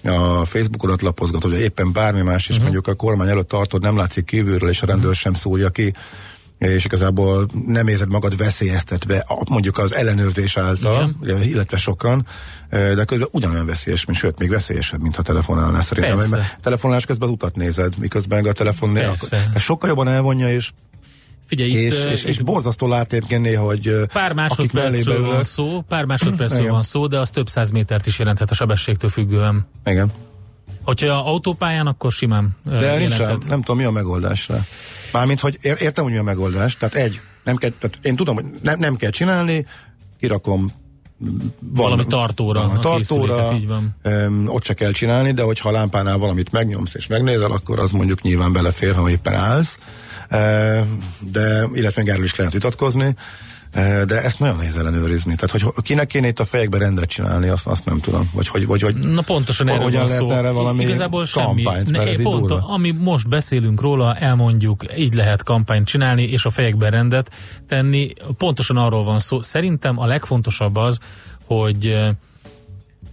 a 0.05 0.45
Facebookodat 0.45 1.03
lapozgatod, 1.03 1.51
vagy 1.51 1.61
éppen 1.61 1.93
bármi 1.93 2.23
más 2.23 2.43
is, 2.43 2.49
uh-huh. 2.49 2.63
mondjuk 2.63 2.87
a 2.87 2.95
kormány 2.95 3.29
előtt 3.29 3.49
tartod, 3.49 3.83
nem 3.83 3.97
látszik 3.97 4.25
kívülről, 4.25 4.69
és 4.69 4.83
a 4.83 4.87
rendőr 4.87 5.05
uh-huh. 5.05 5.21
sem 5.21 5.35
szúrja 5.35 5.71
ki, 5.71 5.93
és 6.59 6.85
igazából 6.85 7.47
nem 7.67 7.89
érzed 7.89 8.09
magad 8.09 8.37
veszélyeztetve 8.37 9.27
mondjuk 9.49 9.79
az 9.79 9.95
ellenőrzés 9.95 10.57
által, 10.57 11.11
ugye, 11.21 11.45
illetve 11.45 11.77
sokan, 11.77 12.27
de 12.71 13.05
közben 13.05 13.29
ugyanolyan 13.31 13.67
veszélyes, 13.67 14.05
mint 14.05 14.19
sőt, 14.19 14.39
még 14.39 14.51
veszélyesebb, 14.51 15.01
mint 15.01 15.17
ha 15.17 15.23
telefonálnál 15.23 15.83
szerintem. 15.83 16.17
Persze. 16.17 16.37
Mert 16.37 16.59
telefonálás 16.63 17.07
közben 17.07 17.29
az 17.29 17.35
utat 17.35 17.57
nézed, 17.57 17.99
miközben 17.99 18.47
a 18.47 18.53
telefon 18.53 18.93
Persze. 18.93 19.29
tehát 19.29 19.59
sokkal 19.59 19.89
jobban 19.89 20.09
elvonja, 20.09 20.53
és 20.53 20.71
Figyelj, 21.47 21.71
itt, 21.71 21.77
és, 21.93 22.05
ö, 22.05 22.09
és, 22.11 22.25
és 22.25 22.39
itt 22.39 22.45
borzasztó 22.45 22.87
lát 22.89 23.13
egyébként 23.13 23.43
néha, 23.43 23.65
hogy 23.65 23.95
pár 24.13 24.33
másodpercről 24.33 24.83
mellébe 24.91 25.19
van 25.19 25.31
ülök- 25.31 25.45
szó, 25.45 25.81
pár 25.89 26.05
másodpercről 26.05 26.71
van 26.71 26.83
szó, 26.83 27.07
de 27.07 27.19
az 27.19 27.31
több 27.31 27.49
száz 27.49 27.71
métert 27.71 28.07
is 28.07 28.19
jelenthet 28.19 28.51
a 28.51 28.55
sebességtől 28.55 29.11
függően. 29.11 29.67
Igen. 29.85 30.11
Hogyha 30.83 31.13
autópályán, 31.15 31.87
akkor 31.87 32.13
simán 32.13 32.57
De 32.65 32.97
nincs, 32.97 33.17
jelenthet. 33.19 33.49
nem 33.49 33.59
tudom, 33.63 33.77
mi 33.77 33.85
a 33.85 33.91
megoldás 33.91 34.49
rá. 34.49 34.59
Mármint, 35.13 35.41
hogy 35.41 35.59
ér, 35.61 35.77
értem, 35.81 36.05
hogy 36.05 36.13
mi 36.13 36.19
a 36.19 36.23
megoldás. 36.23 36.77
Tehát 36.77 36.95
egy, 36.95 37.21
nem 37.45 37.57
kell, 37.57 37.71
tehát 37.79 37.99
én 38.03 38.17
tudom, 38.17 38.35
hogy 38.35 38.45
nem, 38.63 38.79
nem 38.79 38.97
kell 38.97 39.11
csinálni, 39.11 39.67
kirakom 40.21 40.73
van, 41.19 41.53
Valami 41.61 42.05
tartóra 42.07 42.61
van, 42.67 42.77
a 42.77 42.79
tartóra, 42.79 43.53
így 43.55 43.67
van. 43.67 43.97
öm, 44.03 44.49
ott 44.49 44.65
se 44.65 44.75
kell 44.75 44.93
csinálni, 44.93 45.33
de 45.33 45.43
hogyha 45.43 45.69
a 45.69 45.73
lámpánál 45.73 46.19
valamit 46.19 46.51
megnyomsz 46.53 46.95
és 46.95 47.07
megnézel, 47.07 47.51
akkor 47.51 47.79
az 47.79 47.91
mondjuk 47.91 48.23
nyilván 48.23 48.53
belefér, 48.53 48.95
ha 48.95 49.11
éppen 49.11 49.35
állsz. 49.35 49.79
De, 51.19 51.69
illetve 51.73 52.03
még 52.03 52.11
erről 52.11 52.25
is 52.25 52.37
lehet 52.37 52.53
vitatkozni. 52.53 53.15
De 54.07 54.23
ezt 54.23 54.39
nagyon 54.39 54.57
nehéz 54.57 54.77
ellenőrizni. 54.77 55.35
Tehát, 55.35 55.51
hogy 55.63 55.83
kinek 55.83 56.07
kéne 56.07 56.27
itt 56.29 56.41
a 56.41 56.45
fejekbe 56.45 56.79
rendet 56.79 57.09
csinálni, 57.09 57.49
azt, 57.49 57.67
azt 57.67 57.85
nem 57.85 57.99
tudom. 58.01 58.31
Vagy 58.35 58.49
hogy, 58.49 58.67
vagy, 58.67 58.83
hogy 58.83 58.95
Na 58.97 59.23
pontosan 59.23 59.69
hogyan 59.79 60.07
van 60.07 60.17
szó. 60.17 60.31
erre 60.31 60.51
valami 60.51 60.83
Igazából 60.83 61.25
semmi. 61.25 61.63
kampányt, 61.63 62.09
így 62.11 62.23
pont, 62.23 62.47
durva. 62.47 62.67
ami 62.69 62.91
most 62.91 63.29
beszélünk 63.29 63.81
róla, 63.81 64.15
elmondjuk, 64.15 64.85
így 64.97 65.13
lehet 65.15 65.43
kampányt 65.43 65.87
csinálni, 65.87 66.23
és 66.23 66.45
a 66.45 66.51
fejekben 66.51 66.91
rendet 66.91 67.31
tenni. 67.69 68.11
Pontosan 68.39 68.77
arról 68.77 69.05
van 69.05 69.19
szó. 69.19 69.43
Szerintem 69.43 69.99
a 69.99 70.07
legfontosabb 70.07 70.77
az, 70.77 70.99
hogy 71.45 71.97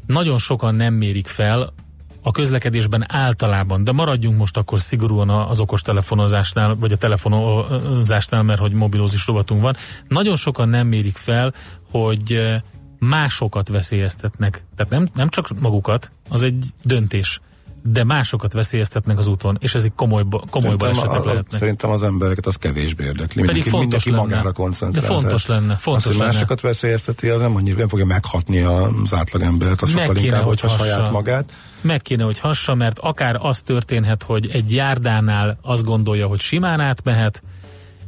nagyon 0.08 0.38
sokan 0.38 0.76
nem 0.76 0.94
mérik 0.94 1.28
fel 1.28 1.74
a 2.22 2.32
közlekedésben 2.32 3.06
általában, 3.08 3.84
de 3.84 3.92
maradjunk 3.92 4.38
most 4.38 4.58
akkor 4.58 4.80
szigorúan 4.80 5.30
az 5.30 5.60
okostelefonozásnál, 5.60 6.76
vagy 6.76 6.92
a 6.92 6.98
telefonozásnál, 6.98 8.44
mert 8.44 8.60
hogy 8.60 8.72
mobilózis 8.72 9.28
rovatunk 9.28 9.62
van. 9.62 9.76
Nagyon 10.08 10.36
sokan 10.36 10.70
nem 10.70 10.88
mérik 10.88 11.18
fel, 11.18 11.54
hogy 11.92 12.34
eh, 12.34 12.62
másokat 13.00 13.68
veszélyeztetnek. 13.68 14.64
Tehát 14.76 14.92
nem, 14.92 15.08
nem 15.14 15.30
csak 15.30 15.60
magukat, 15.60 16.12
az 16.30 16.44
egy 16.44 16.66
döntés. 16.84 17.42
De 17.84 18.04
másokat 18.04 18.54
veszélyeztetnek 18.54 19.18
az 19.18 19.28
úton, 19.28 19.58
és 19.62 19.76
ez 19.76 19.84
egy 19.84 19.92
komoly, 19.96 20.24
komoly 20.50 20.76
balesetek 20.76 21.24
lehetnek. 21.24 21.60
szerintem 21.60 21.90
az 21.90 22.04
embereket 22.04 22.46
az 22.46 22.56
kevésbé 22.56 23.04
érdekli. 23.04 23.26
Pedig 23.26 23.46
Mindenki, 23.46 23.70
fontos 23.70 24.04
mindenki 24.06 24.10
lenne. 24.10 24.36
magára 24.36 24.52
koncentrál. 24.52 25.02
De 25.02 25.08
fontos 25.08 25.46
lenne, 25.46 25.76
fontos 25.76 26.06
az, 26.06 26.12
hogy 26.12 26.20
lenne. 26.22 26.32
másokat 26.34 26.62
veszélyezteti, 26.62 27.30
az 27.30 27.40
nem 27.40 27.56
annyira 27.56 27.78
nem 27.78 27.88
fogja 27.88 28.06
meghatni 28.06 28.60
az 28.60 29.14
átlagembert, 29.14 29.82
az 29.82 29.94
Meg 29.94 30.06
sokkal 30.06 30.22
kéne, 30.22 30.28
inkább, 30.28 30.48
hogy 30.48 30.60
hogyha 30.60 30.78
saját 30.78 31.00
hassa. 31.00 31.12
magát. 31.12 31.52
Meg 31.82 32.02
kéne, 32.02 32.24
hogy 32.24 32.40
hassa, 32.40 32.74
mert 32.76 33.00
akár 33.00 33.36
az 33.40 33.62
történhet, 33.62 34.24
hogy 34.24 34.50
egy 34.50 34.74
járdánál 34.74 35.58
azt 35.62 35.84
gondolja, 35.84 36.28
hogy 36.28 36.40
simán 36.40 36.80
átmehet, 36.80 37.44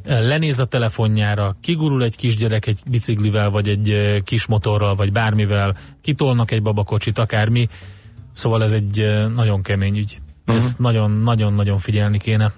lenéz 0.06 0.60
a 0.60 0.66
telefonjára, 0.66 1.56
kigurul 1.62 2.04
egy 2.04 2.16
kisgyerek 2.16 2.68
egy 2.68 2.80
biciklivel, 2.86 3.50
vagy 3.50 3.68
egy 3.68 4.22
kis 4.24 4.46
motorral, 4.46 4.96
vagy 4.96 5.12
bármivel, 5.12 5.76
kitolnak 6.02 6.52
egy 6.52 6.62
babakocsit, 6.62 7.18
akármi. 7.18 7.70
Szóval 8.32 8.64
ez 8.64 8.72
egy 8.72 9.00
ö, 9.00 9.28
nagyon 9.28 9.62
kemény 9.62 9.98
ügy. 9.98 10.22
Mhm. 10.46 10.58
Ezt 10.58 10.80
nagyon-nagyon-nagyon 10.80 11.80
figyelni 11.80 12.18
kéne. 12.18 12.52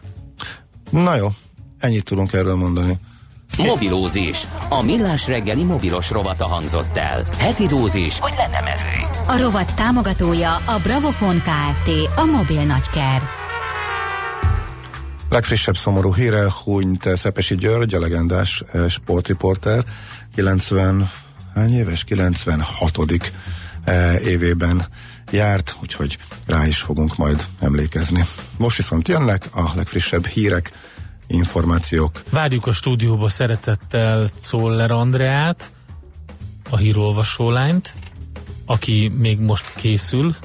Na 0.89 1.15
jó, 1.15 1.27
ennyit 1.79 2.03
tudunk 2.03 2.33
erről 2.33 2.55
mondani. 2.55 2.99
Mobilózis. 3.57 4.47
A 4.69 4.81
millás 4.81 5.27
reggeli 5.27 5.63
mobilos 5.63 6.09
rovata 6.09 6.45
hangzott 6.45 6.97
el. 6.97 7.23
Heti 7.37 7.65
dózis, 7.65 8.19
hogy 8.19 8.33
lenne 8.37 8.61
merő. 8.61 9.07
A 9.27 9.37
rovat 9.37 9.75
támogatója 9.75 10.55
a 10.55 10.79
Bravofon 10.83 11.37
Kft. 11.41 11.89
A 12.15 12.23
mobil 12.25 12.63
nagyker. 12.63 13.21
Legfrissebb 15.29 15.75
szomorú 15.75 16.13
híre, 16.13 16.47
hunyt 16.63 17.09
Szepesi 17.15 17.55
György, 17.55 17.93
a 17.93 17.99
legendás 17.99 18.63
eh, 18.71 18.89
sportriporter, 18.89 19.83
90, 20.35 21.09
hány 21.55 21.73
éves? 21.73 22.03
96. 22.03 22.99
eh, 23.83 24.25
évében 24.25 24.85
járt, 25.33 25.75
úgyhogy 25.81 26.17
rá 26.45 26.67
is 26.67 26.79
fogunk 26.79 27.15
majd 27.15 27.45
emlékezni. 27.59 28.25
Most 28.57 28.77
viszont 28.77 29.07
jönnek 29.07 29.49
a 29.51 29.71
legfrissebb 29.75 30.25
hírek, 30.25 30.71
információk. 31.27 32.23
Várjuk 32.29 32.65
a 32.67 32.73
stúdióba 32.73 33.29
szeretettel 33.29 34.29
Czoller 34.39 34.91
Andreát, 34.91 35.71
a 36.69 36.77
hírolvasó 36.77 37.51
lányt, 37.51 37.93
aki 38.65 39.11
még 39.17 39.39
most 39.39 39.73
készül 39.75 40.35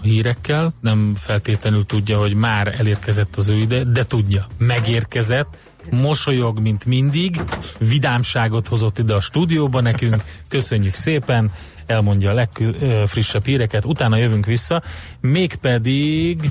a 0.00 0.02
hírekkel, 0.02 0.72
nem 0.80 1.14
feltétlenül 1.14 1.86
tudja, 1.86 2.18
hogy 2.18 2.34
már 2.34 2.74
elérkezett 2.78 3.36
az 3.36 3.48
ő 3.48 3.58
ide, 3.58 3.84
de 3.84 4.06
tudja, 4.06 4.46
megérkezett, 4.58 5.56
mosolyog, 5.90 6.58
mint 6.58 6.84
mindig, 6.84 7.40
vidámságot 7.78 8.68
hozott 8.68 8.98
ide 8.98 9.14
a 9.14 9.20
stúdióba 9.20 9.80
nekünk, 9.80 10.22
köszönjük 10.48 10.94
szépen, 10.94 11.52
elmondja 11.88 12.30
a 12.30 12.34
legfrissebb 12.34 13.44
híreket, 13.44 13.84
utána 13.84 14.16
jövünk 14.16 14.46
vissza, 14.46 14.82
mégpedig 15.20 16.50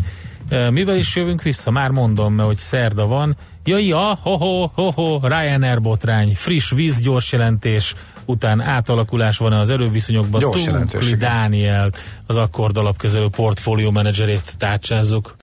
mivel 0.69 0.95
is 0.95 1.15
jövünk 1.15 1.41
vissza? 1.41 1.71
Már 1.71 1.89
mondom, 1.89 2.33
mert 2.33 2.47
hogy 2.47 2.57
szerda 2.57 3.07
van. 3.07 3.37
Ja, 3.63 3.77
ja, 3.77 4.19
ho-ho, 4.21 4.67
ho-ho, 4.73 5.19
Ryanair 5.27 5.81
botrány, 5.81 6.35
friss 6.35 6.71
víz, 6.71 7.01
gyors 7.01 7.31
jelentés, 7.31 7.95
után 8.25 8.61
átalakulás 8.61 9.37
van 9.37 9.53
az 9.53 9.69
erőviszonyokban. 9.69 10.39
Gyors 10.39 10.63
Tunkli. 10.63 11.15
Dánielt, 11.15 11.97
az 12.25 12.35
akkord 12.35 12.77
alapkezelő 12.77 13.29
portfólió 13.29 13.91
menedzserét 13.91 14.57
tárcsázzuk. 14.57 15.35